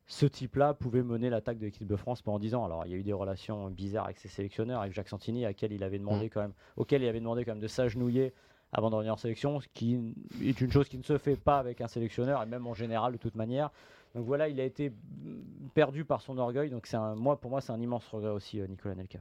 ce 0.08 0.26
type-là 0.26 0.74
pouvait 0.74 1.04
mener 1.04 1.30
l'attaque 1.30 1.58
de 1.58 1.66
l'équipe 1.66 1.88
de 1.88 1.96
France 1.96 2.22
pendant 2.22 2.40
10 2.40 2.56
ans. 2.56 2.66
Alors, 2.66 2.86
il 2.86 2.92
y 2.92 2.96
a 2.96 2.98
eu 2.98 3.04
des 3.04 3.14
relations 3.14 3.70
bizarres 3.70 4.06
avec 4.06 4.20
ses 4.20 4.28
sélectionneurs, 4.28 4.82
avec 4.82 4.94
Jacques 4.94 5.10
Santini, 5.10 5.46
à 5.46 5.54
qui 5.54 5.66
il 5.66 5.84
avait 5.84 6.00
demandé 6.00 6.28
mmh. 6.28 6.30
quand 6.30 6.42
même, 6.42 6.54
auquel 6.78 7.02
il 7.02 7.08
avait 7.08 7.20
demandé 7.20 7.44
quand 7.44 7.54
même 7.54 7.62
de 7.62 7.68
s'agenouiller 7.68 8.34
avant 8.72 8.90
de 8.90 8.96
revenir 8.96 9.14
en 9.14 9.18
sélection, 9.18 9.60
ce 9.62 9.68
qui 9.74 10.14
est 10.44 10.60
une 10.60 10.72
chose 10.72 10.90
qui 10.90 10.98
ne 10.98 11.04
se 11.04 11.18
fait 11.18 11.38
pas 11.38 11.60
avec 11.60 11.80
un 11.82 11.88
sélectionneur 11.88 12.44
et 12.44 12.46
même 12.46 12.68
en 12.68 12.74
général 12.74 13.14
de 13.14 13.18
toute 13.18 13.36
manière. 13.36 13.72
Donc 14.16 14.26
voilà, 14.26 14.50
il 14.50 14.60
a 14.60 14.64
été 14.64 14.92
perdu 15.74 16.06
par 16.06 16.22
son 16.22 16.38
orgueil. 16.38 16.70
Donc 16.70 16.86
c'est 16.86 16.98
un, 16.98 17.16
moi, 17.16 17.40
pour 17.40 17.50
moi, 17.52 17.62
c'est 17.62 17.72
un 17.72 17.80
immense 17.80 18.06
regret 18.08 18.32
aussi, 18.32 18.60
euh, 18.60 18.68
Nicolas 18.68 18.96
Nelka. 18.96 19.20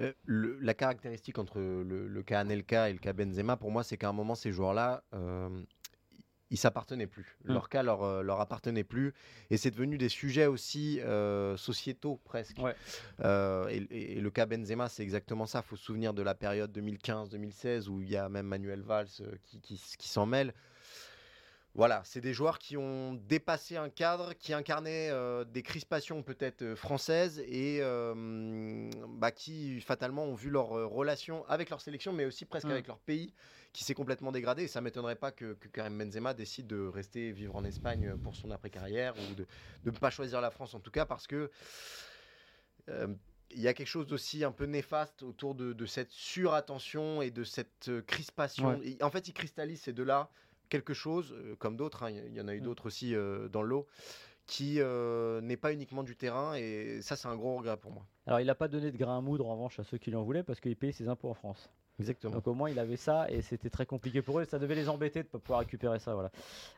Euh, 0.00 0.12
la 0.26 0.74
caractéristique 0.74 1.38
entre 1.38 1.58
le, 1.58 2.22
cas 2.22 2.40
Anelka 2.40 2.88
et 2.88 2.92
le 2.92 2.98
cas 2.98 3.12
Benzema, 3.12 3.56
pour 3.56 3.70
moi, 3.70 3.82
c'est 3.82 3.96
qu'à 3.96 4.08
un 4.08 4.14
moment, 4.14 4.34
ces 4.34 4.52
joueurs-là, 4.52 5.02
euh, 5.14 5.48
ils 6.52 6.58
s'appartenaient 6.58 7.06
plus. 7.06 7.36
Mm. 7.44 7.54
Leur 7.54 7.68
cas 7.68 7.82
leur, 7.82 8.02
euh, 8.02 8.22
leur 8.22 8.40
appartenait 8.40 8.84
plus. 8.84 9.14
Et 9.50 9.56
c'est 9.56 9.70
devenu 9.70 9.96
des 9.96 10.10
sujets 10.10 10.46
aussi 10.46 11.00
euh, 11.00 11.56
sociétaux 11.56 12.20
presque. 12.24 12.58
Ouais. 12.58 12.76
Euh, 13.24 13.68
et, 13.90 14.20
le 14.20 14.30
cas 14.30 14.44
Benzema, 14.46 14.88
c'est 14.88 15.02
exactement 15.02 15.46
ça. 15.46 15.62
Il 15.64 15.68
faut 15.68 15.76
se 15.76 15.84
souvenir 15.84 16.12
de 16.12 16.22
la 16.22 16.34
période 16.34 16.70
2015-2016 16.76 17.88
où 17.88 18.02
il 18.02 18.10
y 18.10 18.16
a 18.16 18.28
même 18.28 18.46
Manuel 18.46 18.82
Valls 18.82 19.08
qui, 19.44 19.60
qui 19.98 20.08
s'en 20.08 20.26
mêle. 20.26 20.52
Voilà, 21.74 22.02
c'est 22.04 22.20
des 22.20 22.34
joueurs 22.34 22.58
qui 22.58 22.76
ont 22.76 23.14
dépassé 23.14 23.78
un 23.78 23.88
cadre, 23.88 24.34
qui 24.34 24.52
incarnaient 24.52 25.08
euh, 25.10 25.44
des 25.44 25.62
crispations 25.62 26.22
peut-être 26.22 26.60
euh, 26.60 26.76
françaises 26.76 27.38
et 27.46 27.78
euh, 27.80 28.90
bah, 29.08 29.30
qui 29.30 29.80
fatalement 29.80 30.24
ont 30.24 30.34
vu 30.34 30.50
leur 30.50 30.76
euh, 30.76 30.84
relation 30.84 31.46
avec 31.48 31.70
leur 31.70 31.80
sélection, 31.80 32.12
mais 32.12 32.26
aussi 32.26 32.44
presque 32.44 32.66
Mm. 32.66 32.72
avec 32.72 32.86
leur 32.88 32.98
pays, 32.98 33.32
qui 33.72 33.84
s'est 33.84 33.94
complètement 33.94 34.32
dégradé. 34.32 34.64
Et 34.64 34.68
ça 34.68 34.82
m'étonnerait 34.82 35.16
pas 35.16 35.32
que, 35.32 35.54
que 35.54 35.68
Karim 35.68 35.96
Benzema 35.96 36.34
décide 36.34 36.66
de 36.66 36.86
rester 36.86 37.32
vivre 37.32 37.56
en 37.56 37.64
Espagne 37.64 38.18
pour 38.18 38.36
son 38.36 38.50
après-carrière 38.50 39.14
ou 39.16 39.34
de 39.34 39.46
ne 39.84 39.90
pas 39.92 40.10
choisir 40.10 40.42
la 40.42 40.50
France 40.50 40.74
en 40.74 40.80
tout 40.80 40.90
cas 40.90 41.06
parce 41.06 41.26
que 41.26 41.50
euh, 42.90 43.06
il 43.50 43.60
y 43.60 43.68
a 43.68 43.72
quelque 43.72 43.86
chose 43.88 44.06
d'aussi 44.06 44.44
un 44.44 44.52
peu 44.52 44.64
néfaste 44.66 45.22
autour 45.22 45.54
de, 45.54 45.72
de 45.72 45.86
cette 45.86 46.10
surattention 46.10 47.22
et 47.22 47.30
de 47.30 47.44
cette 47.44 47.90
crispation. 48.06 48.78
Ouais. 48.78 48.96
Et 48.98 49.02
en 49.02 49.10
fait, 49.10 49.28
il 49.28 49.32
cristallise 49.32 49.80
ces 49.80 49.92
deux-là 49.94 50.30
quelque 50.68 50.94
chose, 50.94 51.32
euh, 51.36 51.54
comme 51.56 51.76
d'autres, 51.76 52.02
hein, 52.04 52.10
il 52.10 52.34
y- 52.34 52.40
en 52.40 52.48
a 52.48 52.54
eu 52.54 52.60
Mm. 52.60 52.64
d'autres 52.64 52.86
aussi 52.86 53.14
euh, 53.14 53.48
dans 53.48 53.62
le 53.62 53.68
lot, 53.68 53.86
qui 54.46 54.76
euh, 54.80 55.40
n'est 55.40 55.56
pas 55.56 55.72
uniquement 55.72 56.02
du 56.02 56.16
terrain. 56.16 56.54
Et 56.54 57.00
ça, 57.02 57.16
c'est 57.16 57.28
un 57.28 57.36
gros 57.36 57.56
regret 57.56 57.76
pour 57.76 57.92
moi. 57.92 58.04
Alors, 58.26 58.40
il 58.40 58.46
n'a 58.46 58.54
pas 58.54 58.68
donné 58.68 58.90
de 58.90 58.96
grain 58.96 59.18
à 59.18 59.20
moudre 59.20 59.46
en 59.48 59.52
revanche 59.54 59.78
à 59.78 59.84
ceux 59.84 59.98
qui 59.98 60.10
lui 60.10 60.16
en 60.16 60.22
voulaient 60.22 60.42
parce 60.42 60.60
qu'il 60.60 60.76
payait 60.76 60.92
ses 60.92 61.08
impôts 61.08 61.28
en 61.30 61.34
France. 61.34 61.70
Exactement. 62.00 62.32
Donc 62.34 62.46
au 62.48 62.54
moins 62.54 62.70
il 62.70 62.78
avait 62.78 62.96
ça 62.96 63.30
et 63.30 63.42
c'était 63.42 63.68
très 63.68 63.84
compliqué 63.84 64.22
pour 64.22 64.40
eux. 64.40 64.44
Ça 64.46 64.58
devait 64.58 64.74
les 64.74 64.88
embêter 64.88 65.20
de 65.22 65.28
ne 65.28 65.30
pas 65.30 65.38
pouvoir 65.38 65.60
récupérer 65.60 65.98
ça. 65.98 66.14
Voilà. 66.14 66.30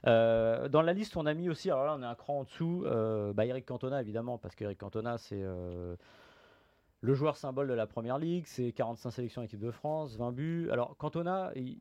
Euh, 0.09 0.69
dans 0.69 0.83
la 0.83 0.93
liste, 0.93 1.17
on 1.17 1.25
a 1.25 1.33
mis 1.35 1.49
aussi, 1.49 1.71
alors 1.71 1.85
là 1.87 1.95
on 1.97 2.03
est 2.03 2.07
un 2.07 2.17
cran 2.17 2.41
en 2.41 2.45
dessous, 2.45 2.85
bah, 3.35 3.47
Eric 3.47 3.65
Cantona 3.65 4.01
évidemment, 4.01 4.39
parce 4.39 4.57
qu'Eric 4.57 4.77
Cantona 4.79 5.17
c'est 5.17 5.41
le 7.01 7.15
joueur 7.15 7.37
symbole 7.37 7.69
de 7.69 7.75
la 7.75 7.87
première 7.87 8.19
ligue, 8.19 8.45
c'est 8.47 8.73
45 8.73 9.11
sélections 9.11 9.43
en 9.43 9.45
équipe 9.45 9.61
de 9.61 9.71
France, 9.71 10.17
20 10.17 10.33
buts. 10.33 10.69
Alors 10.71 10.97
Cantona, 10.97 11.53
il- 11.55 11.79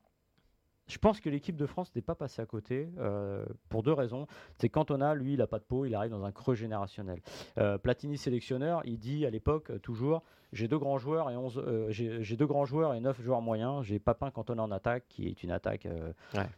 je 0.87 0.97
pense 0.97 1.19
que 1.21 1.29
l'équipe 1.29 1.55
de 1.55 1.65
France 1.65 1.91
n'est 1.95 2.01
pas 2.01 2.15
passée 2.15 2.41
à 2.41 2.45
côté 2.45 2.89
euh, 2.99 3.45
pour 3.69 3.83
deux 3.83 3.93
raisons. 3.93 4.27
C'est 4.59 4.69
Cantona, 4.69 5.15
lui, 5.15 5.33
il 5.33 5.37
n'a 5.39 5.47
pas 5.47 5.59
de 5.59 5.63
peau, 5.63 5.85
il 5.85 5.95
arrive 5.95 6.11
dans 6.11 6.25
un 6.25 6.31
creux 6.31 6.55
générationnel. 6.55 7.21
Euh, 7.57 7.77
Platini 7.77 8.17
sélectionneur, 8.17 8.81
il 8.85 8.99
dit 8.99 9.25
à 9.25 9.29
l'époque 9.29 9.69
euh, 9.71 9.79
toujours 9.79 10.23
j'ai 10.51 10.67
deux 10.67 10.77
grands 10.77 10.99
joueurs 10.99 11.31
et 11.31 11.35
11 11.35 11.57
euh, 11.65 11.87
j'ai 11.89 12.21
j'ai 12.21 12.37
deux 12.37 12.45
grands 12.45 12.65
joueurs 12.65 12.93
et 12.93 12.99
neuf 12.99 13.19
joueurs 13.21 13.41
moyens. 13.41 13.83
J'ai 13.83 13.97
Papin 13.97 14.29
Cantona 14.29 14.61
en 14.61 14.71
attaque, 14.71 15.05
qui 15.09 15.27
est 15.27 15.41
une 15.41 15.49
attaque 15.51 15.87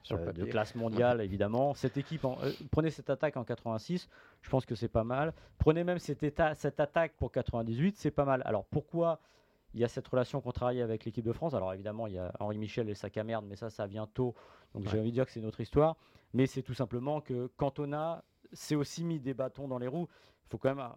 sur 0.03 0.17
de 0.33 0.43
classe 0.51 0.75
mondiale 0.75 1.21
évidemment. 1.21 1.73
Cette 1.75 1.95
équipe, 1.95 2.25
en- 2.25 2.38
prenez 2.71 2.89
cette 2.89 3.09
attaque 3.09 3.38
en 3.38 3.45
86, 3.45 4.09
je 4.41 4.49
pense 4.49 4.65
que 4.65 4.75
c'est 4.75 4.89
pas 4.89 5.05
mal. 5.05 5.33
Prenez 5.59 5.83
même 5.85 5.99
état, 6.23 6.53
cette 6.55 6.79
attaque 6.81 7.13
pour 7.17 7.31
98, 7.31 7.95
c'est 7.95 8.11
pas 8.11 8.25
mal. 8.25 8.41
Alors 8.45 8.65
pourquoi 8.65 9.19
il 9.75 9.81
y 9.81 9.83
a 9.83 9.89
cette 9.89 10.07
relation 10.07 10.39
contrariée 10.39 10.81
avec 10.81 11.03
l'équipe 11.03 11.25
de 11.25 11.33
France 11.33 11.53
Alors 11.53 11.73
évidemment, 11.73 12.07
il 12.07 12.13
y 12.13 12.17
a 12.17 12.31
Henri 12.39 12.57
Michel 12.57 12.88
et 12.88 12.91
le 12.91 12.95
sac 12.95 13.17
à 13.17 13.23
merde, 13.25 13.45
mais 13.47 13.57
ça, 13.57 13.69
ça 13.69 13.85
vient 13.85 14.07
tôt. 14.07 14.33
Donc 14.73 14.88
j'ai 14.88 14.97
envie 14.99 15.09
de 15.09 15.13
dire 15.15 15.25
que 15.25 15.31
c'est 15.31 15.41
notre 15.41 15.59
histoire. 15.59 15.97
Mais 16.33 16.47
c'est 16.47 16.63
tout 16.63 16.73
simplement 16.73 17.19
que 17.19 17.47
Cantona 17.57 18.23
s'est 18.53 18.75
aussi 18.75 19.03
mis 19.03 19.19
des 19.19 19.33
bâtons 19.33 19.67
dans 19.67 19.77
les 19.77 19.88
roues. 19.88 20.07
Il 20.45 20.49
faut 20.49 20.57
quand 20.57 20.69
même 20.69 20.79
euh, 20.79 20.89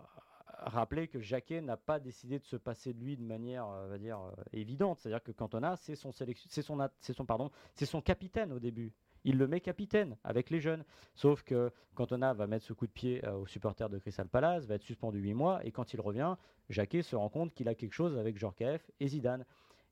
rappeler 0.58 1.08
que 1.08 1.18
Jacquet 1.20 1.60
n'a 1.60 1.76
pas 1.76 1.98
décidé 1.98 2.38
de 2.38 2.44
se 2.44 2.56
passer 2.56 2.92
de 2.94 3.02
lui 3.02 3.16
de 3.16 3.22
manière, 3.22 3.66
euh, 3.68 3.86
on 3.86 3.90
va 3.90 3.98
dire, 3.98 4.20
euh, 4.20 4.42
évidente. 4.52 5.00
C'est-à-dire 5.00 5.22
que 5.24 5.32
Cantona, 5.32 5.76
c'est 5.76 5.96
son, 5.96 6.12
sélection- 6.12 6.48
c'est 6.48 6.62
son, 6.62 6.78
c'est 7.00 7.14
son, 7.14 7.24
pardon, 7.24 7.50
c'est 7.74 7.86
son 7.86 8.00
capitaine 8.00 8.52
au 8.52 8.60
début. 8.60 8.92
Il 9.24 9.36
le 9.38 9.46
met 9.48 9.60
capitaine 9.60 10.16
avec 10.24 10.50
les 10.50 10.60
jeunes. 10.60 10.84
Sauf 11.14 11.42
que 11.42 11.70
Cantona 11.94 12.32
va 12.34 12.46
mettre 12.46 12.64
ce 12.64 12.72
coup 12.72 12.86
de 12.86 12.92
pied 12.92 13.24
euh, 13.26 13.32
aux 13.38 13.46
supporters 13.46 13.88
de 13.90 13.98
Crystal 13.98 14.28
Palace, 14.28 14.66
va 14.66 14.76
être 14.76 14.82
suspendu 14.82 15.18
8 15.20 15.34
mois, 15.34 15.64
et 15.64 15.72
quand 15.72 15.92
il 15.92 16.00
revient, 16.00 16.36
Jacquet 16.70 17.02
se 17.02 17.16
rend 17.16 17.28
compte 17.28 17.52
qu'il 17.52 17.68
a 17.68 17.74
quelque 17.74 17.92
chose 17.94 18.16
avec 18.16 18.38
Jorkaeff 18.38 18.90
et 19.00 19.08
Zidane. 19.08 19.44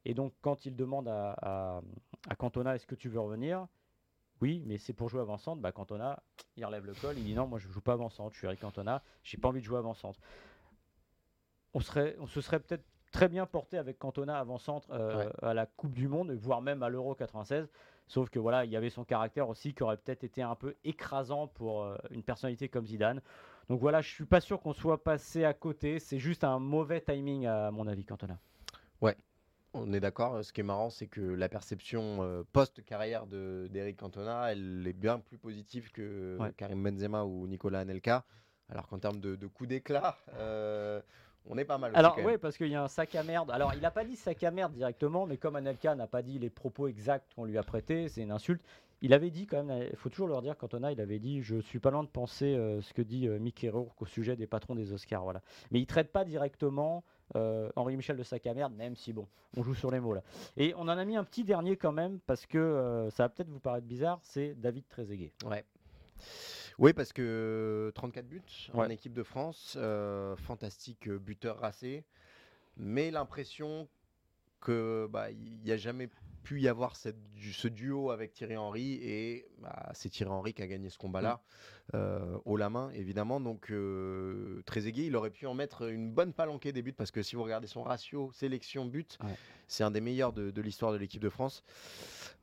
Et 0.04 0.14
donc, 0.14 0.32
quand 0.40 0.66
il 0.66 0.76
demande 0.76 1.08
à, 1.08 1.32
à, 1.42 1.80
à 2.28 2.34
Cantona 2.36 2.76
est-ce 2.76 2.86
que 2.86 2.94
tu 2.94 3.08
veux 3.08 3.20
revenir? 3.20 3.66
Oui, 4.40 4.62
mais 4.66 4.78
c'est 4.78 4.92
pour 4.92 5.08
jouer 5.08 5.20
avant-centre. 5.22 5.60
Bah, 5.62 5.72
Cantona, 5.72 6.22
il 6.56 6.64
relève 6.64 6.84
le 6.86 6.94
col, 6.94 7.16
il 7.18 7.24
dit 7.24 7.34
non, 7.34 7.46
moi 7.46 7.58
je 7.58 7.68
joue 7.68 7.80
pas 7.80 7.94
avant-centre, 7.94 8.32
je 8.34 8.38
suis 8.38 8.46
Eric 8.46 8.60
Cantona, 8.60 9.02
j'ai 9.24 9.38
pas 9.38 9.48
envie 9.48 9.60
de 9.60 9.64
jouer 9.64 9.78
avant-centre. 9.78 10.20
On, 11.74 11.80
serait, 11.80 12.16
on 12.20 12.26
se 12.26 12.40
serait 12.40 12.60
peut-être 12.60 12.84
très 13.12 13.28
bien 13.28 13.46
porté 13.46 13.78
avec 13.78 13.98
Cantona 13.98 14.38
avant-centre 14.38 14.88
euh, 14.92 15.24
Ouais. 15.26 15.32
à 15.42 15.54
la 15.54 15.66
Coupe 15.66 15.94
du 15.94 16.06
Monde, 16.08 16.32
voire 16.32 16.60
même 16.62 16.82
à 16.82 16.88
l'Euro 16.88 17.14
96. 17.14 17.68
Sauf 18.06 18.30
que 18.30 18.38
voilà, 18.38 18.64
il 18.64 18.70
y 18.70 18.76
avait 18.76 18.90
son 18.90 19.04
caractère 19.04 19.48
aussi 19.48 19.74
qui 19.74 19.82
aurait 19.82 19.96
peut-être 19.96 20.22
été 20.24 20.42
un 20.42 20.54
peu 20.54 20.74
écrasant 20.84 21.48
pour 21.48 21.82
euh, 21.82 21.96
une 22.10 22.22
personnalité 22.22 22.68
comme 22.68 22.86
Zidane. 22.86 23.20
Donc 23.68 23.80
voilà, 23.80 24.00
je 24.00 24.08
suis 24.08 24.24
pas 24.26 24.40
sûr 24.40 24.60
qu'on 24.60 24.72
soit 24.72 25.02
passé 25.02 25.44
à 25.44 25.52
côté. 25.52 25.98
C'est 25.98 26.20
juste 26.20 26.44
un 26.44 26.60
mauvais 26.60 27.00
timing 27.00 27.46
à 27.46 27.70
mon 27.72 27.86
avis, 27.88 28.04
Cantona. 28.04 28.38
On 29.78 29.92
est 29.92 30.00
d'accord. 30.00 30.42
Ce 30.42 30.54
qui 30.54 30.60
est 30.60 30.64
marrant, 30.64 30.88
c'est 30.88 31.06
que 31.06 31.20
la 31.20 31.50
perception 31.50 32.22
euh, 32.22 32.42
post-carrière 32.52 33.26
de- 33.26 33.68
d'Eric 33.70 33.98
Cantona, 33.98 34.50
elle 34.50 34.86
est 34.86 34.94
bien 34.94 35.18
plus 35.18 35.36
positive 35.36 35.90
que 35.92 36.38
Ouais. 36.40 36.50
Karim 36.56 36.82
Benzema 36.82 37.24
ou 37.24 37.46
Nicolas 37.46 37.80
Anelka. 37.80 38.24
Alors 38.70 38.86
qu'en 38.88 38.98
termes 38.98 39.20
de, 39.20 39.36
de 39.36 39.46
coup 39.46 39.66
d'éclat, 39.66 40.16
euh, 40.34 41.02
on 41.48 41.58
est 41.58 41.64
pas 41.64 41.78
mal. 41.78 41.90
aussi, 41.90 41.98
Alors 41.98 42.18
oui, 42.24 42.38
parce 42.38 42.56
qu'il 42.56 42.68
y 42.68 42.74
a 42.74 42.82
un 42.82 42.88
sac 42.88 43.14
à 43.14 43.22
merde. 43.22 43.50
Alors 43.50 43.72
il 43.74 43.80
n'a 43.80 43.90
pas 43.90 44.04
dit 44.04 44.16
sac 44.16 44.42
à 44.42 44.50
merde 44.50 44.72
directement, 44.72 45.26
mais 45.26 45.36
comme 45.36 45.56
Anelka 45.56 45.94
n'a 45.94 46.06
pas 46.06 46.22
dit 46.22 46.38
les 46.38 46.50
propos 46.50 46.88
exacts 46.88 47.34
qu'on 47.34 47.44
lui 47.44 47.58
a 47.58 47.62
prêtés, 47.62 48.08
c'est 48.08 48.22
une 48.22 48.32
insulte. 48.32 48.62
Il 49.02 49.12
avait 49.12 49.30
dit 49.30 49.46
quand 49.46 49.62
même, 49.62 49.88
il 49.90 49.96
faut 49.96 50.08
toujours 50.08 50.28
leur 50.28 50.40
dire, 50.40 50.56
Cantona, 50.56 50.90
il 50.90 51.00
avait 51.02 51.18
dit, 51.18 51.42
je 51.42 51.60
suis 51.60 51.78
pas 51.78 51.90
loin 51.90 52.02
de 52.02 52.08
penser 52.08 52.54
euh, 52.54 52.80
ce 52.80 52.94
que 52.94 53.02
dit 53.02 53.28
euh, 53.28 53.38
Mickey 53.38 53.68
Rourke 53.68 54.00
au 54.00 54.06
sujet 54.06 54.36
des 54.36 54.46
patrons 54.46 54.74
des 54.74 54.92
Oscars, 54.92 55.22
voilà. 55.22 55.42
Mais 55.70 55.80
il 55.80 55.86
traite 55.86 56.10
pas 56.10 56.24
directement 56.24 57.04
euh, 57.34 57.70
Henri 57.74 57.96
Michel 57.96 58.16
de 58.16 58.22
sac 58.22 58.46
à 58.46 58.54
merde, 58.54 58.72
même 58.74 58.94
si 58.94 59.12
bon, 59.12 59.26
on 59.56 59.62
joue 59.62 59.74
sur 59.74 59.90
les 59.90 59.98
mots 59.98 60.14
là. 60.14 60.22
Et 60.56 60.74
on 60.76 60.82
en 60.82 60.88
a 60.88 61.04
mis 61.04 61.16
un 61.16 61.24
petit 61.24 61.42
dernier 61.42 61.76
quand 61.76 61.92
même 61.92 62.20
parce 62.26 62.46
que 62.46 62.58
euh, 62.58 63.10
ça 63.10 63.24
va 63.24 63.28
peut-être 63.28 63.48
vous 63.48 63.58
paraître 63.58 63.86
bizarre, 63.86 64.20
c'est 64.22 64.54
David 64.54 64.86
Trezeguet. 64.88 65.32
Ouais. 65.44 65.64
Oui, 66.78 66.92
parce 66.92 67.12
que 67.12 67.90
34 67.94 68.26
buts 68.28 68.42
en 68.74 68.88
équipe 68.90 69.14
de 69.14 69.22
France, 69.22 69.76
euh, 69.78 70.36
fantastique 70.36 71.08
euh, 71.08 71.18
buteur 71.18 71.58
racé, 71.58 72.04
mais 72.76 73.10
l'impression 73.10 73.88
que 74.60 75.08
bah, 75.10 75.30
il 75.30 75.58
n'y 75.64 75.72
a 75.72 75.76
jamais 75.76 76.08
pu 76.42 76.60
y 76.60 76.68
avoir 76.68 76.94
cette 76.96 77.16
ce 77.52 77.66
duo 77.66 78.10
avec 78.10 78.32
Thierry 78.32 78.56
Henry 78.56 78.94
et 79.02 79.46
bah, 79.58 79.90
c'est 79.94 80.08
Thierry 80.10 80.30
Henry 80.30 80.54
qui 80.54 80.62
a 80.62 80.66
gagné 80.66 80.90
ce 80.90 80.98
combat-là 80.98 81.42
euh, 81.94 82.38
haut 82.44 82.56
la 82.56 82.70
main 82.70 82.90
évidemment. 82.90 83.40
Donc 83.40 83.70
euh, 83.70 84.62
Trezeguet 84.64 85.06
il 85.06 85.16
aurait 85.16 85.30
pu 85.30 85.46
en 85.46 85.54
mettre 85.54 85.88
une 85.90 86.10
bonne 86.12 86.32
palanquée 86.32 86.72
des 86.72 86.82
buts 86.82 86.92
parce 86.92 87.10
que 87.10 87.22
si 87.22 87.34
vous 87.36 87.42
regardez 87.42 87.66
son 87.66 87.82
ratio 87.82 88.30
sélection 88.32 88.84
but 88.86 89.18
Ouais. 89.24 89.34
c'est 89.66 89.82
un 89.82 89.90
des 89.90 90.00
meilleurs 90.00 90.32
de, 90.32 90.50
de 90.50 90.62
l'histoire 90.62 90.92
de 90.92 90.98
l'équipe 90.98 91.22
de 91.22 91.30
France. 91.30 91.64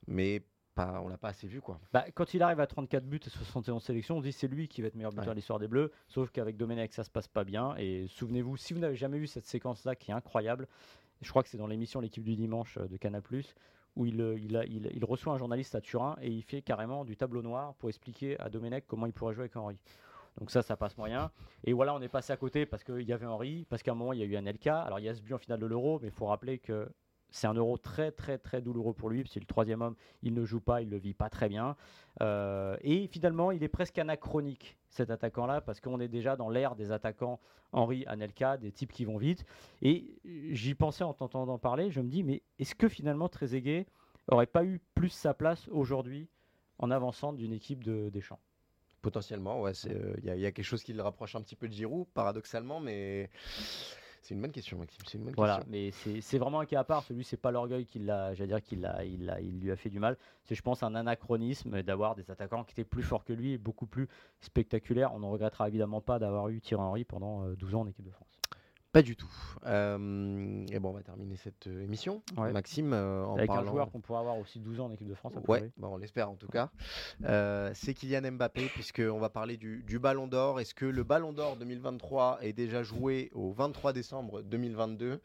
Mais 0.07 0.43
pas, 0.73 1.01
on 1.03 1.07
l'a 1.07 1.17
pas 1.17 1.29
assez 1.29 1.47
vu 1.47 1.61
quoi 1.61 1.79
Bah, 1.91 2.05
quand 2.13 2.33
il 2.33 2.41
arrive 2.43 2.59
à 2.59 2.67
34 2.67 3.05
buts 3.05 3.19
et 3.25 3.29
71 3.29 3.81
sélections, 3.83 4.17
on 4.17 4.21
dit 4.21 4.31
c'est 4.31 4.47
lui 4.47 4.67
qui 4.67 4.81
va 4.81 4.87
être 4.87 4.95
meilleur 4.95 5.11
buteur 5.11 5.25
Ouais. 5.25 5.31
de 5.31 5.35
l'histoire 5.35 5.59
des 5.59 5.67
Bleus. 5.67 5.91
Sauf 6.07 6.31
qu'avec 6.31 6.57
Domenech, 6.57 6.93
ça 6.93 7.03
se 7.03 7.09
passe 7.09 7.27
pas 7.27 7.43
bien. 7.43 7.75
Et 7.77 8.07
souvenez-vous, 8.07 8.57
si 8.57 8.73
vous 8.73 8.79
n'avez 8.79 8.95
jamais 8.95 9.19
vu 9.19 9.27
cette 9.27 9.45
séquence-là 9.45 9.95
qui 9.95 10.11
est 10.11 10.13
incroyable, 10.13 10.67
je 11.21 11.29
crois 11.29 11.43
que 11.43 11.49
c'est 11.49 11.57
dans 11.57 11.67
l'émission 11.67 11.99
L'équipe 12.01 12.23
du 12.23 12.35
dimanche 12.35 12.77
euh, 12.77 12.87
de 12.87 12.97
Canal, 12.97 13.21
où 13.95 14.05
il, 14.05 14.19
euh, 14.21 14.37
il, 14.39 14.57
a- 14.57 14.65
il- 14.65 14.89
il 14.93 15.05
reçoit 15.05 15.33
un 15.33 15.37
journaliste 15.37 15.75
à 15.75 15.81
Turin 15.81 16.15
et 16.21 16.29
il 16.29 16.41
fait 16.41 16.61
carrément 16.61 17.05
du 17.05 17.15
tableau 17.15 17.41
noir 17.43 17.75
pour 17.75 17.89
expliquer 17.89 18.39
à 18.39 18.49
Domenech 18.49 18.85
comment 18.87 19.05
il 19.05 19.13
pourrait 19.13 19.33
jouer 19.35 19.43
avec 19.43 19.55
Henri. 19.55 19.77
Donc 20.39 20.49
ça, 20.49 20.63
ça 20.63 20.75
passe 20.75 20.97
moyen. 20.97 21.29
Et 21.63 21.73
voilà, 21.73 21.93
on 21.93 22.01
est 22.01 22.09
passé 22.09 22.33
à 22.33 22.37
côté 22.37 22.65
parce 22.65 22.83
qu'il 22.83 23.03
y 23.03 23.13
avait 23.13 23.27
Henri, 23.27 23.67
parce 23.69 23.83
qu'à 23.83 23.91
un 23.91 23.95
moment, 23.95 24.13
il 24.13 24.19
y 24.19 24.23
a 24.23 24.25
eu 24.25 24.35
Anelka. 24.35 24.81
Alors, 24.81 24.97
il 24.99 25.05
y 25.05 25.09
a 25.09 25.13
ce 25.13 25.21
but 25.21 25.33
en 25.33 25.37
finale 25.37 25.59
de 25.59 25.67
l'Euro, 25.67 25.99
mais 26.01 26.07
il 26.07 26.13
faut 26.13 26.25
rappeler 26.25 26.57
que 26.57 26.89
c'est 27.33 27.47
un 27.47 27.55
Euro 27.55 27.77
très, 27.77 28.11
très, 28.11 28.37
très 28.37 28.61
douloureux 28.61 28.93
pour 28.93 29.09
lui, 29.09 29.23
parce 29.23 29.33
que 29.33 29.39
le 29.39 29.45
troisième 29.45 29.81
homme, 29.81 29.95
il 30.21 30.35
ne 30.35 30.45
joue 30.45 30.61
pas, 30.61 30.81
il 30.81 30.85
ne 30.85 30.91
le 30.91 30.97
vit 30.97 31.15
pas 31.15 31.29
très 31.29 31.49
bien. 31.49 31.75
Euh, 32.21 32.77
et 32.81 33.07
finalement, 33.07 33.49
il 33.51 33.63
est 33.63 33.69
presque 33.69 33.97
anachronique, 33.97 34.77
cet 34.89 35.09
attaquant-là, 35.09 35.59
parce 35.59 35.81
qu'on 35.81 35.99
est 35.99 36.07
déjà 36.07 36.35
dans 36.35 36.49
l'ère 36.49 36.75
des 36.75 36.91
attaquants 36.91 37.39
Henri, 37.71 38.05
Anelka, 38.05 38.57
des 38.57 38.71
types 38.71 38.91
qui 38.91 39.03
vont 39.03 39.17
vite. 39.17 39.45
Et 39.81 40.19
j'y 40.23 40.75
pensais 40.75 41.03
en 41.03 41.13
t'entendant 41.15 41.57
parler, 41.57 41.89
je 41.89 42.01
me 42.01 42.07
dis, 42.07 42.23
mais 42.23 42.43
est-ce 42.59 42.75
que 42.75 42.87
finalement 42.87 43.27
Trezeguet 43.27 43.87
aurait 44.27 44.45
pas 44.45 44.63
eu 44.63 44.79
plus 44.93 45.09
sa 45.09 45.33
place 45.33 45.67
aujourd'hui 45.69 46.29
en 46.77 46.91
avançant 46.91 47.33
d'une 47.33 47.51
équipe 47.51 47.83
de 47.83 48.09
Deschamps 48.09 48.39
Potentiellement, 49.01 49.59
ouais, 49.59 49.73
c'est, 49.73 49.91
euh, 49.91 50.13
il 50.19 50.39
y 50.39 50.45
a 50.45 50.51
quelque 50.51 50.63
chose 50.63 50.83
qui 50.83 50.93
le 50.93 51.01
rapproche 51.01 51.35
un 51.35 51.41
petit 51.41 51.55
peu 51.55 51.67
de 51.67 51.73
Giroud, 51.73 52.07
paradoxalement, 52.13 52.79
mais 52.79 53.31
c'est 54.23 54.33
une 54.33 54.41
bonne 54.41 54.51
question, 54.51 54.77
Maxime. 54.77 55.03
C'est 55.05 55.17
une 55.17 55.25
bonne 55.25 55.33
Voilà, 55.35 55.57
question. 55.57 55.71
mais 55.71 56.21
c'est 56.21 56.37
vraiment 56.37 56.61
un 56.61 56.65
cas 56.65 56.79
à 56.79 56.83
part. 56.85 57.03
Celui, 57.03 57.23
c'est 57.25 57.37
pas 57.37 57.51
l'orgueil 57.51 57.85
qui 57.85 57.99
l'a, 57.99 58.33
j'allais 58.33 58.47
dire 58.47 58.61
qu'il 58.63 58.89
il, 59.05 59.35
il 59.41 59.59
lui 59.59 59.69
a 59.71 59.75
fait 59.75 59.89
du 59.89 59.99
mal. 59.99 60.17
C'est, 60.43 60.55
je 60.55 60.61
pense, 60.61 60.81
un 60.81 60.95
anachronisme 60.95 61.83
d'avoir 61.83 62.15
des 62.15 62.31
attaquants 62.31 62.63
qui 62.63 62.71
étaient 62.71 62.83
plus 62.83 63.03
forts 63.03 63.25
que 63.25 63.33
lui 63.33 63.51
et 63.51 63.57
beaucoup 63.57 63.85
plus 63.85 64.07
spectaculaires. 64.39 65.13
On 65.13 65.19
ne 65.19 65.25
regrettera 65.25 65.67
évidemment 65.67 66.01
pas 66.01 66.19
d'avoir 66.19 66.47
eu 66.49 66.61
Thierry 66.61 66.81
Henry 66.81 67.03
pendant 67.03 67.43
euh, 67.45 67.55
12 67.55 67.75
ans 67.75 67.81
en 67.81 67.87
équipe 67.87 68.05
de 68.05 68.11
France. 68.11 68.32
Pas 68.93 69.01
du 69.01 69.15
tout. 69.15 69.31
Euh, 69.65 70.67
et 70.71 70.77
bon, 70.77 70.89
on 70.89 70.93
va 70.93 71.01
terminer 71.01 71.35
cette 71.35 71.65
euh, 71.65 71.83
émission. 71.83 72.21
Ouais. 72.37 72.51
Maxime, 72.51 72.93
euh, 72.93 73.25
en 73.25 73.37
Avec 73.37 73.47
parlant... 73.47 73.63
un 73.63 73.71
joueur 73.71 73.91
qu'on 73.91 74.01
pourrait 74.01 74.19
avoir 74.19 74.37
aussi 74.37 74.59
12 74.59 74.81
ans 74.81 74.85
en 74.85 74.91
équipe 74.91 75.07
de 75.07 75.15
France. 75.15 75.33
Ouais, 75.47 75.71
bah, 75.77 75.87
on 75.89 75.97
l'espère 75.97 76.29
en 76.29 76.35
tout 76.35 76.47
cas. 76.47 76.69
Euh, 77.23 77.71
c'est 77.73 77.95
Kylian 77.95 78.33
Mbappé, 78.33 78.67
puisqu'on 78.67 79.17
va 79.17 79.29
parler 79.29 79.57
du, 79.57 79.81
du 79.81 79.97
Ballon 79.97 80.27
d'Or. 80.27 80.59
Est-ce 80.59 80.75
que 80.75 80.85
le 80.85 81.03
Ballon 81.03 81.33
d'Or 81.33 81.57
2023 81.57 82.43
est 82.43 82.53
déjà 82.53 82.83
joué 82.83 83.31
au 83.33 83.51
23 83.51 83.93
décembre 83.93 84.43
2022 84.43 85.19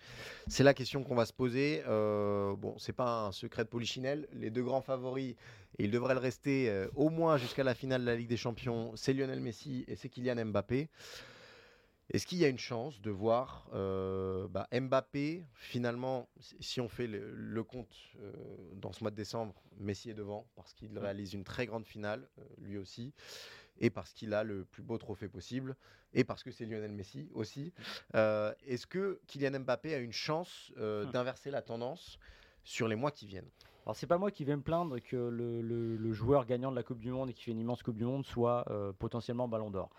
C'est 0.47 0.65
la 0.65 0.73
question 0.73 1.05
qu'on 1.05 1.15
va 1.15 1.27
se 1.27 1.35
poser. 1.35 1.83
Bon, 1.87 2.75
c'est 2.79 2.95
pas 2.95 3.27
un 3.27 3.33
secret 3.33 3.65
de 3.65 3.69
polichinelle. 3.69 4.29
Les 4.33 4.49
deux 4.49 4.63
grands 4.63 4.81
favoris, 4.81 5.35
et 5.79 5.85
ils 5.85 5.91
devraient 5.91 6.15
le 6.15 6.21
rester 6.21 6.87
au 6.97 7.11
moins 7.11 7.37
jusqu'à 7.37 7.65
la 7.65 7.75
finale 7.75 8.01
de 8.01 8.07
la 8.07 8.17
Ligue 8.17 8.29
des 8.29 8.39
Champions, 8.39 8.93
c'est 8.95 9.13
Lionel 9.13 9.41
Messi 9.41 9.85
et 9.89 9.95
c'est 9.95 10.09
Kylian 10.09 10.47
Mbappé. 10.47 10.89
Est-ce 12.11 12.27
qu'il 12.27 12.39
y 12.39 12.45
a 12.47 12.49
une 12.49 12.59
chance 12.59 13.03
de 13.03 13.11
voir 13.11 13.69
euh, 13.75 14.49
bah, 14.49 14.67
Mbappé, 14.73 15.45
finalement, 15.55 16.27
si- 16.41 16.81
on 16.81 16.89
fait 16.89 17.07
le, 17.07 17.31
le 17.35 17.63
compte 17.65 17.95
euh, 18.21 18.33
dans 18.77 18.93
ce 18.93 19.05
mois 19.05 19.11
de 19.11 19.17
décembre, 19.17 19.63
Messi 19.79 20.09
est 20.09 20.15
devant 20.15 20.47
parce 20.57 20.73
qu'il 20.73 20.99
réalise 20.99 21.35
une 21.35 21.45
très 21.45 21.67
grande 21.67 21.85
finale, 21.85 22.27
euh, 22.39 22.43
lui 22.63 22.79
aussi, 22.79 23.13
et 23.79 23.91
parce 23.91 24.15
qu'il 24.15 24.33
a 24.33 24.43
le 24.43 24.65
plus 24.65 24.83
beau 24.83 24.97
trophée 24.97 25.29
possible, 25.29 25.77
et 26.15 26.25
parce 26.25 26.43
que 26.43 26.51
c'est 26.51 26.65
Lionel 26.65 26.93
Messi 26.93 27.29
aussi. 27.35 27.75
Est-ce 28.15 28.87
que 28.87 29.21
Kylian 29.27 29.61
Mbappé 29.61 29.93
a 29.95 29.99
une 29.99 30.13
chance 30.13 30.73
Hmm. 30.79 31.11
d'inverser 31.13 31.51
la 31.51 31.61
tendance 31.61 32.19
sur 32.65 32.89
les 32.89 32.97
mois 32.97 33.11
qui 33.11 33.27
viennent? 33.27 33.51
Alors 33.85 33.97
c'est 33.97 34.07
pas 34.07 34.19
moi 34.19 34.31
qui 34.31 34.45
vais 34.45 34.57
me 34.57 34.63
plaindre 34.63 34.99
que 35.01 35.17
le, 35.17 35.61
le- 35.63 35.97
le 35.97 36.13
joueur 36.13 36.47
gagnant 36.47 36.71
de 36.71 36.77
la 36.77 36.83
Coupe 36.83 37.01
du 37.01 37.11
Monde 37.11 37.31
et 37.31 37.35
qui 37.35 37.45
fait 37.45 37.51
une 37.53 37.61
immense 37.61 37.83
Coupe 37.83 37.97
du 37.97 38.05
Monde 38.05 38.25
soit 38.25 38.65
euh, 38.71 38.93
potentiellement 38.93 39.47
Ballon 39.49 39.71
d'Or. 39.71 39.91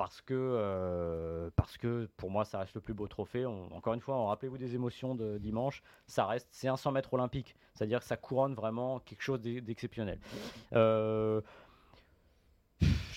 Parce 0.00 0.22
que, 0.22 0.32
euh, 0.34 1.50
parce 1.56 1.76
que 1.76 2.08
pour 2.16 2.30
moi 2.30 2.46
ça 2.46 2.58
reste 2.58 2.74
le 2.74 2.80
plus 2.80 2.94
beau 2.94 3.06
trophée. 3.06 3.44
Encore 3.44 3.92
une 3.92 4.00
fois, 4.00 4.28
rappelez-vous 4.28 4.56
des 4.56 4.74
émotions 4.74 5.14
de 5.14 5.36
dimanche, 5.36 5.82
ça 6.06 6.24
reste, 6.24 6.48
c'est 6.50 6.68
un 6.68 6.78
100 6.78 6.92
mètres 6.92 7.12
olympique. 7.12 7.54
C'est-à-dire 7.74 8.00
que 8.00 8.06
ça 8.06 8.16
couronne 8.16 8.54
vraiment 8.54 9.00
quelque 9.00 9.20
chose 9.20 9.42
d'e- 9.42 9.60
d'exceptionnel. 9.60 10.18
Euh, 10.72 11.42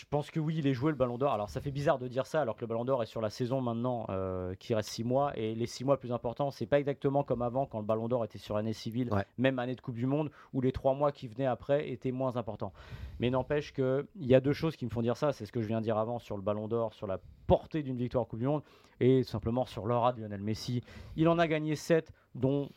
je 0.04 0.08
pense 0.10 0.30
que 0.32 0.40
oui, 0.42 0.56
il 0.58 0.68
est 0.68 0.74
joué 0.74 0.92
le 0.92 0.98
Ballon 0.98 1.18
d'Or. 1.18 1.32
Alors 1.32 1.50
ça 1.50 1.62
fait 1.62 1.72
bizarre 1.72 1.98
de 1.98 2.10
dire 2.10 2.26
ça 2.26 2.42
alors 2.42 2.56
que 2.58 2.62
le 2.62 2.68
Ballon 2.68 2.84
d'Or 2.84 3.02
est 3.04 3.06
sur 3.06 3.22
la 3.22 3.30
saison 3.30 3.62
maintenant 3.62 4.06
euh, 4.10 4.54
qui 4.56 4.76
reste 4.76 4.90
6 4.90 5.06
mois 5.06 5.32
et 5.38 5.56
les 5.56 5.66
6 5.66 5.86
mois 5.86 5.98
plus 5.98 6.12
importants, 6.12 6.52
c'est 6.52 6.66
pas 6.66 6.78
exactement 6.78 7.24
comme 7.24 7.42
avant 7.42 7.66
quand 7.66 7.80
le 7.80 7.86
Ballon 7.86 8.10
d'Or 8.10 8.26
était 8.26 8.38
sur 8.38 8.58
année 8.58 8.74
civile, 8.74 9.14
Ouais. 9.14 9.26
même 9.38 9.60
année 9.60 9.76
de 9.76 9.80
Coupe 9.82 9.96
du 9.96 10.06
Monde 10.06 10.30
où 10.52 10.60
les 10.60 10.74
3 10.74 10.94
mois 10.94 11.14
qui 11.14 11.30
venaient 11.30 11.46
après 11.46 11.90
étaient 11.90 12.12
moins 12.12 12.36
importants. 12.36 12.74
Mais 13.22 13.30
n'empêche 13.30 13.72
que 13.72 14.06
il 14.20 14.28
y 14.28 14.36
a 14.36 14.42
deux 14.42 14.52
choses 14.52 14.76
qui 14.76 14.84
me 14.84 14.90
font 14.90 15.02
dire 15.02 15.16
ça, 15.16 15.32
c'est 15.32 15.46
ce 15.46 15.54
que 15.54 15.62
je 15.62 15.68
viens 15.68 15.80
de 15.80 15.86
dire 15.86 15.98
avant 15.98 16.20
sur 16.20 16.36
le 16.36 16.44
Ballon 16.44 16.68
d'Or, 16.68 16.94
sur 16.94 17.08
la 17.08 17.20
portée 17.48 17.82
d'une 17.82 17.98
victoire 17.98 18.24
en 18.24 18.26
Coupe 18.26 18.40
du 18.40 18.48
Monde 18.48 18.64
et 19.00 19.24
simplement 19.24 19.66
sur 19.66 19.86
l'aura 19.86 20.12
de 20.12 20.20
Lionel 20.22 20.42
Messi. 20.42 20.84
Il 21.16 21.30
en 21.30 21.40
a 21.40 21.48
gagné 21.48 21.78
7 21.78 22.12
dont 22.36 22.68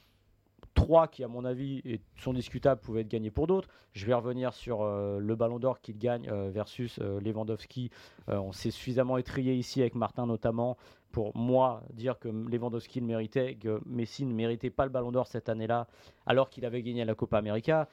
3 0.77 1.09
qui, 1.09 1.25
à 1.25 1.29
mon 1.29 1.45
avis, 1.45 1.83
sont 2.17 2.33
discutables, 2.33 2.81
pouvaient 2.81 3.01
être 3.01 3.09
gagnés 3.09 3.33
pour 3.33 3.49
d'autres. 3.49 3.69
Je 3.95 4.07
vais 4.07 4.15
revenir 4.15 4.53
sur 4.53 4.83
euh, 4.83 5.19
le 5.19 5.35
ballon 5.35 5.59
d'or 5.59 5.81
qu'il 5.81 5.99
gagne 5.99 6.29
euh, 6.31 6.51
versus 6.51 7.01
euh, 7.01 7.19
Lewandowski. 7.21 7.91
Euh, 8.29 8.37
on 8.37 8.53
s'est 8.53 8.71
suffisamment 8.71 9.17
étrié 9.17 9.55
ici 9.55 9.81
avec 9.81 9.95
Martin 9.97 10.27
notamment 10.27 10.77
pour 11.11 11.35
moi 11.37 11.83
dire 11.95 12.19
que 12.19 12.29
Lewandowski 12.29 13.01
le 13.01 13.07
méritait, 13.07 13.55
que 13.55 13.81
Messi 13.87 14.27
ne 14.27 14.35
méritait 14.35 14.71
pas 14.71 14.85
le 14.85 14.91
ballon 14.91 15.11
d'or 15.11 15.27
cette 15.27 15.49
année-là 15.49 15.87
alors 16.27 16.51
qu'il 16.51 16.67
avait 16.67 16.83
gagné 16.83 17.05
la 17.05 17.15
Copa 17.15 17.39
América. 17.39 17.89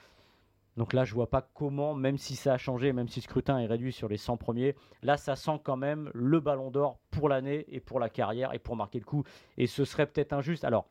Donc 0.76 0.94
là, 0.94 1.06
je 1.06 1.14
vois 1.14 1.30
pas 1.30 1.48
comment, 1.54 1.94
même 1.94 2.18
si 2.18 2.36
ça 2.36 2.54
a 2.54 2.58
changé, 2.58 2.94
même 2.94 3.08
si 3.08 3.20
le 3.20 3.24
scrutin 3.24 3.60
est 3.60 3.68
réduit 3.68 3.94
sur 3.94 4.10
les 4.10 4.18
100 4.18 4.38
premiers, 4.38 4.76
là, 5.04 5.18
ça 5.18 5.36
sent 5.36 5.60
quand 5.64 5.78
même 5.78 6.10
le 6.14 6.40
ballon 6.40 6.72
d'or 6.72 6.98
pour 7.12 7.30
l'année 7.30 7.66
et 7.70 7.80
pour 7.80 8.00
la 8.00 8.10
carrière 8.10 8.54
et 8.54 8.60
pour 8.60 8.76
marquer 8.76 9.00
le 9.00 9.06
coup. 9.06 9.24
Et 9.58 9.68
ce 9.68 9.86
serait 9.86 10.08
peut-être 10.08 10.34
injuste. 10.34 10.64
Alors, 10.64 10.88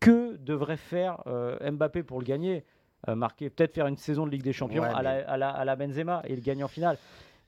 que 0.00 0.36
devrait 0.38 0.76
faire 0.76 1.22
euh, 1.26 1.70
Mbappé 1.70 2.02
pour 2.02 2.18
le 2.20 2.24
gagner 2.24 2.64
Euh, 3.08 3.14
Marquer, 3.14 3.48
peut-être 3.48 3.72
faire 3.74 3.86
une 3.86 3.96
saison 3.96 4.26
de 4.26 4.30
Ligue 4.30 4.42
des 4.42 4.52
Champions 4.52 4.82
Ouais, 4.82 4.88
à, 4.94 5.00
la, 5.02 5.12
à, 5.30 5.36
la, 5.38 5.48
à 5.50 5.64
la 5.64 5.74
Benzema 5.74 6.20
et 6.26 6.34
le 6.34 6.42
gagner 6.42 6.62
en 6.64 6.68
finale. 6.68 6.98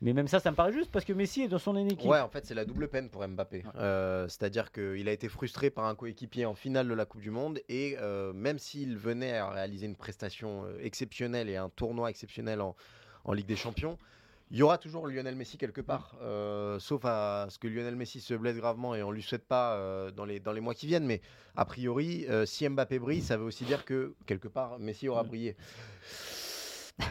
Mais 0.00 0.14
même 0.14 0.26
ça, 0.26 0.40
ça 0.40 0.50
me 0.50 0.56
paraît 0.56 0.72
juste 0.72 0.90
parce 0.90 1.04
que 1.04 1.12
Messi 1.12 1.42
est 1.42 1.48
dans 1.48 1.58
son 1.58 1.76
équipe. 1.76 2.08
Ouais, 2.10 2.20
en 2.20 2.28
fait, 2.30 2.46
c'est 2.46 2.54
la 2.54 2.64
double 2.64 2.88
peine 2.88 3.10
pour 3.10 3.26
Mbappé. 3.28 3.62
Euh, 3.76 4.26
C'est-à-dire 4.28 4.72
qu'il 4.72 5.06
a 5.08 5.12
été 5.12 5.28
frustré 5.28 5.68
par 5.70 5.84
un 5.84 5.94
coéquipier 5.94 6.46
en 6.46 6.54
finale 6.54 6.88
de 6.88 6.94
la 6.94 7.04
Coupe 7.04 7.20
du 7.20 7.30
Monde 7.30 7.60
et 7.68 7.96
euh, 8.00 8.32
même 8.32 8.58
s'il 8.58 8.96
venait 8.96 9.36
à 9.36 9.50
réaliser 9.50 9.84
une 9.86 9.94
prestation 9.94 10.64
exceptionnelle 10.80 11.50
et 11.50 11.56
un 11.56 11.68
tournoi 11.68 12.08
exceptionnel 12.08 12.62
en, 12.62 12.74
en 13.24 13.32
Ligue 13.34 13.46
des 13.46 13.56
Champions, 13.56 13.98
il 14.52 14.58
y 14.58 14.62
aura 14.62 14.76
toujours 14.78 15.06
Lionel 15.06 15.34
Messi 15.34 15.56
quelque 15.56 15.80
part. 15.80 16.14
Euh, 16.20 16.78
sauf 16.78 17.00
à 17.06 17.46
ce 17.48 17.58
que 17.58 17.66
Lionel 17.66 17.96
Messi 17.96 18.20
se 18.20 18.34
blesse 18.34 18.56
gravement 18.58 18.94
et 18.94 19.02
on 19.02 19.10
lui 19.10 19.22
souhaite 19.22 19.46
pas 19.46 19.74
euh, 19.76 20.10
dans, 20.10 20.26
les, 20.26 20.40
dans 20.40 20.52
les 20.52 20.60
mois 20.60 20.74
qui 20.74 20.86
viennent. 20.86 21.06
Mais 21.06 21.22
a 21.56 21.64
priori, 21.64 22.26
euh, 22.28 22.44
si 22.44 22.68
Mbappé 22.68 22.98
brille, 22.98 23.22
ça 23.22 23.38
veut 23.38 23.44
aussi 23.44 23.64
dire 23.64 23.84
que 23.86 24.14
quelque 24.26 24.48
part, 24.48 24.78
Messi 24.78 25.08
aura 25.08 25.24
Mm. 25.24 25.26
brillé. 25.28 25.56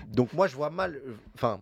Donc 0.07 0.33
moi, 0.33 0.47
je 0.47 0.55
vois 0.55 0.69
mal. 0.69 1.01
Enfin, 1.33 1.61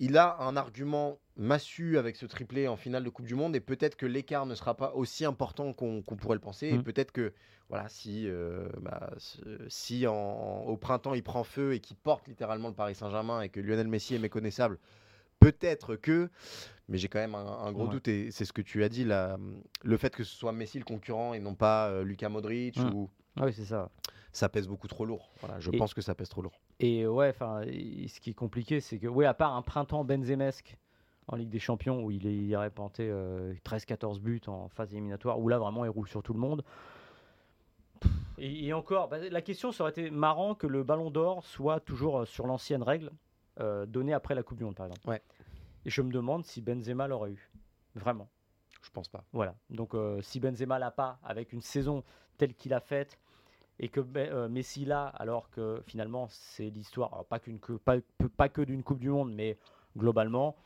il 0.00 0.16
a 0.18 0.36
un 0.40 0.56
argument 0.56 1.18
massu 1.36 1.96
avec 1.98 2.16
ce 2.16 2.26
triplé 2.26 2.66
en 2.68 2.76
finale 2.76 3.04
de 3.04 3.08
Coupe 3.08 3.26
du 3.26 3.34
Monde 3.34 3.54
et 3.56 3.60
peut-être 3.60 3.96
que 3.96 4.06
l'écart 4.06 4.44
ne 4.46 4.54
sera 4.54 4.74
pas 4.76 4.92
aussi 4.94 5.24
important 5.24 5.72
qu'on 5.72 6.02
pourrait 6.02 6.34
le 6.34 6.40
penser 6.40 6.66
et 6.66 6.78
Mm. 6.78 6.82
peut-être 6.82 7.12
que 7.12 7.32
voilà 7.68 7.88
si 7.88 8.28
euh, 8.28 8.68
bah, 8.80 9.10
si 9.68 10.06
en- 10.06 10.64
au 10.66 10.76
printemps 10.76 11.14
il 11.14 11.22
prend 11.22 11.42
feu 11.44 11.72
et 11.74 11.80
qu'il 11.80 11.96
porte 11.96 12.26
littéralement 12.28 12.68
le 12.68 12.74
Paris 12.74 12.94
Saint-Germain 12.94 13.40
et 13.40 13.48
que 13.48 13.60
Lionel 13.60 13.88
Messi 13.88 14.14
est 14.14 14.18
méconnaissable 14.18 14.78
peut-être 15.42 15.96
que 15.96 16.30
mais 16.88 16.98
j'ai 16.98 17.08
quand 17.08 17.18
même 17.20 17.34
un, 17.34 17.46
un 17.64 17.72
gros 17.72 17.84
Ouais. 17.84 17.90
doute 17.90 18.08
et 18.08 18.30
c'est 18.30 18.44
ce 18.44 18.52
que 18.52 18.62
tu 18.62 18.82
as 18.84 18.88
dit 18.88 19.04
là 19.04 19.38
le 19.82 19.96
fait 19.96 20.14
que 20.14 20.24
ce 20.24 20.34
soit 20.36 20.52
Messi 20.52 20.78
le 20.78 20.84
concurrent 20.84 21.32
et 21.34 21.40
non 21.40 21.54
pas 21.54 21.88
euh, 21.88 22.02
Luka 22.04 22.28
Modric 22.28 22.76
ou 22.92 23.08
Ah 23.36 23.46
oui, 23.46 23.52
c'est 23.52 23.64
ça. 23.64 23.88
ça 24.32 24.48
pèse 24.48 24.66
beaucoup 24.68 24.88
trop 24.88 25.04
lourd 25.06 25.30
voilà 25.40 25.58
je 25.60 25.70
Et- 25.70 25.76
pense 25.78 25.94
que 25.94 26.02
ça 26.02 26.14
pèse 26.14 26.28
trop 26.28 26.42
lourd 26.42 26.60
Et 26.80 27.06
ouais, 27.06 27.28
enfin, 27.30 27.62
ce 27.64 28.20
qui 28.20 28.30
est 28.30 28.34
compliqué, 28.34 28.80
c'est 28.80 28.98
que, 28.98 29.06
ouais, 29.06 29.26
à 29.26 29.34
part 29.34 29.54
un 29.54 29.62
printemps 29.62 30.04
benzemesque 30.04 30.76
en 31.28 31.36
Ligue 31.36 31.50
des 31.50 31.60
Champions 31.60 32.02
où 32.02 32.10
il, 32.10 32.26
est, 32.26 32.34
il 32.34 32.48
irait 32.48 32.70
planter 32.70 33.08
13-14 33.64 34.18
buts 34.18 34.40
en 34.48 34.68
phase 34.68 34.92
éliminatoire, 34.92 35.38
où 35.38 35.46
là 35.48 35.58
vraiment 35.58 35.84
il 35.84 35.88
roule 35.90 36.08
sur 36.08 36.22
tout 36.24 36.32
le 36.32 36.40
monde. 36.40 36.64
Et, 38.38 38.66
et 38.66 38.72
encore, 38.72 39.08
bah, 39.08 39.18
la 39.30 39.42
question, 39.42 39.70
ça 39.70 39.84
aurait 39.84 39.92
été 39.92 40.10
marrant 40.10 40.54
que 40.56 40.66
le 40.66 40.82
Ballon 40.82 41.10
d'Or 41.10 41.44
soit 41.44 41.78
toujours 41.80 42.20
euh, 42.20 42.24
sur 42.24 42.46
l'ancienne 42.48 42.82
règle 42.82 43.12
euh, 43.60 43.86
donnée 43.86 44.12
après 44.12 44.34
la 44.34 44.42
Coupe 44.42 44.58
du 44.58 44.64
Monde, 44.64 44.74
par 44.74 44.86
exemple. 44.86 45.08
Ouais. 45.08 45.22
Et 45.84 45.90
je 45.90 46.02
me 46.02 46.10
demande 46.12 46.44
si 46.44 46.60
Benzema 46.60 47.06
l'aurait 47.08 47.32
eu. 47.32 47.50
Vraiment. 47.94 48.28
je 48.82 48.90
pense 48.90 49.08
pas 49.08 49.24
Voilà. 49.32 49.54
Donc 49.70 49.94
euh, 49.94 50.22
si 50.22 50.40
Benzema 50.40 50.78
l'a 50.78 50.90
pas 50.90 51.18
avec 51.22 51.52
une 51.52 51.60
saison 51.60 52.02
telle 52.38 52.54
qu'il 52.54 52.72
a 52.72 52.80
faite 52.80 53.18
et 53.78 53.88
que 53.88 54.00
euh, 54.16 54.48
Messi 54.48 54.84
l'a, 54.84 55.06
alors 55.06 55.50
que 55.50 55.82
finalement 55.86 56.26
c'est 56.30 56.70
l'histoire, 56.70 57.24
pas, 57.26 57.38
qu'une 57.38 57.58
que- 57.60 57.74
pas, 57.74 57.96
peu- 58.18 58.28
pas 58.28 58.48
que 58.48 58.62
d'une 58.62 58.82
Coupe 58.82 59.00
du 59.00 59.10
Monde, 59.10 59.32
mais 59.34 59.58
globalement, 59.96 60.56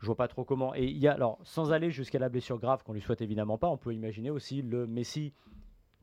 je 0.00 0.06
vois 0.06 0.16
pas 0.16 0.28
trop 0.28 0.44
comment. 0.44 0.74
Et 0.74 0.84
il 0.84 0.98
y 0.98 1.08
a, 1.08 1.12
alors 1.14 1.38
sans 1.44 1.72
aller 1.72 1.90
jusqu'à 1.90 2.18
la 2.18 2.28
blessure 2.28 2.58
grave 2.58 2.82
qu'on 2.82 2.92
lui 2.92 3.00
souhaite 3.00 3.22
évidemment 3.22 3.56
pas, 3.58 3.68
on 3.68 3.76
peut 3.78 3.94
imaginer 3.94 4.30
aussi 4.30 4.60
le 4.60 4.86
Messi 4.86 5.32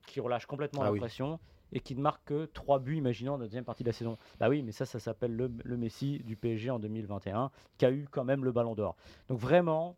qui 0.07 0.19
relâche 0.19 0.45
complètement 0.47 0.81
Ah 0.81 0.85
la 0.85 0.91
oui. 0.91 0.99
pression 0.99 1.39
et 1.71 1.79
qui 1.79 1.95
ne 1.95 2.01
marque 2.01 2.25
que 2.25 2.45
3 2.45 2.79
buts, 2.79 2.97
imaginons, 2.97 3.33
dans 3.33 3.39
la 3.39 3.45
deuxième 3.45 3.63
partie 3.63 3.83
de 3.83 3.89
la 3.89 3.93
saison. 3.93 4.17
Bah 4.39 4.49
oui, 4.49 4.61
mais 4.63 4.71
ça, 4.71 4.85
ça 4.85 4.99
s'appelle 4.99 5.35
le, 5.35 5.77
Messi 5.77 6.19
du 6.19 6.35
PSG 6.35 6.69
en 6.69 6.79
2021, 6.79 7.51
qui 7.77 7.85
a 7.85 7.91
eu 7.91 8.07
quand 8.09 8.23
même 8.23 8.43
le 8.43 8.51
Ballon 8.51 8.75
d'Or. 8.75 8.95
Donc 9.29 9.39
vraiment, 9.39 9.95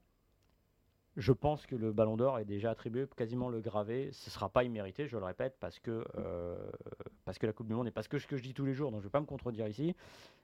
je 1.18 1.32
pense 1.32 1.66
que 1.66 1.76
le 1.76 1.92
Ballon 1.92 2.18
d'Or 2.18 2.40
est 2.40 2.46
déjà 2.46 2.72
attribué, 2.72 3.06
quasiment 3.16 3.50
le 3.50 3.60
gravé. 3.62 4.10
Ce 4.12 4.30
ne 4.30 4.32
sera 4.32 4.50
pas 4.50 4.64
immérité, 4.64 5.08
je 5.08 5.18
le 5.18 5.24
répète, 5.24 5.56
parce 5.60 5.80
que, 5.80 6.06
euh, 6.18 6.56
parce 7.26 7.38
que 7.38 7.46
la 7.46 7.54
Coupe 7.54 7.68
du 7.68 7.74
Monde 7.74 7.88
et 7.88 7.92
parce 7.92 8.08
que 8.08 8.18
ce 8.18 8.28
que 8.28 8.38
je 8.38 8.44
dis 8.44 8.54
tous 8.54 8.66
les 8.66 8.74
jours, 8.74 8.92
donc 8.92 9.02
je 9.02 9.06
ne 9.06 9.10
vais 9.10 9.12
pas 9.12 9.22
me 9.22 9.26
contredire 9.26 9.68
ici. 9.68 9.96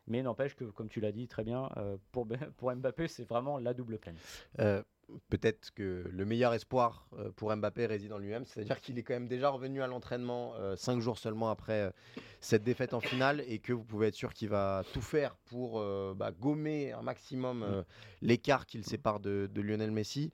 Mais 0.08 0.22
n'empêche 0.24 0.56
que, 0.56 0.66
comme 0.66 0.90
tu 0.90 1.02
l'as 1.02 1.12
dit 1.12 1.28
très 1.28 1.44
bien, 1.44 1.70
euh, 1.78 1.98
pour, 2.12 2.26
Ben- 2.26 2.40
pour 2.58 2.74
Mbappé, 2.74 3.08
c'est 3.08 3.28
vraiment 3.28 3.60
la 3.60 3.74
double 3.74 3.98
peine. 3.98 4.16
Euh, 4.60 4.84
Peut-être 5.30 5.72
que 5.74 6.08
le 6.12 6.26
meilleur 6.26 6.54
espoir 6.54 7.08
euh, 7.18 7.32
pour 7.32 7.56
Mbappé 7.56 7.86
réside 7.86 8.14
en 8.14 8.18
lui-même, 8.18 8.46
c'est-à-dire 8.46 8.80
qu'il 8.80 8.98
est 9.00 9.04
quand 9.04 9.14
même 9.14 9.28
déjà 9.28 9.50
revenu 9.50 9.82
à 9.82 9.88
l'entraînement 9.88 10.54
euh, 10.56 10.76
cinq 10.76 11.00
jours 11.00 11.18
seulement 11.18 11.50
après 11.50 11.82
euh, 11.82 11.92
cette 12.42 12.64
défaite 12.64 12.94
en 12.94 13.00
finale 13.00 13.44
et 13.48 13.60
que 13.60 13.74
vous 13.74 13.84
pouvez 13.84 14.08
être 14.08 14.16
sûr 14.16 14.34
qu'il 14.34 14.50
va 14.50 14.84
tout 14.94 15.02
faire 15.02 15.36
pour 15.46 15.80
euh, 15.80 16.14
bah, 16.16 16.32
gommer 16.32 16.92
un 16.92 17.02
maximum 17.02 17.84
l'écart 18.22 18.66
qui 18.66 18.78
le 18.78 18.84
sépare 18.84 19.20
de, 19.20 19.50
de 19.52 19.62
Lionel 19.62 19.92
Messi. 19.92 20.32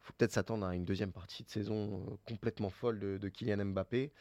faut 0.00 0.12
peut-être 0.18 0.32
s'attendre 0.32 0.66
à 0.66 0.74
une 0.74 0.84
deuxième 0.84 1.12
partie 1.12 1.44
de 1.44 1.50
saison 1.50 2.18
complètement 2.26 2.70
folle 2.70 2.98
de, 2.98 3.18
de 3.18 3.28
Kylian 3.28 3.64
Mbappé. 3.66 4.12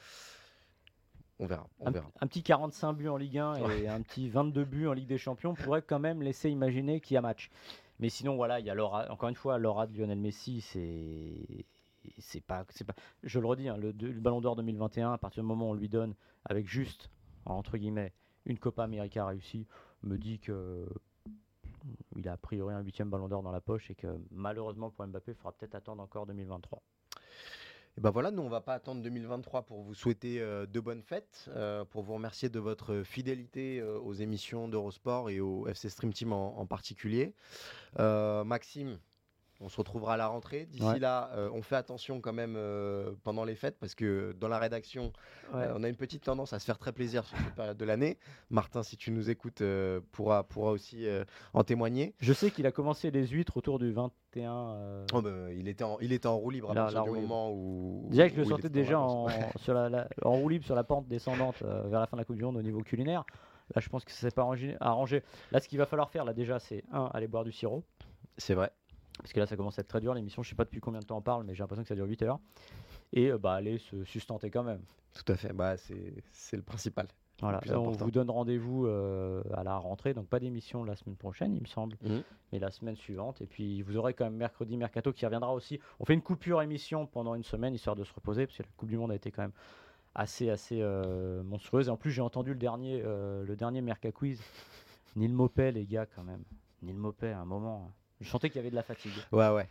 On 1.40 1.46
verra, 1.46 1.68
on 1.80 1.88
Un, 1.88 1.92
verra. 1.92 2.12
un 2.20 2.28
petit 2.28 2.42
45 2.42 2.94
buts 2.94 3.10
en 3.10 3.18
Ligue 3.18 3.38
1 3.38 3.70
et 3.70 3.88
un 3.88 4.02
petit 4.02 4.28
22 4.28 4.66
buts 4.66 4.88
en 4.88 4.94
Ligue 4.94 5.08
des 5.08 5.20
Champions 5.20 5.54
pourrait 5.54 5.84
quand 5.84 6.00
même 6.00 6.22
laisser 6.24 6.50
imaginer 6.50 7.00
qu'il 7.00 7.16
y 7.16 7.18
a 7.18 7.22
match. 7.22 7.50
Mais 8.00 8.10
sinon, 8.10 8.36
voilà, 8.36 8.60
il 8.60 8.66
y 8.66 8.70
a 8.70 8.76
l'aura, 8.76 9.12
encore 9.12 9.30
une 9.30 9.36
fois, 9.36 9.58
l'aura 9.58 9.88
de 9.88 9.98
Lionel 9.98 10.20
Messi, 10.20 10.62
c'est. 10.62 11.66
C'est 12.20 12.42
pas, 12.42 12.66
c'est 12.70 12.86
pas, 12.86 12.94
je 13.24 13.38
le 13.38 13.48
redis, 13.48 13.68
hein, 13.68 13.76
le, 13.76 13.92
Ballon 13.92 14.40
d'Or 14.40 14.56
2021, 14.56 15.12
à 15.12 15.18
partir 15.18 15.44
du 15.44 15.48
moment 15.48 15.68
où 15.68 15.72
on 15.72 15.74
lui 15.74 15.90
donne, 15.90 16.16
avec 16.46 16.66
juste, 16.66 17.10
entre 17.46 17.78
guillemets, 17.78 18.14
une 18.46 18.58
Copa 18.58 18.86
América 18.86 19.26
réussie, 19.26 19.68
me 20.04 20.18
dit 20.18 20.40
que 20.40 20.88
il 22.16 22.30
a 22.30 22.34
a 22.34 22.38
priori 22.38 22.74
un 22.74 22.80
huitième 22.80 23.10
Ballon 23.10 23.28
d'Or 23.28 23.44
dans 23.44 23.52
la 23.52 23.60
poche 23.60 23.92
et 23.92 23.96
que 23.96 24.08
malheureusement 24.32 24.90
pour 24.90 25.06
Mbappé, 25.06 25.34
il 25.34 25.36
faudra 25.36 25.52
peut-être 25.52 25.76
attendre 25.76 26.02
encore 26.02 26.26
2023. 26.26 26.82
Et 27.98 28.02
ben 28.02 28.12
voilà, 28.12 28.30
nous 28.30 28.44
on 28.44 28.50
va 28.50 28.62
pas 28.62 28.76
attendre 28.76 29.02
2023 29.02 29.64
pour 29.64 29.82
vous 29.82 29.96
souhaiter 29.96 30.40
euh, 30.40 30.68
de 30.68 30.80
bonnes 30.80 31.02
fêtes, 31.02 31.50
euh, 31.56 31.84
pour 31.84 32.04
vous 32.04 32.14
remercier 32.14 32.48
de 32.48 32.60
votre 32.60 33.02
fidélité 33.02 33.80
euh, 33.80 33.98
aux 33.98 34.14
émissions 34.14 34.68
d'Eurosport 34.68 35.32
et 35.32 35.40
au 35.40 35.68
FC 35.68 35.90
Stream 35.90 36.14
Team 36.14 36.32
en, 36.32 36.64
particulier. 36.68 37.34
Maxime, 37.98 39.00
on 39.60 39.70
se 39.70 39.78
retrouvera 39.78 40.14
à 40.14 40.18
la 40.18 40.28
rentrée. 40.28 40.66
D'ici 40.68 40.84
Ouais. 40.84 41.00
là, 41.00 41.32
euh, 41.34 41.50
on 41.54 41.62
fait 41.62 41.76
attention 41.76 42.22
quand 42.22 42.34
même 42.34 42.56
euh, 42.58 43.12
pendant 43.24 43.44
les 43.44 43.56
fêtes 43.56 43.78
parce 43.80 43.96
que 43.96 44.36
dans 44.40 44.48
la 44.48 44.60
rédaction, 44.60 45.12
Ouais. 45.54 45.62
euh, 45.64 45.74
on 45.76 45.84
a 45.84 45.90
une 45.90 45.96
petite 45.96 46.24
tendance 46.24 46.54
à 46.54 46.60
se 46.60 46.66
faire 46.66 46.78
très 46.78 46.92
plaisir 46.92 47.24
sur 47.26 47.38
cette 47.38 47.56
période 47.56 47.78
de 47.78 47.86
l'année. 47.86 48.18
Martin, 48.52 48.84
si 48.84 48.98
tu 48.98 49.12
nous 49.12 49.30
écoutes, 49.30 49.62
euh, 49.62 50.00
pourra, 50.12 50.44
pourra 50.44 50.72
aussi 50.72 51.08
euh, 51.08 51.24
en 51.54 51.64
témoigner. 51.64 52.14
Je 52.20 52.34
sais 52.34 52.52
qu'il 52.52 52.66
a 52.68 52.72
commencé 52.72 53.10
les 53.12 53.26
huîtres 53.28 53.58
autour 53.58 53.80
du 53.80 53.92
21. 53.92 54.54
euh, 54.76 55.06
Oh, 55.14 55.22
bah, 55.22 55.52
il, 55.56 55.68
était 55.68 55.84
en, 55.84 55.98
il 56.02 56.12
était 56.14 56.28
en 56.28 56.38
roue 56.38 56.52
libre 56.52 56.70
à 56.72 56.74
La- 56.76 56.82
partir 56.84 57.00
la 57.06 57.10
du 57.10 57.16
libre. 57.16 57.22
moment 57.28 57.52
où. 57.52 58.06
Déjà 58.10 58.30
que 58.30 58.36
je 58.36 58.40
le 58.42 58.46
sentais 58.46 58.70
déjà 58.70 59.00
en, 59.00 59.28
sur 59.58 59.74
la, 59.74 59.90
la- 59.90 60.08
en 60.24 60.34
roue 60.34 60.50
libre 60.50 60.66
sur 60.66 60.76
la 60.76 60.84
pente 60.84 61.08
descendante 61.08 61.56
euh, 61.64 61.84
vers 61.88 62.00
la 62.00 62.06
fin 62.08 62.16
de 62.18 62.22
la 62.22 62.26
Coupe 62.26 62.36
du 62.36 62.44
Monde 62.44 62.58
au 62.58 62.62
niveau 62.62 62.82
culinaire. 62.82 63.26
Là, 63.76 63.82
je 63.82 63.90
pense 63.90 64.06
que 64.06 64.12
ça 64.12 64.20
s'est 64.22 64.32
pas 64.32 64.44
arrangé, 64.44 64.78
arrangé. 64.80 65.24
Là, 65.52 65.60
ce 65.60 65.68
qu'il 65.68 65.78
va 65.78 65.86
falloir 65.86 66.10
faire, 66.10 66.24
là, 66.24 66.34
déjà, 66.34 66.58
c'est 66.60 66.84
un, 66.92 67.06
aller 67.14 67.28
boire 67.28 67.44
du 67.44 67.52
sirop. 67.52 67.84
C'est 68.38 68.54
vrai. 68.54 68.72
Parce 69.18 69.34
que 69.34 69.40
là, 69.40 69.46
ça 69.48 69.56
commence 69.58 69.78
à 69.80 69.82
être 69.82 69.88
très 69.88 70.02
dur. 70.02 70.14
L'émission, 70.14 70.44
je 70.44 70.50
sais 70.50 70.56
pas 70.56 70.66
depuis 70.66 70.80
combien 70.80 71.00
de 71.00 71.06
temps 71.06 71.18
on 71.18 71.22
parle, 71.22 71.44
mais 71.44 71.54
j'ai 71.56 71.64
l'impression 71.64 71.84
que 71.84 71.90
ça 71.90 71.96
dure 71.96 72.06
8 72.06 72.22
heures. 72.24 72.40
Et 73.14 73.32
euh, 73.32 73.38
bah, 73.38 73.54
aller 73.54 73.78
se 73.78 74.04
sustenter 74.04 74.50
quand 74.50 74.64
même. 74.64 74.82
Tout 75.14 75.32
à 75.32 75.36
fait. 75.36 75.54
Bah, 75.54 75.76
c'est 75.78 76.56
le 76.56 76.62
principal. 76.64 77.08
Voilà. 77.40 77.60
Là, 77.66 77.80
on 77.80 77.92
vous 77.92 78.10
donne 78.12 78.32
rendez-vous 78.32 78.88
euh, 78.88 79.44
à 79.54 79.64
la 79.64 79.78
rentrée. 79.78 80.14
Donc, 80.16 80.28
pas 80.28 80.40
d'émission 80.40 80.84
la 80.84 80.96
semaine 80.96 81.16
prochaine, 81.16 81.54
il 81.56 81.62
me 81.62 81.68
semble, 81.68 81.96
Mhm. 82.02 82.24
mais 82.52 82.58
la 82.60 82.72
semaine 82.72 82.96
suivante. 82.96 83.42
Et 83.42 83.46
puis, 83.46 83.84
vous 83.84 83.96
aurez 83.98 84.14
quand 84.16 84.26
même 84.26 84.36
mercredi 84.38 84.76
Mercato 84.76 85.14
qui 85.14 85.24
reviendra 85.26 85.54
aussi. 85.54 85.80
On 86.00 86.06
fait 86.06 86.16
une 86.16 86.22
coupure 86.24 86.62
émission 86.64 87.06
pendant 87.06 87.36
une 87.36 87.44
semaine, 87.44 87.76
histoire 87.76 87.96
de 87.96 88.04
se 88.04 88.14
reposer, 88.14 88.48
parce 88.48 88.58
que 88.58 88.64
la 88.64 88.70
Coupe 88.76 88.90
du 88.90 88.98
Monde 88.98 89.12
a 89.12 89.16
été 89.16 89.30
quand 89.32 89.44
même 89.44 89.52
assez, 90.16 90.50
assez 90.50 90.82
euh, 90.82 91.44
monstrueuse. 91.44 91.90
Et 91.90 91.92
en 91.92 91.98
plus, 91.98 92.10
j'ai 92.12 92.22
entendu 92.24 92.52
le 92.54 92.60
dernier, 92.60 93.04
euh, 93.06 93.44
le 93.44 93.56
dernier 93.56 93.82
Merca 93.82 94.12
Quiz. 94.12 94.42
Neil 95.16 95.32
Mopet, 95.32 95.72
les 95.72 95.86
gars, 95.86 96.08
quand 96.08 96.24
même. 96.24 96.44
Neil 96.82 96.96
Mopet, 96.96 97.32
à 97.32 97.40
un 97.42 97.46
moment. 97.46 97.92
Je 98.22 98.30
sentais 98.30 98.50
qu'il 98.50 98.58
y 98.58 98.60
avait 98.60 98.72
de 98.72 98.76
la 98.76 98.84
fatigue. 98.84 99.14
Ouais, 99.32 99.50
ouais. 99.50 99.68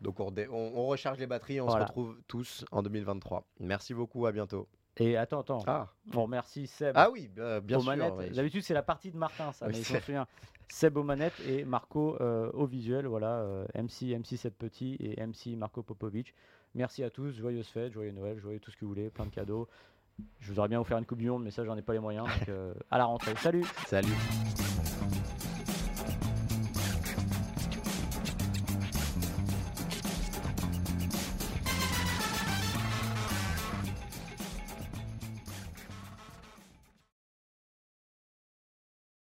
Donc 0.00 0.20
on, 0.20 0.30
redé- 0.30 0.48
on- 0.50 0.72
on 0.78 0.86
recharge 0.86 1.18
les 1.18 1.26
batteries, 1.26 1.60
on 1.60 1.66
Voilà. 1.66 1.86
se 1.86 1.88
retrouve 1.90 2.16
tous 2.28 2.64
en 2.70 2.82
2023. 2.82 3.44
Merci 3.60 3.94
beaucoup, 3.94 4.26
à 4.26 4.32
bientôt. 4.32 4.68
Et 4.98 5.16
attends, 5.16 5.40
attends. 5.40 5.62
Ah, 5.66 5.88
On 6.14 6.22
remercie 6.24 6.66
Seb. 6.66 6.92
ah 6.96 7.10
oui, 7.10 7.30
euh, 7.38 7.60
bien 7.60 7.78
aux 7.78 7.82
sûr. 7.82 7.90
manettes. 7.90 8.14
ouais. 8.14 8.30
D'habitude, 8.30 8.62
c'est 8.62 8.74
la 8.74 8.82
partie 8.82 9.10
de 9.10 9.16
Martin, 9.16 9.52
ça, 9.52 9.66
Oui, 9.66 9.72
mais 9.76 9.82
je 9.82 9.98
souviens. 10.04 10.26
Seb 10.68 10.96
aux 10.96 11.02
manettes 11.02 11.38
et 11.46 11.64
Marco 11.64 12.16
euh, 12.20 12.50
au 12.52 12.66
visuel. 12.66 13.06
Voilà, 13.06 13.40
euh, 13.40 13.66
MC, 13.74 14.14
MC 14.18 14.36
Seb 14.36 14.54
Petit 14.54 14.96
et 15.00 15.20
MC 15.24 15.54
Marco 15.56 15.82
Popovic. 15.82 16.34
Merci 16.74 17.02
à 17.04 17.10
tous. 17.10 17.32
Joyeuses 17.32 17.68
fêtes, 17.68 17.92
joyeux 17.92 18.10
Noël, 18.12 18.38
joyeux 18.38 18.58
tout 18.58 18.70
ce 18.70 18.76
que 18.76 18.84
vous 18.84 18.90
voulez, 18.90 19.08
plein 19.10 19.26
de 19.26 19.30
cadeaux. 19.30 19.68
Je 20.40 20.48
voudrais 20.48 20.68
bien 20.68 20.78
vous 20.78 20.84
faire 20.84 20.98
une 20.98 21.06
Coupe 21.06 21.18
du 21.18 21.28
Monde, 21.30 21.44
mais 21.44 21.50
ça, 21.50 21.64
j'en 21.64 21.76
ai 21.76 21.82
pas 21.82 21.92
les 21.92 21.98
moyens. 22.00 22.26
Donc, 22.26 22.48
euh, 22.48 22.74
à 22.90 22.98
la 22.98 23.04
rentrée. 23.04 23.34
Salut! 23.36 23.64
Salut. 23.86 24.12